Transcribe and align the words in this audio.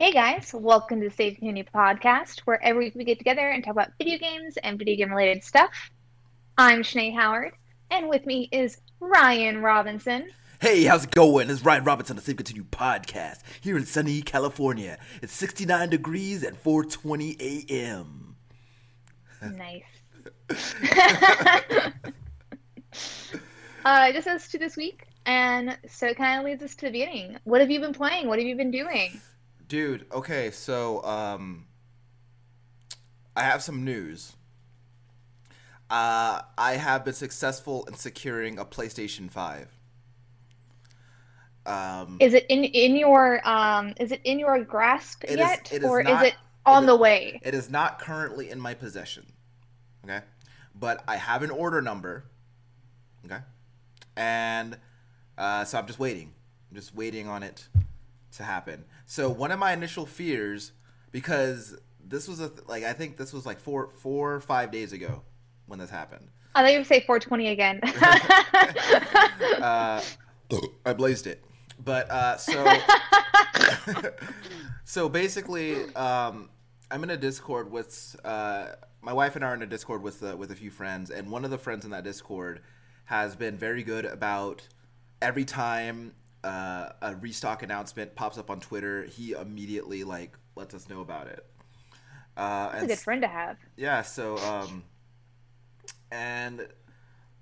Hey 0.00 0.12
guys, 0.12 0.54
welcome 0.54 1.02
to 1.02 1.10
the 1.10 1.14
Save 1.14 1.34
Continue 1.34 1.62
Podcast, 1.62 2.40
where 2.46 2.58
every 2.64 2.86
week 2.86 2.94
we 2.94 3.04
get 3.04 3.18
together 3.18 3.50
and 3.50 3.62
talk 3.62 3.72
about 3.72 3.90
video 3.98 4.16
games 4.16 4.56
and 4.64 4.78
video 4.78 4.96
game 4.96 5.10
related 5.10 5.44
stuff. 5.44 5.90
I'm 6.56 6.80
Shanae 6.80 7.14
Howard, 7.14 7.52
and 7.90 8.08
with 8.08 8.24
me 8.24 8.48
is 8.50 8.78
Ryan 8.98 9.60
Robinson. 9.60 10.30
Hey, 10.58 10.84
how's 10.84 11.04
it 11.04 11.10
going? 11.10 11.50
It's 11.50 11.62
Ryan 11.62 11.84
Robinson, 11.84 12.14
on 12.14 12.16
the 12.16 12.22
Save 12.22 12.38
Continue 12.38 12.64
podcast 12.64 13.40
here 13.60 13.76
in 13.76 13.84
sunny 13.84 14.22
California. 14.22 14.96
It's 15.20 15.34
69 15.34 15.90
degrees 15.90 16.44
at 16.44 16.64
4:20 16.64 17.68
a.m. 17.68 18.36
Nice. 19.42 19.84
uh, 23.84 24.12
just 24.12 24.28
us 24.28 24.48
to 24.48 24.56
this 24.56 24.78
week, 24.78 25.08
and 25.26 25.76
so 25.86 26.06
it 26.06 26.16
kind 26.16 26.38
of 26.38 26.46
leads 26.46 26.62
us 26.62 26.74
to 26.76 26.86
the 26.86 26.92
beginning. 26.92 27.36
What 27.44 27.60
have 27.60 27.70
you 27.70 27.80
been 27.80 27.92
playing? 27.92 28.28
What 28.28 28.38
have 28.38 28.48
you 28.48 28.56
been 28.56 28.70
doing? 28.70 29.20
Dude, 29.70 30.04
okay, 30.10 30.50
so 30.50 31.00
um 31.04 31.64
I 33.36 33.44
have 33.44 33.62
some 33.62 33.84
news. 33.84 34.32
Uh 35.88 36.42
I 36.58 36.72
have 36.72 37.04
been 37.04 37.14
successful 37.14 37.84
in 37.86 37.94
securing 37.94 38.58
a 38.58 38.64
PlayStation 38.64 39.30
5. 39.30 39.68
Um 41.66 42.16
Is 42.20 42.34
it 42.34 42.46
in 42.48 42.64
in 42.64 42.96
your 42.96 43.40
um? 43.48 43.94
Is 44.00 44.10
it 44.10 44.20
in 44.24 44.40
your 44.40 44.64
grasp 44.64 45.22
It 45.22 45.30
is- 45.30 45.36
yet, 45.38 45.72
is 45.72 45.84
or 45.84 46.02
not- 46.02 46.24
is 46.24 46.28
it 46.32 46.34
on 46.66 46.82
it 46.82 46.86
the 46.88 46.94
is- 46.94 46.98
way? 47.00 47.40
It 47.44 47.54
is 47.54 47.70
not 47.70 48.00
currently 48.00 48.50
in 48.50 48.58
my 48.58 48.74
possession. 48.74 49.24
Okay? 50.04 50.20
But 50.74 51.04
I 51.06 51.14
have 51.14 51.44
an 51.44 51.50
order 51.52 51.80
number. 51.80 52.24
Okay? 53.24 53.38
And 54.16 54.76
uh, 55.38 55.64
so 55.64 55.78
I'm 55.78 55.86
just 55.86 56.00
waiting. 56.00 56.32
I'm 56.70 56.76
just 56.76 56.92
waiting 56.92 57.28
on 57.28 57.44
it 57.44 57.68
to 58.40 58.44
happen. 58.44 58.84
So 59.06 59.30
one 59.30 59.52
of 59.52 59.58
my 59.58 59.72
initial 59.72 60.06
fears, 60.06 60.72
because 61.12 61.76
this 62.04 62.26
was 62.26 62.40
a 62.40 62.48
th- 62.48 62.66
like 62.66 62.84
I 62.84 62.92
think 62.92 63.16
this 63.16 63.32
was 63.32 63.46
like 63.46 63.60
four 63.60 63.90
four 63.96 64.34
or 64.34 64.40
five 64.40 64.70
days 64.70 64.92
ago 64.92 65.22
when 65.66 65.78
this 65.78 65.90
happened. 65.90 66.28
I 66.54 66.62
thought 66.62 66.72
you 66.72 66.78
would 66.78 66.86
say 66.86 67.04
420 67.06 67.48
again. 67.48 67.80
Uh, 69.62 70.02
I 70.84 70.92
blazed 70.94 71.26
it. 71.26 71.44
But 71.82 72.10
uh, 72.10 72.36
so 72.36 72.66
so 74.84 75.08
basically, 75.08 75.94
um, 75.94 76.50
I'm 76.90 77.04
in 77.04 77.10
a 77.10 77.16
Discord 77.16 77.70
with 77.70 78.16
uh, 78.24 78.66
my 79.00 79.12
wife 79.12 79.36
and 79.36 79.44
I 79.44 79.48
are 79.48 79.54
in 79.54 79.62
a 79.62 79.66
Discord 79.66 80.02
with 80.02 80.22
uh, 80.22 80.36
with 80.36 80.50
a 80.50 80.54
few 80.54 80.70
friends, 80.70 81.10
and 81.10 81.30
one 81.30 81.44
of 81.44 81.50
the 81.50 81.58
friends 81.58 81.84
in 81.84 81.90
that 81.92 82.04
Discord 82.04 82.60
has 83.04 83.36
been 83.36 83.56
very 83.56 83.82
good 83.82 84.04
about 84.04 84.68
every 85.22 85.44
time 85.44 86.12
uh, 86.44 86.90
a 87.02 87.16
restock 87.16 87.62
announcement 87.62 88.14
pops 88.14 88.38
up 88.38 88.50
on 88.50 88.60
Twitter, 88.60 89.04
he 89.04 89.32
immediately 89.32 90.04
like 90.04 90.36
lets 90.56 90.74
us 90.74 90.88
know 90.88 91.00
about 91.00 91.26
it. 91.28 91.44
Uh, 92.36 92.70
That's 92.72 92.84
a 92.84 92.86
good 92.86 92.98
friend 92.98 93.22
to 93.22 93.28
have. 93.28 93.58
yeah 93.76 94.02
so 94.02 94.38
um 94.38 94.84
and 96.10 96.66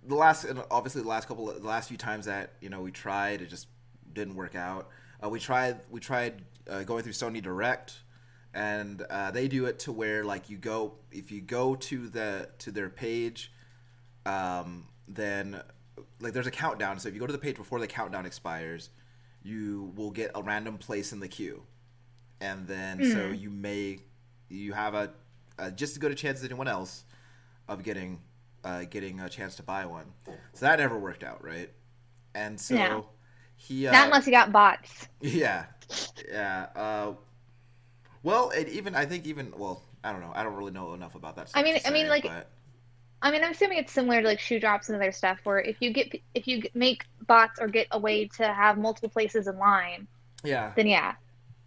the 0.06 0.14
last 0.14 0.44
and 0.44 0.62
obviously 0.70 1.02
the 1.02 1.08
last 1.08 1.28
couple 1.28 1.50
of, 1.50 1.60
the 1.62 1.68
last 1.68 1.88
few 1.88 1.96
times 1.96 2.26
that 2.26 2.54
you 2.60 2.68
know 2.68 2.80
we 2.80 2.90
tried 2.90 3.40
it 3.42 3.48
just 3.48 3.68
didn't 4.12 4.34
work 4.34 4.54
out 4.54 4.88
uh, 5.22 5.28
we 5.28 5.38
tried 5.38 5.80
we 5.90 6.00
tried 6.00 6.42
uh, 6.68 6.82
going 6.82 7.02
through 7.02 7.12
sony 7.12 7.42
direct 7.42 7.98
and 8.54 9.02
uh, 9.10 9.30
they 9.30 9.46
do 9.46 9.66
it 9.66 9.78
to 9.78 9.92
where 9.92 10.24
like 10.24 10.48
you 10.50 10.56
go 10.56 10.94
if 11.12 11.30
you 11.30 11.40
go 11.40 11.74
to 11.74 12.08
the 12.08 12.48
to 12.58 12.70
their 12.70 12.88
page 12.88 13.52
um 14.26 14.86
then 15.06 15.60
like 16.20 16.32
there's 16.32 16.46
a 16.46 16.50
countdown 16.50 16.98
so 16.98 17.08
if 17.08 17.14
you 17.14 17.20
go 17.20 17.26
to 17.26 17.32
the 17.32 17.38
page 17.38 17.56
before 17.56 17.78
the 17.80 17.86
countdown 17.86 18.26
expires 18.26 18.90
you 19.42 19.92
will 19.96 20.10
get 20.10 20.30
a 20.34 20.42
random 20.42 20.76
place 20.78 21.12
in 21.12 21.20
the 21.20 21.28
queue 21.28 21.62
and 22.40 22.66
then 22.66 22.98
so 23.12 23.26
you 23.28 23.50
may 23.50 23.98
you 24.48 24.72
have 24.72 24.94
a, 24.94 25.10
a 25.58 25.70
just 25.70 25.92
as 25.92 25.98
good 25.98 26.10
a 26.10 26.14
chance 26.14 26.38
as 26.38 26.44
anyone 26.44 26.68
else 26.68 27.04
of 27.68 27.82
getting 27.82 28.20
uh, 28.64 28.84
getting 28.90 29.20
a 29.20 29.28
chance 29.28 29.54
to 29.56 29.62
buy 29.62 29.86
one. 29.86 30.06
So 30.52 30.66
that 30.66 30.78
never 30.80 30.98
worked 30.98 31.22
out, 31.22 31.44
right? 31.44 31.70
And 32.34 32.60
so 32.60 33.06
he 33.56 33.86
uh, 33.86 33.92
Not 33.92 34.06
unless 34.06 34.26
you 34.26 34.32
got 34.32 34.50
bots. 34.52 35.06
yeah 35.20 35.66
yeah 36.28 36.66
uh, 36.74 37.12
well 38.22 38.50
it 38.50 38.68
even 38.68 38.94
I 38.94 39.04
think 39.06 39.26
even 39.26 39.52
well 39.56 39.82
I 40.02 40.12
don't 40.12 40.20
know 40.20 40.32
I 40.34 40.42
don't 40.42 40.54
really 40.54 40.72
know 40.72 40.94
enough 40.94 41.14
about 41.14 41.36
that. 41.36 41.50
I 41.54 41.62
mean- 41.62 41.78
I 41.84 41.90
mean, 41.90 42.08
like, 42.08 42.24
but- 42.24 42.50
I 43.20 43.30
mean, 43.32 43.42
I'm 43.42 43.50
assuming 43.50 43.78
it's 43.78 43.92
similar 43.92 44.22
to 44.22 44.28
like 44.28 44.38
shoe 44.38 44.60
drops 44.60 44.88
and 44.88 44.96
other 44.96 45.12
stuff, 45.12 45.40
where 45.42 45.58
if 45.58 45.76
you 45.80 45.92
get 45.92 46.20
if 46.34 46.46
you 46.46 46.62
make 46.74 47.04
bots 47.26 47.60
or 47.60 47.66
get 47.66 47.88
a 47.90 47.98
way 47.98 48.26
to 48.36 48.46
have 48.46 48.78
multiple 48.78 49.08
places 49.08 49.48
in 49.48 49.58
line, 49.58 50.06
yeah. 50.44 50.72
then 50.76 50.86
yeah. 50.86 51.14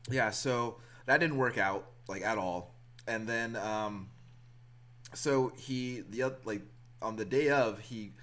yeah 0.09 0.29
so 0.29 0.77
that 1.05 1.19
didn't 1.19 1.37
work 1.37 1.57
out 1.57 1.87
like 2.07 2.21
at 2.21 2.37
all. 2.37 2.73
And 3.07 3.27
then 3.27 3.55
um 3.57 4.09
so 5.13 5.51
he 5.57 6.03
the 6.09 6.33
like 6.45 6.61
on 7.01 7.17
the 7.17 7.25
day 7.25 7.49
of 7.49 7.79
he 7.79 8.13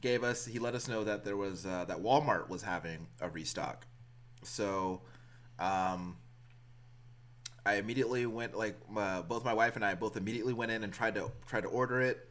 gave 0.00 0.24
us 0.24 0.44
he 0.44 0.58
let 0.58 0.74
us 0.74 0.88
know 0.88 1.04
that 1.04 1.24
there 1.24 1.36
was 1.36 1.64
uh, 1.64 1.84
that 1.86 1.98
walmart 1.98 2.48
was 2.48 2.62
having 2.62 3.06
a 3.20 3.28
restock. 3.28 3.86
So 4.42 5.02
um 5.60 6.16
i 7.64 7.76
immediately 7.76 8.26
went 8.26 8.56
like 8.58 8.76
uh, 8.96 9.22
both 9.22 9.44
my 9.44 9.54
wife 9.54 9.76
and 9.76 9.84
i 9.84 9.94
both 9.94 10.16
immediately 10.16 10.52
went 10.52 10.72
in 10.72 10.82
and 10.82 10.92
tried 10.92 11.14
to 11.14 11.30
try 11.46 11.60
to 11.60 11.68
order 11.68 12.00
it 12.00 12.28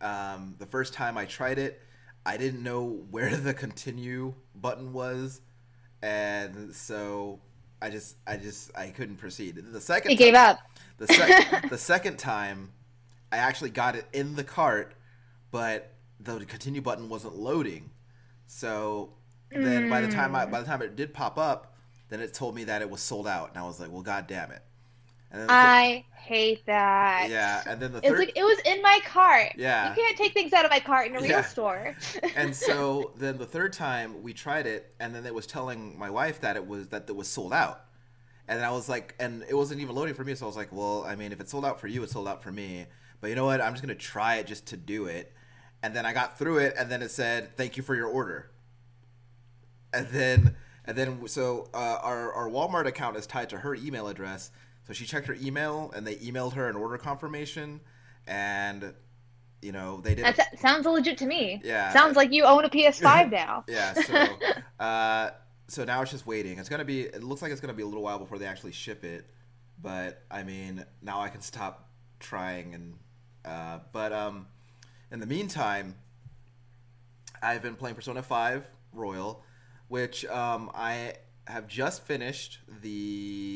um 0.00 0.54
the 0.58 0.66
first 0.66 0.92
time 0.92 1.18
i 1.18 1.24
tried 1.24 1.58
it 1.58 1.80
i 2.24 2.36
didn't 2.36 2.62
know 2.62 2.84
where 3.10 3.36
the 3.36 3.54
continue 3.54 4.34
button 4.54 4.92
was 4.92 5.40
and 6.02 6.74
so 6.74 7.40
I 7.80 7.90
just 7.90 8.16
I 8.26 8.36
just 8.36 8.76
I 8.76 8.88
couldn't 8.88 9.16
proceed. 9.16 9.56
The 9.56 9.80
second 9.80 10.10
He 10.10 10.16
gave 10.16 10.34
up. 10.34 10.58
the, 10.98 11.06
sec- 11.06 11.68
the 11.70 11.78
second 11.78 12.18
time, 12.18 12.72
I 13.30 13.36
actually 13.36 13.70
got 13.70 13.96
it 13.96 14.06
in 14.12 14.34
the 14.34 14.44
cart, 14.44 14.94
but 15.50 15.92
the 16.20 16.44
continue 16.44 16.80
button 16.80 17.08
wasn't 17.08 17.36
loading. 17.36 17.90
So 18.46 19.10
then 19.50 19.88
by 19.88 20.00
the 20.00 20.08
time 20.08 20.34
I 20.34 20.46
by 20.46 20.60
the 20.60 20.66
time 20.66 20.82
it 20.82 20.96
did 20.96 21.14
pop 21.14 21.38
up, 21.38 21.76
then 22.08 22.20
it 22.20 22.34
told 22.34 22.54
me 22.54 22.64
that 22.64 22.82
it 22.82 22.90
was 22.90 23.00
sold 23.00 23.28
out, 23.28 23.50
and 23.50 23.58
I 23.58 23.62
was 23.62 23.78
like, 23.78 23.90
well, 23.92 24.02
god 24.02 24.26
damn 24.26 24.50
it. 24.50 24.62
And 25.30 25.42
then 25.42 25.50
the 25.50 25.58
thir- 25.58 25.74
I 25.74 26.04
hate 26.12 26.64
that. 26.66 27.28
yeah, 27.30 27.62
and 27.66 27.80
then 27.80 27.92
the 27.92 28.00
It's 28.02 28.18
like 28.18 28.32
it 28.36 28.44
was 28.44 28.58
in 28.64 28.80
my 28.82 29.00
cart. 29.06 29.52
Yeah. 29.56 29.90
You 29.90 29.94
can't 29.94 30.16
take 30.16 30.32
things 30.32 30.52
out 30.52 30.64
of 30.64 30.70
my 30.70 30.80
cart 30.80 31.08
in 31.08 31.16
a 31.16 31.20
real 31.20 31.30
Yeah. 31.30 31.42
store. 31.42 31.96
and 32.36 32.54
so 32.54 33.12
then 33.18 33.38
the 33.38 33.46
third 33.46 33.72
time 33.72 34.22
we 34.22 34.32
tried 34.32 34.66
it, 34.66 34.94
and 35.00 35.14
then 35.14 35.26
it 35.26 35.34
was 35.34 35.46
telling 35.46 35.98
my 35.98 36.10
wife 36.10 36.40
that 36.40 36.56
it 36.56 36.66
was 36.66 36.88
that 36.88 37.08
it 37.08 37.16
was 37.16 37.28
sold 37.28 37.52
out, 37.52 37.84
and 38.48 38.64
I 38.64 38.70
was 38.70 38.88
like, 38.88 39.14
and 39.18 39.44
it 39.48 39.54
wasn't 39.54 39.80
even 39.80 39.94
loading 39.94 40.14
for 40.14 40.24
me, 40.24 40.34
so 40.34 40.46
I 40.46 40.48
was 40.48 40.56
like, 40.56 40.72
well, 40.72 41.04
I 41.04 41.14
mean, 41.16 41.32
if 41.32 41.40
it's 41.40 41.50
sold 41.50 41.64
out 41.64 41.80
for 41.80 41.88
you, 41.88 42.02
it's 42.02 42.12
sold 42.12 42.28
out 42.28 42.42
for 42.42 42.52
me. 42.52 42.86
But 43.20 43.28
you 43.30 43.36
know 43.36 43.44
what? 43.46 43.60
I'm 43.60 43.72
just 43.72 43.82
gonna 43.82 43.94
try 43.94 44.36
it 44.36 44.46
just 44.46 44.66
to 44.68 44.76
do 44.78 45.06
it, 45.06 45.32
and 45.82 45.94
then 45.94 46.06
I 46.06 46.12
got 46.14 46.38
through 46.38 46.58
it, 46.58 46.74
and 46.78 46.90
then 46.90 47.02
it 47.02 47.10
said, 47.10 47.56
thank 47.56 47.76
you 47.76 47.82
for 47.82 47.94
your 47.94 48.06
order, 48.08 48.50
and 49.92 50.08
then 50.08 50.56
and 50.84 50.96
then 50.96 51.26
so 51.28 51.68
uh, 51.74 51.98
our 52.02 52.32
our 52.32 52.48
Walmart 52.48 52.86
account 52.86 53.16
is 53.16 53.26
tied 53.26 53.50
to 53.50 53.58
her 53.58 53.74
email 53.74 54.08
address, 54.08 54.50
so 54.88 54.94
she 54.94 55.04
checked 55.04 55.26
her 55.26 55.36
email, 55.40 55.92
and 55.94 56.06
they 56.06 56.16
emailed 56.16 56.54
her 56.54 56.68
an 56.68 56.74
order 56.74 56.96
confirmation, 56.96 57.80
and 58.26 58.94
you 59.60 59.70
know 59.70 60.00
they 60.00 60.14
didn't. 60.14 60.36
that 60.36 60.58
sounds 60.58 60.86
legit 60.86 61.18
to 61.18 61.26
me. 61.26 61.60
Yeah. 61.62 61.92
Sounds 61.92 62.16
like 62.16 62.32
you 62.32 62.44
own 62.44 62.64
a 62.64 62.70
PS5 62.70 63.30
now. 63.30 63.64
Yeah, 63.68 63.92
so 63.92 64.26
uh, 64.82 65.30
so 65.68 65.84
now 65.84 66.00
it's 66.00 66.10
just 66.10 66.26
waiting. 66.26 66.58
It's 66.58 66.70
gonna 66.70 66.86
be. 66.86 67.02
It 67.02 67.22
looks 67.22 67.42
like 67.42 67.52
it's 67.52 67.60
gonna 67.60 67.74
be 67.74 67.82
a 67.82 67.86
little 67.86 68.02
while 68.02 68.18
before 68.18 68.38
they 68.38 68.46
actually 68.46 68.72
ship 68.72 69.04
it, 69.04 69.26
but 69.80 70.22
I 70.30 70.42
mean, 70.42 70.84
now 71.02 71.20
I 71.20 71.28
can 71.28 71.42
stop 71.42 71.90
trying 72.18 72.74
and. 72.74 72.94
Uh, 73.44 73.78
but 73.92 74.12
um, 74.12 74.46
in 75.12 75.20
the 75.20 75.26
meantime, 75.26 75.96
I've 77.42 77.62
been 77.62 77.76
playing 77.76 77.94
Persona 77.94 78.22
Five 78.22 78.66
Royal, 78.92 79.42
which 79.88 80.24
um, 80.26 80.70
I 80.74 81.14
have 81.46 81.68
just 81.68 82.04
finished 82.04 82.58
the. 82.82 83.47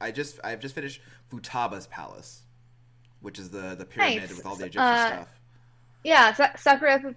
I 0.00 0.10
just 0.12 0.40
I've 0.44 0.60
just 0.60 0.74
finished 0.74 1.00
Futaba's 1.30 1.86
Palace, 1.86 2.42
which 3.20 3.38
is 3.38 3.50
the 3.50 3.74
the 3.76 3.86
pyramid 3.86 4.30
Nice. 4.30 4.34
with 4.34 4.46
all 4.46 4.56
the 4.56 4.66
Egyptian 4.66 4.98
Uh, 4.98 5.00
stuff. 5.00 5.28
Yeah, 6.04 6.32
Sa- 6.34 6.56
Sakura. 6.56 7.14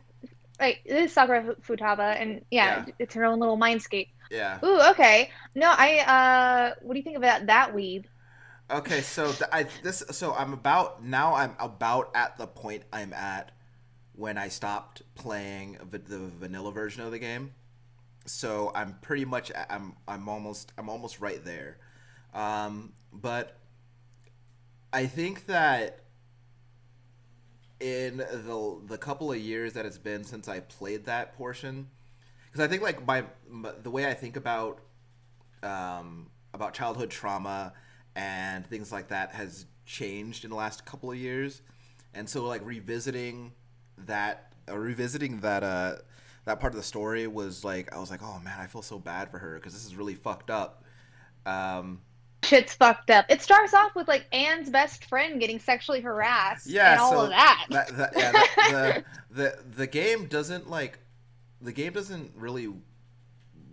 Like 0.59 0.81
it 0.85 0.95
is 0.95 1.13
Sakura 1.13 1.55
Futaba, 1.61 2.19
and 2.21 2.45
yeah, 2.51 2.83
Yeah. 2.85 2.85
it's 2.99 3.15
her 3.15 3.25
own 3.25 3.39
little 3.39 3.57
mindscape. 3.57 4.09
Yeah. 4.29 4.59
Ooh, 4.63 4.81
okay. 4.91 5.31
No, 5.55 5.67
I. 5.77 5.99
uh 5.99 6.75
What 6.81 6.93
do 6.93 6.99
you 6.99 7.03
think 7.03 7.17
about 7.17 7.47
that 7.47 7.73
weeb? 7.73 8.05
Okay, 8.71 9.01
so 9.01 9.33
th- 9.33 9.49
I 9.51 9.63
this 9.83 10.03
so 10.11 10.33
I'm 10.33 10.53
about 10.53 11.03
now 11.03 11.35
I'm 11.35 11.55
about 11.59 12.11
at 12.15 12.37
the 12.37 12.47
point 12.47 12.83
I'm 12.91 13.13
at 13.13 13.51
when 14.13 14.37
I 14.37 14.47
stopped 14.47 15.01
playing 15.15 15.77
v- 15.83 15.97
the 15.99 16.19
vanilla 16.29 16.71
version 16.71 17.03
of 17.03 17.11
the 17.11 17.19
game. 17.19 17.53
So 18.25 18.71
I'm 18.75 18.99
pretty 19.01 19.25
much 19.25 19.51
I'm 19.69 19.97
I'm 20.07 20.29
almost 20.29 20.73
I'm 20.77 20.89
almost 20.89 21.19
right 21.19 21.43
there. 21.43 21.79
Um, 22.33 22.93
but 23.11 23.57
I 24.91 25.05
think 25.05 25.45
that 25.47 25.99
in 27.79 28.17
the 28.17 28.79
the 28.85 28.97
couple 28.97 29.31
of 29.31 29.37
years 29.37 29.73
that 29.73 29.85
it's 29.85 29.97
been 29.97 30.23
since 30.23 30.47
I 30.47 30.61
played 30.61 31.05
that 31.05 31.35
portion, 31.37 31.89
because 32.45 32.63
I 32.63 32.67
think 32.67 32.81
like 32.81 33.05
my, 33.05 33.23
my 33.49 33.71
the 33.81 33.91
way 33.91 34.07
I 34.07 34.13
think 34.13 34.35
about 34.35 34.79
um, 35.61 36.27
about 36.53 36.73
childhood 36.73 37.09
trauma 37.09 37.73
and 38.15 38.65
things 38.65 38.91
like 38.91 39.09
that 39.09 39.33
has 39.33 39.65
changed 39.85 40.43
in 40.43 40.49
the 40.49 40.55
last 40.55 40.85
couple 40.85 41.11
of 41.11 41.17
years, 41.17 41.61
and 42.13 42.29
so 42.29 42.45
like 42.45 42.65
revisiting 42.65 43.51
that, 43.97 44.53
uh, 44.69 44.77
revisiting 44.77 45.39
that 45.41 45.63
uh 45.63 45.95
that 46.45 46.59
part 46.59 46.73
of 46.73 46.77
the 46.77 46.83
story 46.83 47.27
was 47.27 47.63
like 47.63 47.93
I 47.93 47.99
was 47.99 48.09
like, 48.09 48.21
oh 48.23 48.39
man, 48.43 48.59
I 48.59 48.67
feel 48.67 48.81
so 48.81 48.99
bad 48.99 49.29
for 49.29 49.39
her 49.39 49.55
because 49.55 49.73
this 49.73 49.85
is 49.85 49.95
really 49.95 50.15
fucked 50.15 50.49
up. 50.49 50.83
Um, 51.45 52.01
Shit's 52.43 52.73
fucked 52.73 53.09
up. 53.09 53.25
It 53.29 53.41
starts 53.41 53.73
off 53.73 53.95
with 53.95 54.07
like 54.07 54.25
Ann's 54.31 54.69
best 54.69 55.05
friend 55.05 55.39
getting 55.39 55.59
sexually 55.59 56.01
harassed 56.01 56.67
yeah, 56.67 56.91
and 56.93 56.99
all 57.01 57.11
so 57.11 57.21
of 57.21 57.29
that. 57.29 57.65
that, 57.69 57.97
that- 57.97 58.13
yeah, 58.15 58.31
the, 58.31 58.43
the, 58.71 59.03
the 59.31 59.63
the 59.77 59.87
game 59.87 60.25
doesn't 60.27 60.69
like 60.69 60.99
the 61.61 61.71
game 61.71 61.93
doesn't 61.93 62.31
really 62.35 62.67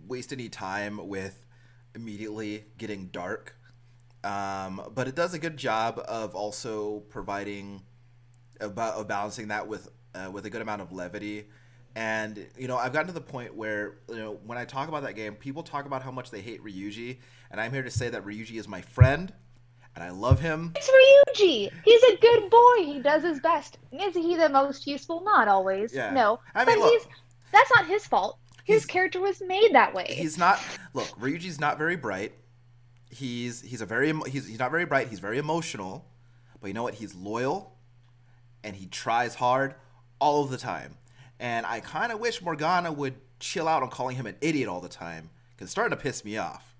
waste 0.07 0.31
any 0.33 0.49
time 0.49 1.07
with 1.07 1.45
immediately 1.95 2.65
getting 2.77 3.07
dark, 3.07 3.55
um, 4.23 4.81
but 4.93 5.07
it 5.07 5.15
does 5.15 5.33
a 5.33 5.39
good 5.39 5.57
job 5.57 6.01
of 6.07 6.35
also 6.35 7.01
providing 7.09 7.81
about 8.59 8.95
of 8.95 9.07
balancing 9.07 9.49
that 9.49 9.67
with 9.67 9.89
uh, 10.15 10.29
with 10.31 10.45
a 10.45 10.49
good 10.49 10.61
amount 10.61 10.81
of 10.81 10.91
levity. 10.91 11.47
And 11.95 12.47
you 12.57 12.69
know, 12.69 12.77
I've 12.77 12.93
gotten 12.93 13.07
to 13.07 13.13
the 13.13 13.19
point 13.19 13.53
where 13.55 13.97
you 14.07 14.15
know 14.15 14.39
when 14.45 14.57
I 14.57 14.63
talk 14.63 14.87
about 14.87 15.03
that 15.03 15.15
game, 15.15 15.35
people 15.35 15.63
talk 15.63 15.85
about 15.85 16.03
how 16.03 16.11
much 16.11 16.31
they 16.31 16.39
hate 16.41 16.63
Ryuji, 16.63 17.17
and 17.51 17.61
I'm 17.61 17.71
here 17.71 17.83
to 17.83 17.91
say 17.91 18.09
that 18.09 18.25
Ryuji 18.25 18.57
is 18.57 18.67
my 18.67 18.81
friend, 18.81 19.31
and 19.95 20.03
I 20.03 20.09
love 20.09 20.39
him. 20.39 20.73
It's 20.75 20.89
Ryuji. 20.89 21.69
He's 21.83 22.03
a 22.03 22.17
good 22.17 22.49
boy. 22.49 22.75
He 22.83 22.99
does 22.99 23.23
his 23.23 23.39
best. 23.39 23.77
Is 23.91 24.15
he 24.15 24.35
the 24.35 24.49
most 24.49 24.87
useful? 24.87 25.21
Not 25.21 25.47
always. 25.47 25.93
Yeah. 25.93 26.11
No. 26.11 26.39
I 26.55 26.65
mean, 26.65 26.77
but 26.77 26.83
look. 26.83 26.93
he's 26.93 27.07
that's 27.51 27.69
not 27.75 27.85
his 27.85 28.07
fault. 28.07 28.37
His 28.63 28.85
character 28.85 29.19
was 29.19 29.41
made 29.45 29.73
that 29.73 29.93
way. 29.93 30.05
he's 30.07 30.37
not 30.37 30.61
look 30.93 31.07
ryuji's 31.19 31.59
not 31.59 31.77
very 31.77 31.97
bright 31.97 32.31
he's 33.09 33.59
he's 33.61 33.81
a 33.81 33.85
very 33.85 34.13
he's, 34.27 34.47
he's 34.47 34.59
not 34.59 34.71
very 34.71 34.85
bright 34.85 35.09
he's 35.09 35.19
very 35.19 35.39
emotional 35.39 36.05
but 36.61 36.67
you 36.67 36.73
know 36.73 36.83
what 36.83 36.93
he's 36.93 37.13
loyal 37.13 37.75
and 38.63 38.75
he 38.75 38.85
tries 38.85 39.35
hard 39.35 39.75
all 40.19 40.43
of 40.43 40.51
the 40.51 40.57
time 40.57 40.95
and 41.39 41.65
i 41.65 41.81
kind 41.81 42.13
of 42.13 42.19
wish 42.19 42.41
morgana 42.41 42.91
would 42.91 43.15
chill 43.41 43.67
out 43.67 43.83
on 43.83 43.89
calling 43.89 44.15
him 44.15 44.25
an 44.25 44.35
idiot 44.39 44.69
all 44.69 44.79
the 44.79 44.87
time 44.87 45.29
because 45.51 45.65
it's 45.65 45.71
starting 45.71 45.97
to 45.97 46.01
piss 46.01 46.23
me 46.23 46.37
off 46.37 46.70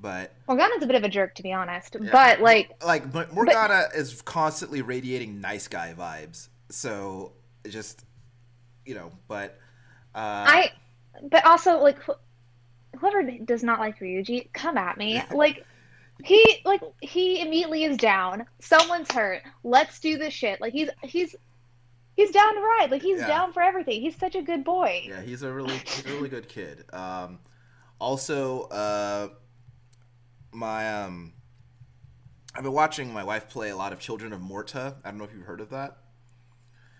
but 0.00 0.32
Morgana's 0.48 0.82
a 0.82 0.86
bit 0.86 0.96
of 0.96 1.04
a 1.04 1.08
jerk, 1.08 1.34
to 1.36 1.42
be 1.42 1.52
honest. 1.52 1.96
But 2.12 2.40
like, 2.40 2.72
like 2.84 3.10
but 3.12 3.32
morgana 3.32 3.88
is 3.94 4.20
constantly 4.22 4.82
radiating 4.82 5.40
nice 5.40 5.66
guy 5.68 5.94
vibes 5.96 6.48
so 6.70 7.32
just 7.68 8.04
you 8.84 8.94
know 8.94 9.10
but 9.28 9.58
uh 10.14 10.44
I. 10.46 10.70
But 11.30 11.46
also, 11.46 11.78
like, 11.78 11.98
wh- 12.02 12.18
whoever 12.98 13.22
does 13.44 13.62
not 13.62 13.78
like 13.78 13.98
Ryuji, 14.00 14.52
come 14.52 14.76
at 14.76 14.98
me. 14.98 15.22
Like, 15.32 15.64
he 16.22 16.60
like 16.64 16.80
he 17.00 17.40
immediately 17.40 17.84
is 17.84 17.96
down. 17.96 18.46
Someone's 18.60 19.10
hurt. 19.10 19.42
Let's 19.64 19.98
do 20.00 20.16
this 20.18 20.32
shit. 20.32 20.60
Like 20.60 20.72
he's 20.72 20.88
he's 21.02 21.34
he's 22.16 22.30
down 22.30 22.54
to 22.54 22.60
ride. 22.60 22.88
Like 22.90 23.02
he's 23.02 23.20
Yeah. 23.20 23.26
down 23.26 23.52
for 23.52 23.62
everything. 23.62 24.00
He's 24.00 24.16
such 24.16 24.34
a 24.36 24.42
good 24.42 24.64
boy. 24.64 25.04
Yeah, 25.08 25.22
he's 25.22 25.42
a 25.42 25.52
really 25.52 25.76
he's 25.78 26.06
a 26.06 26.10
really 26.10 26.28
good 26.28 26.48
kid. 26.48 26.84
Um, 26.92 27.38
also, 28.00 28.62
uh, 28.68 29.28
my 30.54 31.02
um, 31.02 31.32
I've 32.54 32.62
been 32.62 32.72
watching 32.72 33.12
my 33.12 33.24
wife 33.24 33.48
play 33.48 33.70
a 33.70 33.76
lot 33.76 33.92
of 33.92 33.98
Children 33.98 34.32
of 34.32 34.40
Morta. 34.40 34.96
I 35.04 35.10
don't 35.10 35.18
know 35.18 35.24
if 35.24 35.32
you've 35.34 35.46
heard 35.46 35.60
of 35.60 35.70
that. 35.70 35.98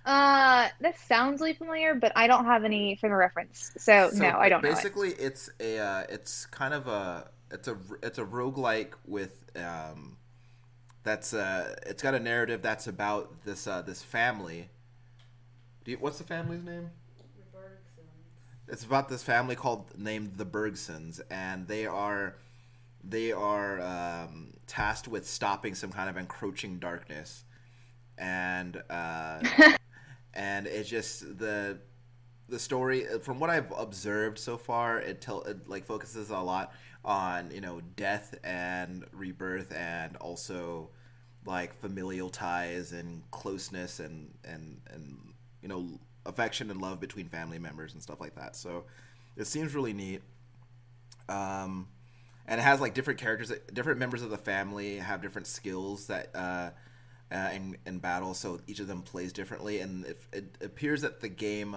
Uh, 0.04 0.68
that 0.80 0.98
sounds 0.98 1.40
really 1.40 1.54
familiar, 1.54 1.94
but 1.94 2.12
I 2.14 2.26
don't 2.26 2.44
have 2.44 2.64
any 2.64 2.96
frame 2.96 3.12
of 3.12 3.18
reference. 3.18 3.70
So, 3.78 4.10
So 4.10 4.18
no, 4.18 4.36
I 4.36 4.48
don't 4.48 4.62
know. 4.62 4.68
It. 4.68 4.74
Basically, 4.74 5.10
it's 5.12 5.48
a 5.60 5.78
uh, 5.78 6.04
it's 6.08 6.44
kind 6.46 6.74
of 6.74 6.86
a 6.88 7.30
it's 7.50 7.68
a 7.68 7.76
it's 8.02 8.18
a 8.18 8.24
roguelike 8.24 8.92
with 9.06 9.44
um, 9.56 10.18
that's 11.04 11.32
uh 11.32 11.76
it's 11.86 12.02
got 12.02 12.14
a 12.14 12.20
narrative 12.20 12.60
that's 12.62 12.86
about 12.86 13.44
this 13.44 13.66
uh 13.66 13.82
this 13.82 14.02
family. 14.02 14.70
Do 15.84 15.92
you, 15.92 15.98
what's 15.98 16.18
the 16.18 16.24
family's 16.24 16.64
name? 16.64 16.90
It's 18.66 18.84
about 18.84 19.10
this 19.10 19.22
family 19.22 19.54
called 19.54 19.98
named 19.98 20.36
the 20.36 20.46
Bergsons, 20.46 21.20
and 21.30 21.68
they 21.68 21.86
are 21.86 22.36
they 23.06 23.32
are 23.32 23.80
um, 23.80 24.54
tasked 24.66 25.08
with 25.08 25.26
stopping 25.26 25.74
some 25.74 25.90
kind 25.90 26.08
of 26.08 26.16
encroaching 26.16 26.78
darkness, 26.78 27.44
and 28.18 28.82
uh, 28.90 29.42
and 30.34 30.66
it's 30.66 30.88
just 30.88 31.38
the 31.38 31.78
the 32.48 32.58
story 32.58 33.06
from 33.22 33.40
what 33.40 33.50
I've 33.50 33.72
observed 33.76 34.38
so 34.38 34.56
far. 34.56 35.00
It 35.00 35.20
tell 35.20 35.42
it 35.42 35.68
like 35.68 35.84
focuses 35.84 36.30
a 36.30 36.38
lot 36.38 36.72
on 37.04 37.50
you 37.50 37.60
know 37.60 37.80
death 37.96 38.34
and 38.44 39.04
rebirth, 39.12 39.72
and 39.72 40.16
also 40.16 40.90
like 41.46 41.74
familial 41.74 42.30
ties 42.30 42.92
and 42.92 43.22
closeness 43.30 44.00
and 44.00 44.32
and 44.44 44.80
and 44.90 45.18
you 45.60 45.68
know 45.68 45.86
affection 46.26 46.70
and 46.70 46.80
love 46.80 47.00
between 47.00 47.28
family 47.28 47.58
members 47.58 47.92
and 47.92 48.02
stuff 48.02 48.20
like 48.20 48.34
that. 48.34 48.56
So 48.56 48.84
it 49.36 49.46
seems 49.46 49.74
really 49.74 49.92
neat. 49.92 50.22
Um, 51.28 51.88
and 52.46 52.60
it 52.60 52.64
has 52.64 52.80
like 52.80 52.94
different 52.94 53.20
characters, 53.20 53.52
different 53.72 53.98
members 53.98 54.22
of 54.22 54.30
the 54.30 54.38
family 54.38 54.96
have 54.96 55.22
different 55.22 55.46
skills 55.46 56.06
that 56.06 56.30
uh, 56.34 56.70
uh, 57.32 57.50
in 57.54 57.76
in 57.86 57.98
battle. 57.98 58.34
So 58.34 58.60
each 58.66 58.80
of 58.80 58.86
them 58.86 59.02
plays 59.02 59.32
differently, 59.32 59.80
and 59.80 60.04
it, 60.04 60.20
it 60.32 60.58
appears 60.60 61.02
that 61.02 61.20
the 61.20 61.28
game, 61.28 61.76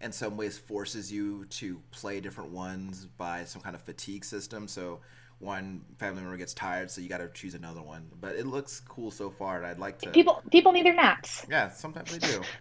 in 0.00 0.12
some 0.12 0.36
ways, 0.36 0.58
forces 0.58 1.12
you 1.12 1.44
to 1.46 1.80
play 1.90 2.20
different 2.20 2.50
ones 2.50 3.06
by 3.06 3.44
some 3.44 3.62
kind 3.62 3.74
of 3.74 3.82
fatigue 3.82 4.24
system. 4.24 4.66
So 4.68 5.00
one 5.38 5.82
family 5.98 6.22
member 6.22 6.36
gets 6.36 6.54
tired, 6.54 6.90
so 6.90 7.00
you 7.00 7.08
got 7.08 7.18
to 7.18 7.28
choose 7.28 7.54
another 7.54 7.82
one. 7.82 8.10
But 8.20 8.36
it 8.36 8.46
looks 8.46 8.80
cool 8.80 9.10
so 9.10 9.30
far, 9.30 9.58
and 9.58 9.66
I'd 9.66 9.78
like 9.78 9.98
to. 10.00 10.10
People 10.10 10.42
people 10.50 10.72
need 10.72 10.86
their 10.86 10.94
naps. 10.94 11.46
Yeah, 11.48 11.70
sometimes 11.70 12.16
they 12.16 12.26
do. 12.26 12.42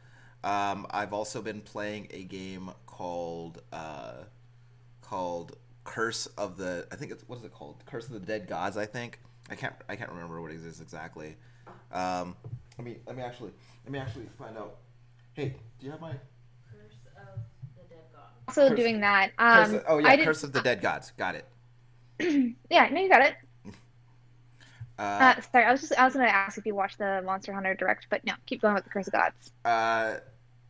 Um, 0.45 0.87
I've 0.89 1.13
also 1.13 1.41
been 1.41 1.61
playing 1.61 2.09
a 2.11 2.23
game 2.23 2.69
called 2.85 3.61
uh, 3.71 4.23
called 4.99 5.55
Curse 5.83 6.27
of 6.37 6.57
the. 6.57 6.87
I 6.91 6.95
think 6.95 7.11
it's 7.11 7.23
what 7.27 7.39
is 7.39 7.43
it 7.43 7.53
called? 7.53 7.83
Curse 7.85 8.07
of 8.07 8.13
the 8.13 8.19
Dead 8.19 8.47
Gods. 8.47 8.77
I 8.77 8.85
think 8.85 9.19
I 9.49 9.55
can't 9.55 9.73
I 9.89 9.95
can't 9.95 10.09
remember 10.11 10.41
what 10.41 10.51
it 10.51 10.57
is 10.63 10.81
exactly. 10.81 11.35
Um, 11.91 12.35
let 12.77 12.85
me 12.85 12.97
let 13.05 13.15
me 13.17 13.23
actually 13.23 13.51
let 13.85 13.91
me 13.91 13.99
actually 13.99 14.25
find 14.37 14.57
out. 14.57 14.77
Hey, 15.33 15.55
do 15.79 15.85
you 15.85 15.91
have 15.91 16.01
my 16.01 16.11
Curse 16.11 16.93
of 17.07 17.39
the 17.75 17.83
Dead 17.89 18.03
God. 18.13 18.21
Also 18.47 18.69
Curse- 18.69 18.77
doing 18.79 19.01
that. 19.01 19.31
Um, 19.37 19.75
of- 19.75 19.83
oh 19.87 19.97
yeah, 19.99 20.07
I 20.09 20.15
did, 20.15 20.25
Curse 20.25 20.43
of 20.43 20.53
the 20.53 20.61
Dead 20.61 20.81
Gods. 20.81 21.11
Got 21.17 21.35
it. 21.35 21.45
yeah, 22.69 22.87
no, 22.89 23.01
you 23.01 23.09
got 23.09 23.21
it. 23.21 23.35
Uh, 24.99 25.01
Uh, 25.01 25.41
sorry, 25.51 25.65
I 25.65 25.71
was 25.71 25.81
just 25.81 25.93
I 25.97 26.05
was 26.05 26.13
gonna 26.13 26.27
ask 26.27 26.57
if 26.57 26.65
you 26.65 26.75
watched 26.75 26.99
the 26.99 27.21
Monster 27.25 27.51
Hunter 27.51 27.73
direct, 27.73 28.07
but 28.09 28.23
no, 28.25 28.33
keep 28.45 28.61
going 28.61 28.75
with 28.75 28.83
the 28.83 28.89
Curse 28.89 29.07
of 29.07 29.13
Gods. 29.13 29.51
Uh, 29.65 30.19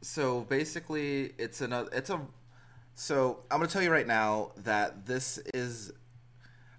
so 0.01 0.41
basically, 0.41 1.33
it's 1.37 1.61
another. 1.61 1.89
It's 1.93 2.09
a. 2.09 2.21
So 2.95 3.39
I'm 3.49 3.59
gonna 3.59 3.69
tell 3.69 3.81
you 3.81 3.91
right 3.91 4.07
now 4.07 4.51
that 4.57 5.05
this 5.05 5.37
is. 5.53 5.91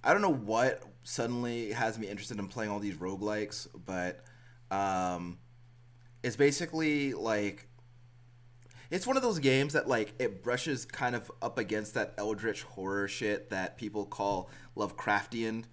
I 0.02 0.12
don't 0.12 0.23
know 0.23 0.33
what 0.33 0.83
suddenly 1.02 1.73
has 1.73 1.99
me 1.99 2.06
interested 2.06 2.38
in 2.38 2.47
playing 2.49 2.71
all 2.71 2.78
these 2.78 2.97
roguelikes, 2.97 3.68
but 3.85 4.25
um, 4.71 5.38
it's 6.23 6.37
basically 6.37 7.14
like. 7.14 7.68
It's 8.90 9.06
one 9.06 9.16
of 9.16 9.23
those 9.23 9.40
games 9.40 9.73
that 9.73 9.88
like 9.88 10.12
it 10.21 10.44
brushes 10.44 10.85
kind 10.85 11.16
of 11.16 11.33
up 11.42 11.59
against 11.59 11.94
that 11.94 12.14
eldritch 12.16 12.62
horror 12.62 13.09
shit 13.09 13.50
that 13.50 13.76
people 13.76 14.04
call 14.04 14.50
Lovecraftian. 14.76 15.64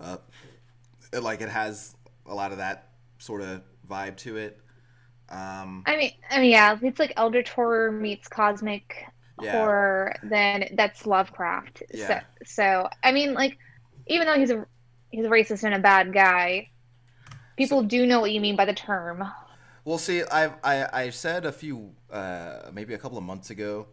Uh, 0.00 0.16
it, 1.12 1.22
like 1.22 1.42
it 1.42 1.48
has 1.50 1.94
a 2.26 2.34
lot 2.34 2.52
of 2.52 2.58
that 2.58 2.92
sort 3.18 3.42
of 3.42 3.62
vibe 3.86 4.16
to 4.18 4.38
it. 4.38 4.60
Um, 5.28 5.82
I 5.86 5.96
mean, 5.96 6.12
I 6.30 6.40
mean, 6.40 6.50
yeah, 6.52 6.78
it's 6.80 6.98
like 6.98 7.12
Eldritch 7.16 7.50
horror 7.50 7.92
meets 7.92 8.28
cosmic 8.28 9.06
Yeah. 9.42 9.52
horror. 9.52 10.14
Then 10.22 10.68
that's 10.74 11.06
Lovecraft. 11.06 11.82
Yeah. 11.92 12.22
So, 12.44 12.44
so 12.46 12.88
I 13.02 13.12
mean, 13.12 13.34
like, 13.34 13.58
even 14.06 14.26
though 14.26 14.38
he's 14.38 14.50
a 14.50 14.66
he's 15.10 15.24
a 15.24 15.28
racist 15.28 15.64
and 15.64 15.74
a 15.74 15.78
bad 15.78 16.12
guy, 16.12 16.68
people 17.56 17.82
do 17.82 18.06
know 18.06 18.20
what 18.20 18.32
you 18.32 18.40
mean 18.40 18.56
by 18.56 18.64
the 18.64 18.74
term. 18.74 19.24
Well, 19.84 19.98
see, 19.98 20.22
I've, 20.22 20.54
I 20.62 20.86
I 20.92 21.10
said 21.10 21.46
a 21.46 21.52
few, 21.52 21.92
uh, 22.12 22.70
maybe 22.72 22.94
a 22.94 22.98
couple 22.98 23.18
of 23.18 23.24
months 23.24 23.50
ago, 23.50 23.86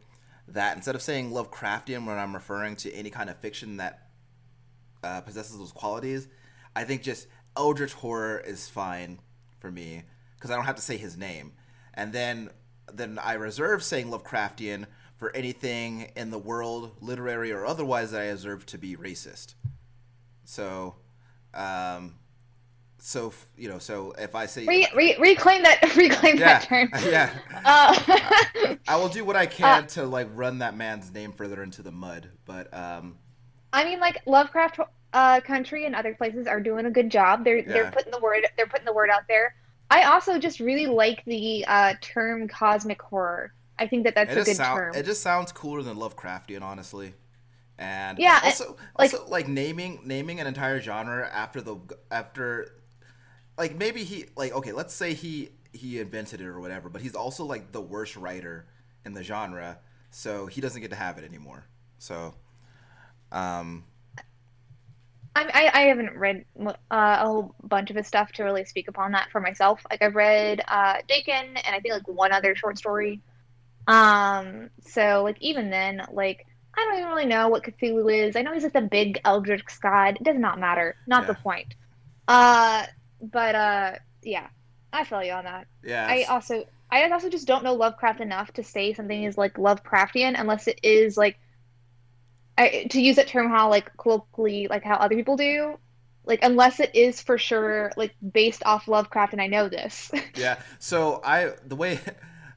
that 0.47 0.75
instead 0.75 0.95
of 0.95 1.01
saying 1.01 1.31
Lovecraftian 1.31 2.05
when 2.05 2.17
I'm 2.17 2.33
referring 2.33 2.75
to 2.77 2.93
any 2.93 3.09
kind 3.09 3.29
of 3.29 3.37
fiction 3.37 3.77
that 3.77 4.07
uh, 5.03 5.21
possesses 5.21 5.57
those 5.57 5.71
qualities, 5.71 6.27
I 6.75 6.83
think 6.83 7.03
just 7.03 7.27
Eldritch 7.55 7.93
horror 7.93 8.39
is 8.39 8.67
fine 8.67 9.19
for 9.59 9.71
me 9.71 10.03
because 10.35 10.51
I 10.51 10.55
don't 10.55 10.65
have 10.65 10.75
to 10.75 10.81
say 10.81 10.97
his 10.97 11.17
name, 11.17 11.53
and 11.93 12.13
then 12.13 12.49
then 12.93 13.19
I 13.19 13.33
reserve 13.33 13.83
saying 13.83 14.07
Lovecraftian 14.07 14.85
for 15.17 15.35
anything 15.35 16.11
in 16.15 16.29
the 16.31 16.37
world, 16.37 16.95
literary 17.01 17.51
or 17.51 17.65
otherwise, 17.65 18.11
that 18.11 18.21
I 18.21 18.25
observe 18.25 18.65
to 18.67 18.77
be 18.77 18.95
racist. 18.95 19.55
So, 20.45 20.95
um, 21.53 22.15
so 22.99 23.27
f- 23.27 23.45
you 23.57 23.69
know, 23.69 23.79
so 23.79 24.13
if 24.17 24.35
I 24.35 24.45
say 24.45 24.65
Re, 24.65 24.87
re, 24.95 25.15
reclaim 25.19 25.63
that 25.63 25.81
reclaim 25.95 26.37
yeah, 26.37 26.59
that 26.59 26.63
term. 26.63 26.89
yeah. 27.05 27.31
Uh, 27.65 28.75
I 28.87 28.95
will 28.97 29.09
do 29.09 29.23
what 29.25 29.35
I 29.35 29.45
can 29.45 29.87
to 29.87 30.05
like 30.05 30.27
run 30.33 30.59
that 30.59 30.75
man's 30.75 31.11
name 31.11 31.31
further 31.31 31.63
into 31.63 31.81
the 31.81 31.91
mud, 31.91 32.29
but 32.45 32.73
um, 32.73 33.17
I 33.73 33.83
mean, 33.85 33.99
like 33.99 34.21
Lovecraft. 34.25 34.79
uh, 35.13 35.41
country 35.41 35.85
and 35.85 35.95
other 35.95 36.13
places 36.15 36.47
are 36.47 36.59
doing 36.59 36.85
a 36.85 36.91
good 36.91 37.09
job. 37.09 37.43
They're 37.43 37.57
Yeah. 37.59 37.65
they're 37.73 37.91
putting 37.91 38.11
the 38.11 38.19
word 38.19 38.45
they're 38.55 38.67
putting 38.67 38.85
the 38.85 38.93
word 38.93 39.09
out 39.09 39.23
there. 39.27 39.55
I 39.89 40.03
also 40.03 40.37
just 40.37 40.59
really 40.59 40.87
like 40.87 41.23
the 41.25 41.65
uh, 41.65 41.93
term 42.01 42.47
cosmic 42.47 43.01
horror. 43.01 43.53
I 43.79 43.87
think 43.87 44.03
that 44.05 44.15
that's 44.15 44.31
it 44.31 44.37
a 44.39 44.43
good 44.43 44.55
sound, 44.55 44.77
term. 44.77 44.95
it 44.95 45.03
just 45.05 45.21
sounds 45.21 45.51
cooler 45.51 45.81
than 45.83 45.97
Lovecraftian, 45.97 46.61
honestly. 46.61 47.13
And 47.77 48.17
Yeah, 48.17 48.39
also, 48.43 48.75
like- 48.97 49.13
also 49.13 49.27
like 49.27 49.47
naming 49.47 50.01
naming 50.03 50.39
an 50.39 50.47
entire 50.47 50.81
genre 50.81 51.29
after 51.31 51.61
the 51.61 51.77
after, 52.09 52.71
like 53.57 53.75
maybe 53.75 54.03
he 54.03 54.25
like 54.35 54.51
okay, 54.53 54.71
let's 54.71 54.93
say 54.95 55.13
he 55.13 55.49
he 55.73 55.99
invented 55.99 56.41
it 56.41 56.47
or 56.47 56.59
whatever, 56.59 56.89
but 56.89 57.01
he's 57.01 57.15
also 57.15 57.45
like 57.45 57.71
the 57.71 57.81
worst 57.81 58.15
writer 58.17 58.65
in 59.05 59.13
the 59.13 59.23
genre, 59.23 59.79
so 60.09 60.47
he 60.47 60.59
doesn't 60.59 60.81
get 60.81 60.89
to 60.89 60.95
have 60.95 61.19
it 61.19 61.23
anymore. 61.23 61.65
So, 61.99 62.33
um, 63.31 63.83
I, 65.35 65.43
I 65.53 65.81
I 65.81 65.81
haven't 65.87 66.17
read 66.17 66.45
uh, 66.65 66.73
a 66.91 67.25
whole 67.25 67.55
bunch 67.63 67.89
of 67.91 67.95
his 67.95 68.07
stuff 68.07 68.31
to 68.33 68.43
really 68.43 68.65
speak 68.65 68.87
upon 68.87 69.11
that 69.11 69.29
for 69.31 69.39
myself. 69.39 69.81
Like 69.91 70.01
I've 70.01 70.15
read 70.15 70.61
uh, 70.67 70.95
Dagon 71.07 71.45
and 71.57 71.75
I 71.75 71.79
think 71.79 71.93
like 71.93 72.07
one 72.07 72.31
other 72.31 72.55
short 72.55 72.77
story. 72.77 73.21
Um, 73.87 74.69
so 74.81 75.23
like 75.23 75.37
even 75.41 75.69
then, 75.69 76.01
like 76.11 76.45
I 76.75 76.83
don't 76.83 76.99
even 76.99 77.09
really 77.09 77.25
know 77.25 77.47
what 77.49 77.63
Cthulhu 77.63 78.27
is. 78.27 78.35
I 78.35 78.41
know 78.41 78.53
he's 78.53 78.63
like 78.63 78.73
the 78.73 78.81
big 78.81 79.19
eldritch 79.25 79.63
god. 79.81 80.17
It 80.17 80.23
does 80.23 80.37
not 80.37 80.59
matter. 80.59 80.95
Not 81.07 81.25
the 81.27 81.33
point. 81.33 81.73
Uh, 82.27 82.85
but 83.21 83.55
uh, 83.55 83.93
yeah, 84.21 84.47
I 84.93 85.03
feel 85.03 85.23
you 85.23 85.31
on 85.31 85.45
that. 85.45 85.67
yeah, 85.83 86.05
I 86.07 86.23
also 86.23 86.65
I 86.91 87.09
also 87.09 87.29
just 87.29 87.47
don't 87.47 87.63
know 87.63 87.73
Lovecraft 87.73 88.21
enough 88.21 88.53
to 88.53 88.63
say 88.63 88.93
something 88.93 89.23
is 89.23 89.37
like 89.37 89.55
Lovecraftian 89.55 90.39
unless 90.39 90.67
it 90.67 90.79
is 90.83 91.17
like 91.17 91.37
I, 92.57 92.87
to 92.89 93.01
use 93.01 93.17
that 93.17 93.27
term 93.27 93.49
how 93.49 93.69
like 93.69 93.95
colloquially 93.97 94.67
like 94.67 94.83
how 94.83 94.95
other 94.95 95.15
people 95.15 95.37
do 95.37 95.77
like 96.25 96.39
unless 96.43 96.79
it 96.79 96.93
is 96.95 97.21
for 97.21 97.37
sure 97.37 97.91
like 97.97 98.13
based 98.33 98.63
off 98.65 98.87
Lovecraft 98.87 99.33
and 99.33 99.41
I 99.41 99.47
know 99.47 99.69
this. 99.69 100.11
Yeah. 100.35 100.59
So 100.79 101.21
I 101.23 101.53
the 101.65 101.75
way 101.75 101.99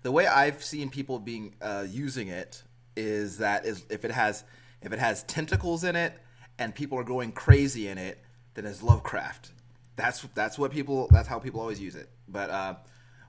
the 0.02 0.12
way 0.12 0.26
I've 0.26 0.62
seen 0.62 0.90
people 0.90 1.18
being 1.18 1.54
uh, 1.60 1.86
using 1.88 2.28
it 2.28 2.62
is 2.96 3.38
that 3.38 3.64
is 3.66 3.84
if 3.90 4.04
it 4.04 4.10
has 4.10 4.44
if 4.82 4.92
it 4.92 4.98
has 4.98 5.22
tentacles 5.24 5.84
in 5.84 5.96
it 5.96 6.18
and 6.58 6.74
people 6.74 6.98
are 6.98 7.04
going 7.04 7.32
crazy 7.32 7.88
in 7.88 7.98
it, 7.98 8.18
then 8.54 8.66
it's 8.66 8.82
Lovecraft. 8.82 9.52
That's 9.96 10.22
that's 10.34 10.58
what 10.58 10.72
people 10.72 11.08
that's 11.10 11.28
how 11.28 11.38
people 11.38 11.60
always 11.60 11.80
use 11.80 11.94
it. 11.94 12.08
But 12.28 12.50
uh, 12.50 12.74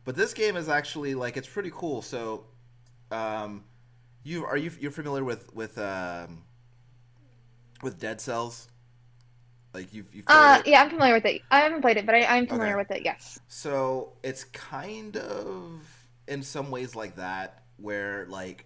but 0.06 0.16
this 0.16 0.34
game 0.34 0.56
is 0.56 0.70
actually 0.70 1.16
like 1.16 1.38
it's 1.38 1.48
pretty 1.48 1.72
cool. 1.74 2.02
So 2.02 2.46
um, 3.12 3.64
you 4.24 4.46
are 4.46 4.58
you 4.58 4.72
you're 4.80 4.92
familiar 4.92 5.24
with 5.24 5.54
with 5.54 5.78
um, 5.78 6.44
with 7.82 8.00
Dead 8.00 8.22
Cells? 8.22 8.70
Like 9.74 9.94
you've 9.94 10.14
you've 10.14 10.30
played 10.30 10.52
uh 10.52 10.60
it? 10.60 10.66
yeah, 10.66 10.82
I'm 10.82 10.90
familiar 10.90 11.14
with 11.14 11.26
it. 11.26 11.42
I 11.52 11.60
haven't 11.62 11.82
played 11.82 11.98
it, 11.98 12.06
but 12.06 12.16
I, 12.16 12.26
I'm 12.26 12.48
familiar 12.48 12.76
Okay. 12.76 12.78
with 12.78 12.92
it. 12.92 13.04
Yes. 13.06 13.40
So 13.48 14.14
it's 14.24 14.44
kind 14.46 15.18
of 15.18 16.01
in 16.28 16.44
some 16.44 16.72
ways 16.72 16.96
like 16.96 17.16
that, 17.16 17.64
where 17.78 18.26
like 18.30 18.66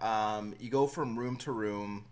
um, 0.00 0.54
you 0.60 0.70
go 0.70 0.86
from 0.86 1.18
room 1.18 1.36
to 1.38 1.52
room, 1.52 2.04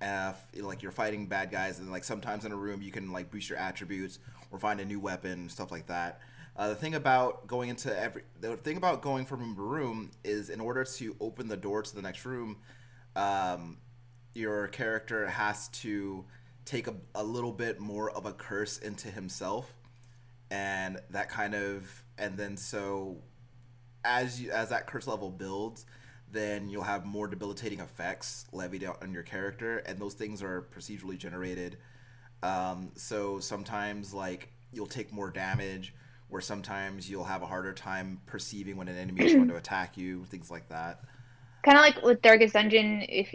f- 0.00 0.46
like 0.56 0.82
you're 0.82 0.92
fighting 0.92 1.26
bad 1.26 1.50
guys, 1.50 1.78
and 1.78 1.90
like 1.90 2.04
sometimes 2.04 2.44
in 2.44 2.52
a 2.52 2.56
room 2.56 2.82
you 2.82 2.90
can 2.90 3.12
like 3.12 3.30
boost 3.30 3.48
your 3.48 3.58
attributes 3.58 4.18
or 4.50 4.58
find 4.58 4.80
a 4.80 4.84
new 4.84 5.00
weapon, 5.00 5.48
stuff 5.48 5.70
like 5.70 5.86
that. 5.86 6.20
Uh, 6.56 6.68
the 6.68 6.74
thing 6.76 6.94
about 6.94 7.46
going 7.46 7.68
into 7.68 7.96
every 7.98 8.22
the 8.40 8.56
thing 8.56 8.76
about 8.76 9.02
going 9.02 9.24
from 9.24 9.40
room 9.40 9.56
to 9.56 9.62
room 9.62 10.10
is 10.22 10.50
in 10.50 10.60
order 10.60 10.84
to 10.84 11.16
open 11.20 11.48
the 11.48 11.56
door 11.56 11.82
to 11.82 11.94
the 11.94 12.02
next 12.02 12.24
room, 12.24 12.56
um, 13.16 13.78
your 14.34 14.68
character 14.68 15.26
has 15.26 15.68
to 15.68 16.24
take 16.64 16.86
a, 16.86 16.94
a 17.14 17.22
little 17.22 17.52
bit 17.52 17.80
more 17.80 18.10
of 18.10 18.26
a 18.26 18.32
curse 18.32 18.78
into 18.78 19.08
himself 19.08 19.74
and 20.50 21.00
that 21.10 21.28
kind 21.28 21.54
of 21.54 22.04
and 22.18 22.36
then 22.36 22.56
so 22.56 23.16
as 24.04 24.40
you 24.40 24.50
as 24.50 24.68
that 24.70 24.86
curse 24.86 25.06
level 25.06 25.30
builds 25.30 25.86
then 26.30 26.68
you'll 26.68 26.82
have 26.82 27.04
more 27.06 27.28
debilitating 27.28 27.80
effects 27.80 28.46
levied 28.52 28.82
out 28.84 29.02
on 29.02 29.12
your 29.12 29.22
character 29.22 29.78
and 29.78 29.98
those 29.98 30.14
things 30.14 30.42
are 30.42 30.66
procedurally 30.74 31.18
generated 31.18 31.76
um, 32.42 32.92
so 32.96 33.38
sometimes 33.40 34.12
like 34.12 34.52
you'll 34.72 34.86
take 34.86 35.12
more 35.12 35.30
damage 35.30 35.94
or 36.30 36.40
sometimes 36.40 37.08
you'll 37.08 37.24
have 37.24 37.42
a 37.42 37.46
harder 37.46 37.72
time 37.72 38.20
perceiving 38.26 38.76
when 38.76 38.88
an 38.88 38.96
enemy 38.96 39.24
is 39.24 39.34
going 39.34 39.48
to 39.48 39.56
attack 39.56 39.96
you 39.96 40.24
things 40.26 40.50
like 40.50 40.68
that 40.68 41.00
Kind 41.64 41.78
of 41.78 41.82
like 41.82 42.02
with 42.02 42.20
Darkest 42.22 42.52
Dungeon, 42.54 43.04
if 43.08 43.34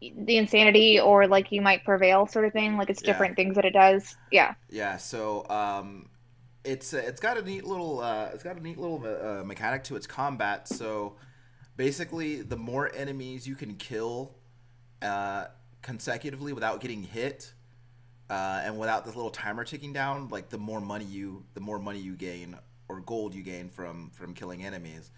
the 0.00 0.36
insanity 0.38 1.00
or 1.00 1.26
like 1.28 1.52
you 1.52 1.60
might 1.62 1.84
prevail 1.84 2.26
sort 2.26 2.44
of 2.46 2.52
thing. 2.52 2.76
Like 2.76 2.90
it's 2.90 3.02
Yeah. 3.02 3.02
different 3.02 3.36
things 3.36 3.56
that 3.56 3.64
it 3.64 3.72
does. 3.72 4.16
Yeah. 4.30 4.54
Yeah, 4.70 4.96
so 4.98 5.48
um, 5.48 6.08
it's 6.68 6.92
uh, 6.94 6.98
it's 6.98 7.20
got 7.20 7.38
a 7.38 7.42
neat 7.42 7.64
little 7.64 8.00
uh, 8.00 8.30
it's 8.34 8.42
got 8.42 8.56
a 8.56 8.60
neat 8.60 8.78
little 8.78 9.02
uh, 9.06 9.42
mechanic 9.44 9.84
to 9.84 9.96
its 9.96 10.06
combat. 10.06 10.68
So 10.68 11.16
basically, 11.76 12.42
the 12.42 12.56
more 12.56 12.90
enemies 12.94 13.46
you 13.48 13.54
can 13.56 13.74
kill 13.76 14.34
uh, 15.02 15.46
consecutively 15.82 16.52
without 16.52 16.80
getting 16.80 17.02
hit, 17.02 17.52
uh, 18.30 18.62
and 18.64 18.78
without 18.78 19.04
this 19.04 19.16
little 19.16 19.30
timer 19.30 19.64
ticking 19.64 19.92
down, 19.92 20.28
like 20.28 20.50
the 20.50 20.58
more 20.58 20.80
money 20.80 21.04
you 21.06 21.44
the 21.54 21.60
more 21.60 21.78
money 21.78 22.00
you 22.00 22.14
gain 22.16 22.56
or 22.88 23.00
gold 23.00 23.34
you 23.34 23.42
gain 23.42 23.68
from 23.70 24.10
from 24.10 24.34
killing 24.34 24.64
enemies. 24.64 25.10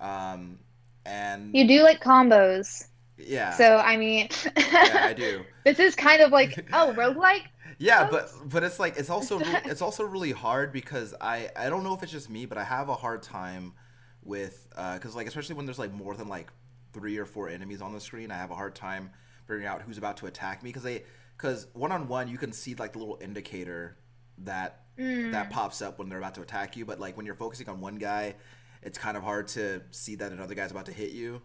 Um, 0.00 0.58
and 1.06 1.54
You 1.56 1.66
do 1.66 1.82
like 1.82 2.00
combos. 2.02 2.88
yeah, 3.16 3.50
So 3.56 3.78
I 3.78 3.96
mean, 3.96 4.28
yeah, 4.56 5.02
I 5.06 5.12
do. 5.12 5.44
this 5.64 5.78
is 5.78 5.94
kind 5.94 6.22
of 6.22 6.32
like 6.32 6.68
oh 6.72 6.94
roguelike. 6.96 7.44
Yeah, 7.78 8.08
but 8.10 8.30
but 8.46 8.62
it's 8.64 8.78
like 8.78 8.96
it's 8.96 9.10
also 9.10 9.38
re- 9.40 9.60
it's 9.64 9.82
also 9.82 10.04
really 10.04 10.32
hard 10.32 10.72
because 10.72 11.14
I 11.20 11.50
I 11.56 11.68
don't 11.68 11.84
know 11.84 11.94
if 11.94 12.02
it's 12.02 12.12
just 12.12 12.30
me, 12.30 12.46
but 12.46 12.58
I 12.58 12.64
have 12.64 12.88
a 12.88 12.94
hard 12.94 13.22
time 13.22 13.74
with 14.22 14.66
because 14.94 15.14
like 15.14 15.26
especially 15.26 15.54
when 15.56 15.66
there's 15.66 15.78
like 15.78 15.92
more 15.92 16.14
than 16.14 16.28
like 16.28 16.48
three 16.92 17.18
or 17.18 17.26
four 17.26 17.48
enemies 17.48 17.80
on 17.82 17.92
the 17.92 18.00
screen, 18.00 18.30
I 18.30 18.36
have 18.36 18.50
a 18.50 18.54
hard 18.54 18.74
time 18.74 19.10
figuring 19.46 19.66
out 19.66 19.82
who's 19.82 19.98
about 19.98 20.16
to 20.18 20.26
attack 20.26 20.62
me 20.62 20.70
because 20.70 20.82
they 20.82 21.04
because 21.36 21.66
one 21.72 21.92
on 21.92 22.08
one 22.08 22.28
you 22.28 22.38
can 22.38 22.52
see 22.52 22.74
like 22.74 22.92
the 22.94 22.98
little 22.98 23.18
indicator 23.20 23.96
that 24.38 24.82
Mm. 24.98 25.30
that 25.30 25.48
pops 25.50 25.80
up 25.80 26.00
when 26.00 26.08
they're 26.08 26.18
about 26.18 26.34
to 26.34 26.42
attack 26.42 26.76
you, 26.76 26.84
but 26.84 26.98
like 26.98 27.16
when 27.16 27.24
you're 27.24 27.36
focusing 27.36 27.68
on 27.68 27.80
one 27.80 27.98
guy, 27.98 28.34
it's 28.82 28.98
kind 28.98 29.16
of 29.16 29.22
hard 29.22 29.46
to 29.46 29.80
see 29.92 30.16
that 30.16 30.32
another 30.32 30.56
guy's 30.56 30.72
about 30.72 30.86
to 30.86 30.92
hit 30.92 31.10
you, 31.12 31.40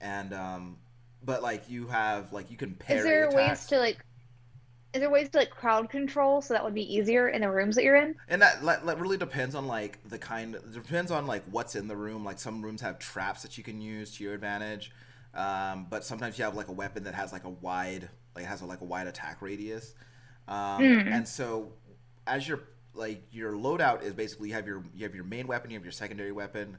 and 0.00 0.34
um. 0.34 0.76
But 1.24 1.42
like 1.42 1.70
you 1.70 1.86
have 1.86 2.30
like 2.32 2.50
you 2.50 2.58
can 2.58 2.74
parry 2.74 2.98
Is 2.98 3.04
there 3.06 3.26
ways 3.30 3.34
attacks. 3.46 3.66
to 3.68 3.78
like? 3.78 4.04
Is 4.94 5.00
there 5.00 5.10
ways 5.10 5.30
to 5.30 5.38
like 5.38 5.50
crowd 5.50 5.88
control 5.88 6.42
so 6.42 6.54
that 6.54 6.62
would 6.62 6.74
be 6.74 6.94
easier 6.94 7.28
in 7.28 7.40
the 7.40 7.50
rooms 7.50 7.76
that 7.76 7.84
you're 7.84 7.96
in? 7.96 8.14
And 8.28 8.42
that, 8.42 8.62
that 8.64 9.00
really 9.00 9.16
depends 9.16 9.54
on 9.54 9.66
like 9.66 9.98
the 10.08 10.18
kind. 10.18 10.56
Depends 10.72 11.10
on 11.10 11.26
like 11.26 11.42
what's 11.50 11.74
in 11.76 11.88
the 11.88 11.96
room. 11.96 12.24
Like 12.24 12.38
some 12.38 12.62
rooms 12.62 12.80
have 12.82 12.98
traps 12.98 13.42
that 13.42 13.56
you 13.56 13.64
can 13.64 13.80
use 13.80 14.16
to 14.16 14.24
your 14.24 14.34
advantage, 14.34 14.92
um, 15.34 15.86
but 15.88 16.04
sometimes 16.04 16.38
you 16.38 16.44
have 16.44 16.54
like 16.54 16.68
a 16.68 16.72
weapon 16.72 17.04
that 17.04 17.14
has 17.14 17.32
like 17.32 17.44
a 17.44 17.50
wide, 17.50 18.10
like 18.36 18.44
has 18.44 18.60
a, 18.60 18.66
like 18.66 18.82
a 18.82 18.84
wide 18.84 19.06
attack 19.06 19.40
radius. 19.40 19.94
Um, 20.48 20.82
Mm. 20.82 21.06
And 21.06 21.28
so, 21.28 21.72
as 22.26 22.46
your 22.46 22.60
like 22.94 23.22
your 23.32 23.52
loadout 23.52 24.02
is 24.02 24.12
basically 24.12 24.48
you 24.48 24.54
have 24.54 24.66
your 24.66 24.82
you 24.94 25.04
have 25.04 25.14
your 25.14 25.24
main 25.24 25.46
weapon, 25.46 25.70
you 25.70 25.76
have 25.76 25.84
your 25.84 25.92
secondary 25.92 26.32
weapon, 26.32 26.76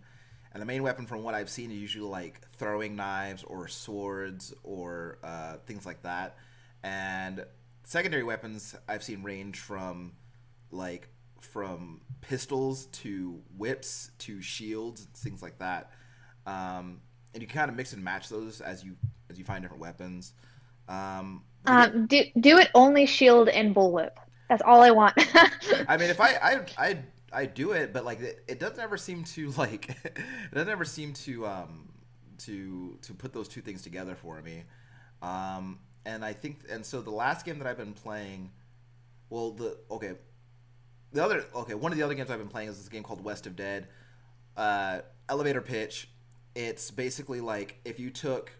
and 0.53 0.61
the 0.61 0.65
main 0.65 0.83
weapon, 0.83 1.07
from 1.07 1.23
what 1.23 1.33
I've 1.33 1.49
seen, 1.49 1.71
is 1.71 1.77
usually 1.77 2.09
like 2.09 2.41
throwing 2.57 2.95
knives 2.95 3.43
or 3.43 3.67
swords 3.67 4.53
or 4.63 5.17
uh, 5.23 5.55
things 5.65 5.85
like 5.85 6.03
that. 6.03 6.37
And 6.83 7.43
secondary 7.83 8.23
weapons 8.23 8.75
I've 8.87 9.03
seen 9.03 9.23
range 9.23 9.59
from 9.59 10.13
like 10.71 11.09
from 11.41 12.01
pistols 12.21 12.87
to 12.87 13.41
whips 13.57 14.11
to 14.19 14.41
shields, 14.41 15.07
things 15.15 15.41
like 15.41 15.59
that. 15.59 15.91
Um, 16.45 17.01
and 17.33 17.41
you 17.41 17.47
can 17.47 17.57
kind 17.59 17.69
of 17.71 17.75
mix 17.77 17.93
and 17.93 18.03
match 18.03 18.29
those 18.29 18.61
as 18.61 18.83
you 18.83 18.95
as 19.29 19.37
you 19.37 19.45
find 19.45 19.61
different 19.63 19.81
weapons. 19.81 20.33
Um, 20.87 21.43
Um, 21.65 22.07
do 22.07 22.23
do 22.39 22.57
it 22.57 22.69
only 22.75 23.05
shield 23.05 23.49
and 23.49 23.73
bullwhip. 23.75 24.11
That's 24.49 24.61
all 24.61 24.81
I 24.81 24.91
want. 24.91 25.15
I 25.87 25.97
mean, 25.97 26.09
if 26.09 26.19
I 26.19 26.35
I 26.35 26.65
I 26.77 26.99
I 27.31 27.45
do 27.45 27.71
it, 27.71 27.93
but 27.93 28.05
like 28.05 28.19
it, 28.21 28.43
it 28.47 28.59
doesn't 28.59 28.79
ever 28.79 28.97
seem 28.97 29.23
to 29.25 29.51
like 29.57 29.89
it 29.89 30.17
doesn't 30.53 30.69
ever 30.69 30.85
seem 30.85 31.13
to 31.13 31.45
um 31.45 31.89
to 32.39 32.97
to 33.01 33.13
put 33.13 33.33
those 33.33 33.47
two 33.47 33.61
things 33.61 33.81
together 33.81 34.15
for 34.15 34.41
me. 34.41 34.63
Um, 35.21 35.79
and 36.05 36.23
I 36.23 36.33
think 36.33 36.59
and 36.69 36.85
so 36.85 37.01
the 37.01 37.11
last 37.11 37.45
game 37.45 37.59
that 37.59 37.67
I've 37.67 37.77
been 37.77 37.93
playing, 37.93 38.51
well 39.29 39.51
the 39.51 39.77
okay, 39.91 40.13
the 41.11 41.23
other 41.23 41.45
okay 41.55 41.75
one 41.75 41.91
of 41.91 41.97
the 41.97 42.03
other 42.03 42.13
games 42.13 42.29
I've 42.29 42.39
been 42.39 42.47
playing 42.47 42.69
is 42.69 42.77
this 42.77 42.89
game 42.89 43.03
called 43.03 43.23
West 43.23 43.47
of 43.47 43.55
Dead, 43.55 43.87
uh, 44.57 44.99
elevator 45.29 45.61
pitch. 45.61 46.09
It's 46.55 46.91
basically 46.91 47.41
like 47.41 47.79
if 47.83 47.99
you 47.99 48.09
took, 48.09 48.51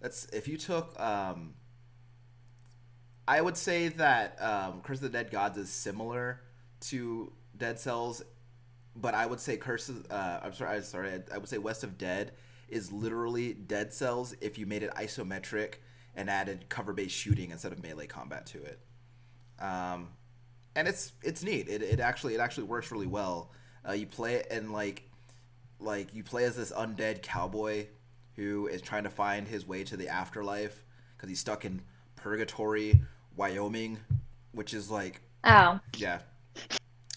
let's 0.00 0.26
if 0.26 0.46
you 0.46 0.56
took 0.56 0.98
um 1.00 1.54
I 3.26 3.40
would 3.40 3.56
say 3.56 3.88
that 3.88 4.40
um, 4.42 4.80
Curse 4.82 4.98
of 4.98 5.04
the 5.04 5.08
Dead 5.10 5.30
Gods 5.30 5.56
is 5.56 5.70
similar 5.70 6.40
to 6.80 7.32
Dead 7.56 7.78
Cells, 7.78 8.22
but 8.96 9.14
I 9.14 9.26
would 9.26 9.40
say 9.40 9.56
Curse. 9.56 9.88
Of, 9.88 10.06
uh, 10.10 10.40
I'm 10.42 10.52
sorry. 10.52 10.76
I'm 10.76 10.82
sorry. 10.82 11.10
I, 11.10 11.34
I 11.34 11.38
would 11.38 11.48
say 11.48 11.58
West 11.58 11.84
of 11.84 11.96
Dead 11.96 12.32
is 12.68 12.90
literally 12.90 13.52
Dead 13.52 13.92
Cells 13.92 14.34
if 14.40 14.58
you 14.58 14.66
made 14.66 14.82
it 14.82 14.90
isometric 14.94 15.74
and 16.14 16.28
added 16.28 16.68
cover-based 16.68 17.14
shooting 17.14 17.50
instead 17.50 17.72
of 17.72 17.82
melee 17.82 18.06
combat 18.06 18.46
to 18.46 18.62
it. 18.62 18.80
um, 19.58 20.08
and 20.74 20.88
it's 20.88 21.12
it's 21.22 21.42
neat. 21.42 21.68
It, 21.68 21.82
it 21.82 22.00
actually 22.00 22.34
it 22.34 22.40
actually 22.40 22.64
works 22.64 22.90
really 22.90 23.06
well. 23.06 23.50
Uh, 23.86 23.92
you 23.92 24.06
play 24.06 24.34
it 24.36 24.46
and 24.50 24.72
like 24.72 25.02
like 25.78 26.14
you 26.14 26.22
play 26.22 26.44
as 26.44 26.56
this 26.56 26.72
undead 26.72 27.22
cowboy 27.22 27.86
who 28.36 28.68
is 28.68 28.80
trying 28.80 29.02
to 29.02 29.10
find 29.10 29.46
his 29.46 29.66
way 29.66 29.84
to 29.84 29.96
the 29.96 30.08
afterlife 30.08 30.82
because 31.16 31.28
he's 31.28 31.40
stuck 31.40 31.64
in 31.66 31.82
purgatory, 32.16 33.00
Wyoming, 33.36 33.98
which 34.52 34.72
is 34.72 34.90
like 34.90 35.20
Oh, 35.44 35.78
yeah. 35.96 36.20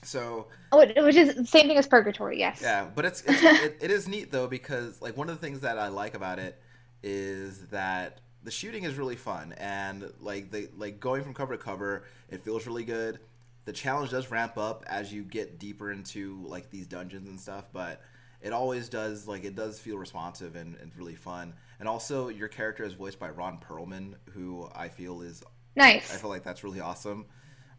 So 0.03 0.47
oh, 0.71 0.79
which 0.79 1.15
is 1.15 1.35
the 1.35 1.45
same 1.47 1.67
thing 1.67 1.77
as 1.77 1.87
purgatory. 1.87 2.37
Yes. 2.37 2.59
yeah, 2.61 2.87
but 2.93 3.05
it's, 3.05 3.21
it's 3.27 3.41
it, 3.41 3.77
it 3.81 3.91
is 3.91 4.07
neat 4.07 4.31
though 4.31 4.47
because 4.47 5.01
like 5.01 5.15
one 5.15 5.29
of 5.29 5.39
the 5.39 5.41
things 5.41 5.61
that 5.61 5.79
I 5.79 5.87
like 5.87 6.13
about 6.13 6.39
it 6.39 6.61
is 7.03 7.67
that 7.67 8.19
the 8.45 8.51
shooting 8.51 8.83
is 8.83 8.95
really 8.95 9.15
fun 9.15 9.53
and 9.57 10.11
like 10.21 10.51
the 10.51 10.69
like 10.77 10.99
going 10.99 11.23
from 11.23 11.33
cover 11.33 11.57
to 11.57 11.61
cover, 11.61 12.03
it 12.29 12.43
feels 12.43 12.65
really 12.67 12.85
good. 12.85 13.19
The 13.65 13.73
challenge 13.73 14.11
does 14.11 14.29
ramp 14.29 14.57
up 14.57 14.85
as 14.87 15.11
you 15.11 15.23
get 15.23 15.57
deeper 15.57 15.91
into 15.91 16.45
like 16.45 16.69
these 16.69 16.85
dungeons 16.85 17.27
and 17.27 17.39
stuff, 17.39 17.65
but 17.73 18.01
it 18.41 18.53
always 18.53 18.87
does 18.87 19.27
like 19.27 19.43
it 19.43 19.55
does 19.55 19.79
feel 19.79 19.97
responsive 19.97 20.55
and, 20.55 20.75
and 20.75 20.91
really 20.95 21.15
fun. 21.15 21.53
And 21.79 21.89
also 21.89 22.29
your 22.29 22.47
character 22.47 22.85
is 22.85 22.93
voiced 22.93 23.17
by 23.17 23.31
Ron 23.31 23.57
Perlman, 23.57 24.13
who 24.31 24.69
I 24.73 24.89
feel 24.89 25.21
is 25.21 25.43
Nice. 25.75 26.13
I 26.13 26.17
feel 26.17 26.29
like 26.29 26.43
that's 26.43 26.63
really 26.63 26.79
awesome. 26.79 27.25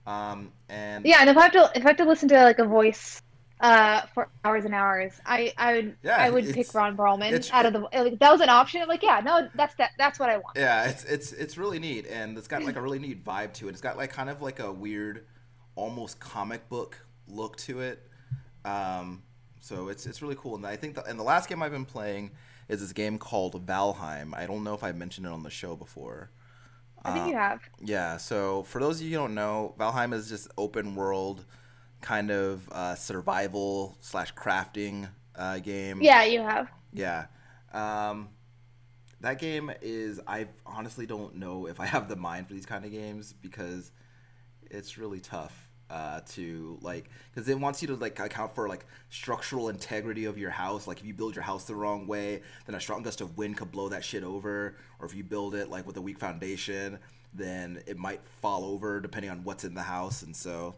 Um, 0.05 0.53
and 0.69 1.07
Yeah, 1.07 1.19
and 1.21 1.31
if 1.31 1.37
I 1.37 1.43
have 1.43 1.53
to 1.53 1.71
if 1.77 1.87
I 1.87 1.91
have 1.91 1.97
to 1.99 2.05
listen 2.05 2.29
to 2.31 2.43
like 2.43 2.59
a 2.59 2.67
voice 2.67 3.23
uh 3.61 4.03
for 4.15 4.29
hours 4.45 4.65
and 4.65 4.75
hours, 4.75 5.21
I 5.25 5.53
I 5.57 5.75
would 5.75 5.97
Yeah, 6.03 6.17
I 6.17 6.31
would 6.31 6.53
pick 6.53 6.75
Ron 6.75 6.97
Perlman 6.97 7.43
out 7.53 7.67
of 7.67 7.73
the 7.73 7.81
like, 7.81 8.19
that 8.19 8.31
was 8.31 8.41
an 8.41 8.49
option. 8.51 8.83
I'm 8.83 8.89
like, 8.89 9.03
yeah, 9.03 9.21
no, 9.25 9.49
that's 9.55 9.75
that 9.77 9.93
that's 9.99 10.19
what 10.19 10.29
I 10.29 10.37
want. 10.37 10.57
Yeah, 10.57 10.85
it's 10.89 11.05
it's 11.05 11.33
it's 11.33 11.59
really 11.59 11.79
neat, 11.79 12.07
and 12.07 12.37
it's 12.37 12.49
got 12.49 12.63
like 12.65 12.77
a 12.77 12.83
really 12.83 12.99
neat 12.99 13.25
vibe 13.25 13.53
to 13.55 13.69
it. 13.69 13.71
It's 13.73 13.81
got 13.81 13.97
like 13.97 14.11
kind 14.11 14.31
of 14.31 14.43
like 14.43 14.59
a 14.61 14.73
weird, 14.73 15.27
almost 15.75 16.21
comic 16.21 16.69
book 16.69 16.99
look 17.29 17.57
to 17.59 17.81
it. 17.81 18.03
Um, 18.65 19.23
so 19.61 19.89
it's 19.89 20.07
it's 20.07 20.23
really 20.23 20.37
cool. 20.37 20.57
And 20.57 20.67
I 20.67 20.77
think 20.77 20.95
the, 20.95 21.05
and 21.05 21.19
the 21.19 21.25
last 21.25 21.49
game 21.49 21.63
I've 21.63 21.73
been 21.73 21.85
playing 21.85 22.33
is 22.69 22.81
this 22.81 22.93
game 22.93 23.19
called 23.19 23.67
Valheim. 23.67 24.35
I 24.35 24.47
don't 24.47 24.65
know 24.65 24.75
if 24.75 24.83
I 24.85 24.93
mentioned 24.93 25.27
it 25.27 25.33
on 25.33 25.43
the 25.43 25.51
show 25.51 25.77
before. 25.77 26.31
I 27.05 27.13
think 27.13 27.27
Uh, 27.27 27.29
you 27.29 27.37
have. 27.37 27.61
Yeah, 27.81 28.17
so 28.17 28.65
for 28.65 28.81
those 28.81 29.01
of 29.01 29.07
you 29.07 29.13
who 29.13 29.23
don't 29.25 29.35
know, 29.35 29.75
Valheim 29.79 30.13
is 30.13 30.29
just 30.29 30.49
open 30.59 30.95
world 30.95 31.45
kind 32.01 32.31
of 32.31 32.69
uh, 32.71 32.95
survival 32.95 33.97
slash 34.01 34.35
crafting 34.35 35.09
uh, 35.35 35.59
game. 35.59 36.01
Yeah, 36.03 36.25
you 36.25 36.41
have. 36.41 36.71
Yeah. 36.93 37.27
Um, 37.73 38.29
that 39.21 39.39
game 39.39 39.71
is 39.83 40.21
I 40.27 40.47
honestly 40.65 41.07
don't 41.07 41.37
know 41.37 41.67
if 41.67 41.81
I 41.81 41.87
have 41.87 42.09
the 42.09 42.17
mind 42.17 42.49
for 42.49 42.55
these 42.55 42.67
kind 42.67 42.85
of 42.85 42.91
games 42.91 43.33
because 43.33 43.91
it's 44.71 44.99
really 44.99 45.21
tough 45.21 45.67
uh, 45.89 46.21
to 46.29 46.79
like 46.83 47.09
because 47.33 47.49
it 47.49 47.59
wants 47.59 47.81
you 47.81 47.89
to 47.89 47.95
like 47.95 48.19
account 48.19 48.55
for 48.55 48.69
like 48.69 48.85
structural 49.09 49.69
integrity 49.69 50.25
of 50.25 50.39
your 50.39 50.51
house. 50.51 50.87
Like 50.87 51.01
if 51.01 51.07
you 51.07 51.15
build 51.15 51.35
your 51.35 51.45
house 51.45 51.65
the 51.65 51.75
wrong 51.75 52.07
way, 52.07 52.43
then 52.67 52.75
a 52.75 52.81
strong 52.81 53.03
gust 53.03 53.21
of 53.21 53.37
wind 53.37 53.57
could 53.57 53.71
blow 53.71 53.89
that 53.89 54.05
shit 54.05 54.25
over. 54.25 54.77
Or 54.99 55.07
if 55.07 55.15
you 55.15 55.23
build 55.25 55.55
it 55.55 55.71
like 55.71 55.87
with 55.87 55.97
a 55.97 56.03
weak 56.03 56.19
foundation, 56.19 56.99
then 57.33 57.83
it 57.87 57.97
might 57.97 58.21
fall 58.41 58.65
over 58.65 59.01
depending 59.01 59.31
on 59.31 59.45
what's 59.45 59.65
in 59.65 59.75
the 59.75 59.83
house. 59.83 60.23
And 60.23 60.35
so, 60.35 60.75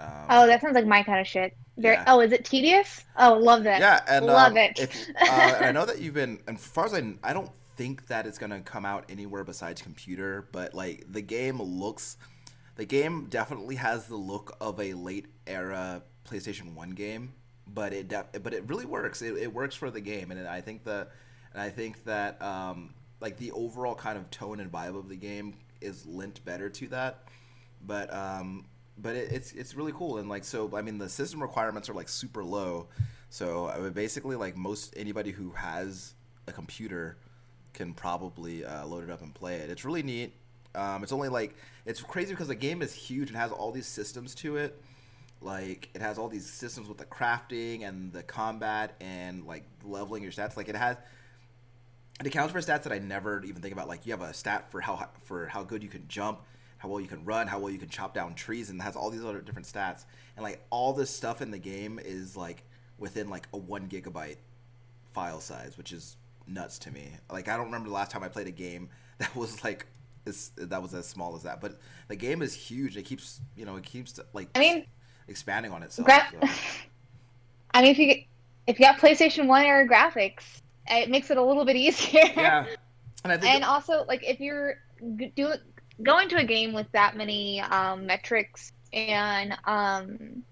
um, 0.00 0.08
Oh, 0.30 0.46
that 0.46 0.60
sounds 0.60 0.74
like 0.74 0.86
my 0.86 1.02
kind 1.02 1.20
of 1.20 1.26
shit. 1.26 1.56
Very. 1.76 1.96
Yeah. 1.96 2.04
Oh, 2.06 2.20
is 2.20 2.32
it 2.32 2.44
tedious? 2.44 3.04
Oh, 3.16 3.34
love 3.34 3.64
that. 3.64 3.80
Yeah, 3.80 4.00
and 4.08 4.26
love 4.26 4.52
um, 4.52 4.58
it. 4.58 4.78
If, 4.78 5.08
uh, 5.20 5.24
and 5.24 5.64
I 5.66 5.72
know 5.72 5.84
that 5.86 6.00
you've 6.00 6.14
been, 6.14 6.38
and 6.46 6.56
as 6.56 6.66
far 6.66 6.86
as 6.86 6.94
I, 6.94 7.14
I 7.22 7.32
don't 7.32 7.50
think 7.76 8.06
that 8.08 8.26
it's 8.26 8.38
gonna 8.38 8.60
come 8.60 8.84
out 8.84 9.04
anywhere 9.08 9.44
besides 9.44 9.80
computer. 9.80 10.48
But 10.52 10.74
like 10.74 11.04
the 11.08 11.22
game 11.22 11.60
looks, 11.60 12.16
the 12.76 12.84
game 12.84 13.26
definitely 13.30 13.76
has 13.76 14.06
the 14.06 14.16
look 14.16 14.56
of 14.60 14.80
a 14.80 14.94
late 14.94 15.26
era 15.46 16.02
PlayStation 16.28 16.74
One 16.74 16.90
game. 16.90 17.32
But 17.66 17.92
it, 17.92 18.08
but 18.42 18.52
it 18.52 18.64
really 18.68 18.84
works. 18.84 19.22
It, 19.22 19.36
it 19.36 19.54
works 19.54 19.76
for 19.76 19.90
the 19.90 20.00
game, 20.00 20.32
and 20.32 20.46
I 20.46 20.60
think 20.60 20.82
the, 20.82 21.06
and 21.52 21.62
I 21.62 21.70
think 21.70 22.04
that 22.04 22.42
um, 22.42 22.94
like 23.20 23.36
the 23.36 23.52
overall 23.52 23.94
kind 23.94 24.18
of 24.18 24.28
tone 24.30 24.60
and 24.60 24.70
vibe 24.72 24.98
of 24.98 25.08
the 25.08 25.16
game 25.16 25.54
is 25.80 26.04
lent 26.06 26.44
better 26.44 26.68
to 26.68 26.88
that. 26.88 27.24
But 27.86 28.12
um, 28.12 28.66
but 29.00 29.16
it, 29.16 29.32
it's 29.32 29.52
it's 29.52 29.74
really 29.74 29.92
cool 29.92 30.18
and 30.18 30.28
like 30.28 30.44
so 30.44 30.70
I 30.76 30.82
mean 30.82 30.98
the 30.98 31.08
system 31.08 31.42
requirements 31.42 31.88
are 31.88 31.94
like 31.94 32.08
super 32.08 32.44
low, 32.44 32.88
so 33.28 33.66
I 33.66 33.88
basically 33.90 34.36
like 34.36 34.56
most 34.56 34.94
anybody 34.96 35.30
who 35.30 35.50
has 35.50 36.14
a 36.46 36.52
computer 36.52 37.16
can 37.72 37.94
probably 37.94 38.64
uh, 38.64 38.86
load 38.86 39.04
it 39.04 39.10
up 39.10 39.22
and 39.22 39.34
play 39.34 39.56
it. 39.56 39.70
It's 39.70 39.84
really 39.84 40.02
neat. 40.02 40.34
Um, 40.74 41.02
it's 41.02 41.12
only 41.12 41.28
like 41.28 41.56
it's 41.86 42.00
crazy 42.00 42.32
because 42.32 42.48
the 42.48 42.54
game 42.54 42.82
is 42.82 42.92
huge 42.94 43.28
and 43.28 43.36
has 43.36 43.50
all 43.50 43.72
these 43.72 43.86
systems 43.86 44.34
to 44.36 44.56
it. 44.56 44.80
Like 45.40 45.88
it 45.94 46.02
has 46.02 46.18
all 46.18 46.28
these 46.28 46.48
systems 46.48 46.88
with 46.88 46.98
the 46.98 47.06
crafting 47.06 47.86
and 47.88 48.12
the 48.12 48.22
combat 48.22 48.94
and 49.00 49.46
like 49.46 49.64
leveling 49.84 50.22
your 50.22 50.32
stats. 50.32 50.56
Like 50.56 50.68
it 50.68 50.76
has 50.76 50.96
it 52.20 52.26
accounts 52.26 52.52
for 52.52 52.58
stats 52.60 52.82
that 52.82 52.92
I 52.92 52.98
never 52.98 53.42
even 53.44 53.62
think 53.62 53.72
about. 53.72 53.88
Like 53.88 54.06
you 54.06 54.12
have 54.12 54.22
a 54.22 54.34
stat 54.34 54.70
for 54.70 54.80
how 54.80 55.08
for 55.24 55.46
how 55.46 55.64
good 55.64 55.82
you 55.82 55.88
can 55.88 56.06
jump, 56.08 56.40
how 56.80 56.88
well 56.88 56.98
you 56.98 57.06
can 57.06 57.22
run, 57.26 57.46
how 57.46 57.58
well 57.58 57.70
you 57.70 57.78
can 57.78 57.90
chop 57.90 58.14
down 58.14 58.34
trees, 58.34 58.70
and 58.70 58.80
it 58.80 58.82
has 58.82 58.96
all 58.96 59.10
these 59.10 59.22
other 59.22 59.42
different 59.42 59.68
stats. 59.68 60.06
And 60.34 60.42
like 60.42 60.64
all 60.70 60.94
this 60.94 61.10
stuff 61.10 61.42
in 61.42 61.50
the 61.50 61.58
game 61.58 62.00
is 62.02 62.38
like 62.38 62.64
within 62.98 63.28
like 63.28 63.46
a 63.52 63.58
one 63.58 63.86
gigabyte 63.86 64.38
file 65.12 65.40
size, 65.40 65.76
which 65.76 65.92
is 65.92 66.16
nuts 66.46 66.78
to 66.78 66.90
me. 66.90 67.10
Like 67.30 67.48
I 67.48 67.56
don't 67.58 67.66
remember 67.66 67.90
the 67.90 67.94
last 67.94 68.10
time 68.10 68.22
I 68.22 68.28
played 68.28 68.46
a 68.46 68.50
game 68.50 68.88
that 69.18 69.36
was 69.36 69.62
like 69.62 69.88
this 70.24 70.52
that 70.56 70.80
was 70.80 70.94
as 70.94 71.06
small 71.06 71.36
as 71.36 71.42
that. 71.42 71.60
But 71.60 71.78
the 72.08 72.16
game 72.16 72.40
is 72.40 72.54
huge. 72.54 72.96
It 72.96 73.04
keeps 73.04 73.42
you 73.56 73.66
know 73.66 73.76
it 73.76 73.84
keeps 73.84 74.18
like 74.32 74.48
I 74.54 74.60
mean, 74.60 74.86
expanding 75.28 75.72
on 75.72 75.82
itself. 75.82 76.06
gra- 76.06 76.28
so. 76.32 76.48
I 77.74 77.82
mean, 77.82 77.90
if 77.90 77.98
you 77.98 78.14
if 78.66 78.80
you 78.80 78.86
got 78.86 78.98
PlayStation 78.98 79.48
One 79.48 79.66
era 79.66 79.86
graphics, 79.86 80.62
it 80.88 81.10
makes 81.10 81.30
it 81.30 81.36
a 81.36 81.42
little 81.42 81.66
bit 81.66 81.76
easier. 81.86 82.22
Yeah, 82.34 82.64
and 83.22 83.34
I 83.34 83.36
think 83.36 83.54
and 83.54 83.64
also 83.64 84.06
like 84.08 84.24
if 84.24 84.40
you're 84.40 84.78
doing 85.36 85.58
going 86.02 86.28
to 86.30 86.36
a 86.36 86.44
game 86.44 86.72
with 86.72 86.90
that 86.92 87.16
many 87.16 87.60
um, 87.60 88.06
metrics 88.06 88.72
and 88.92 89.56
um, 89.64 90.42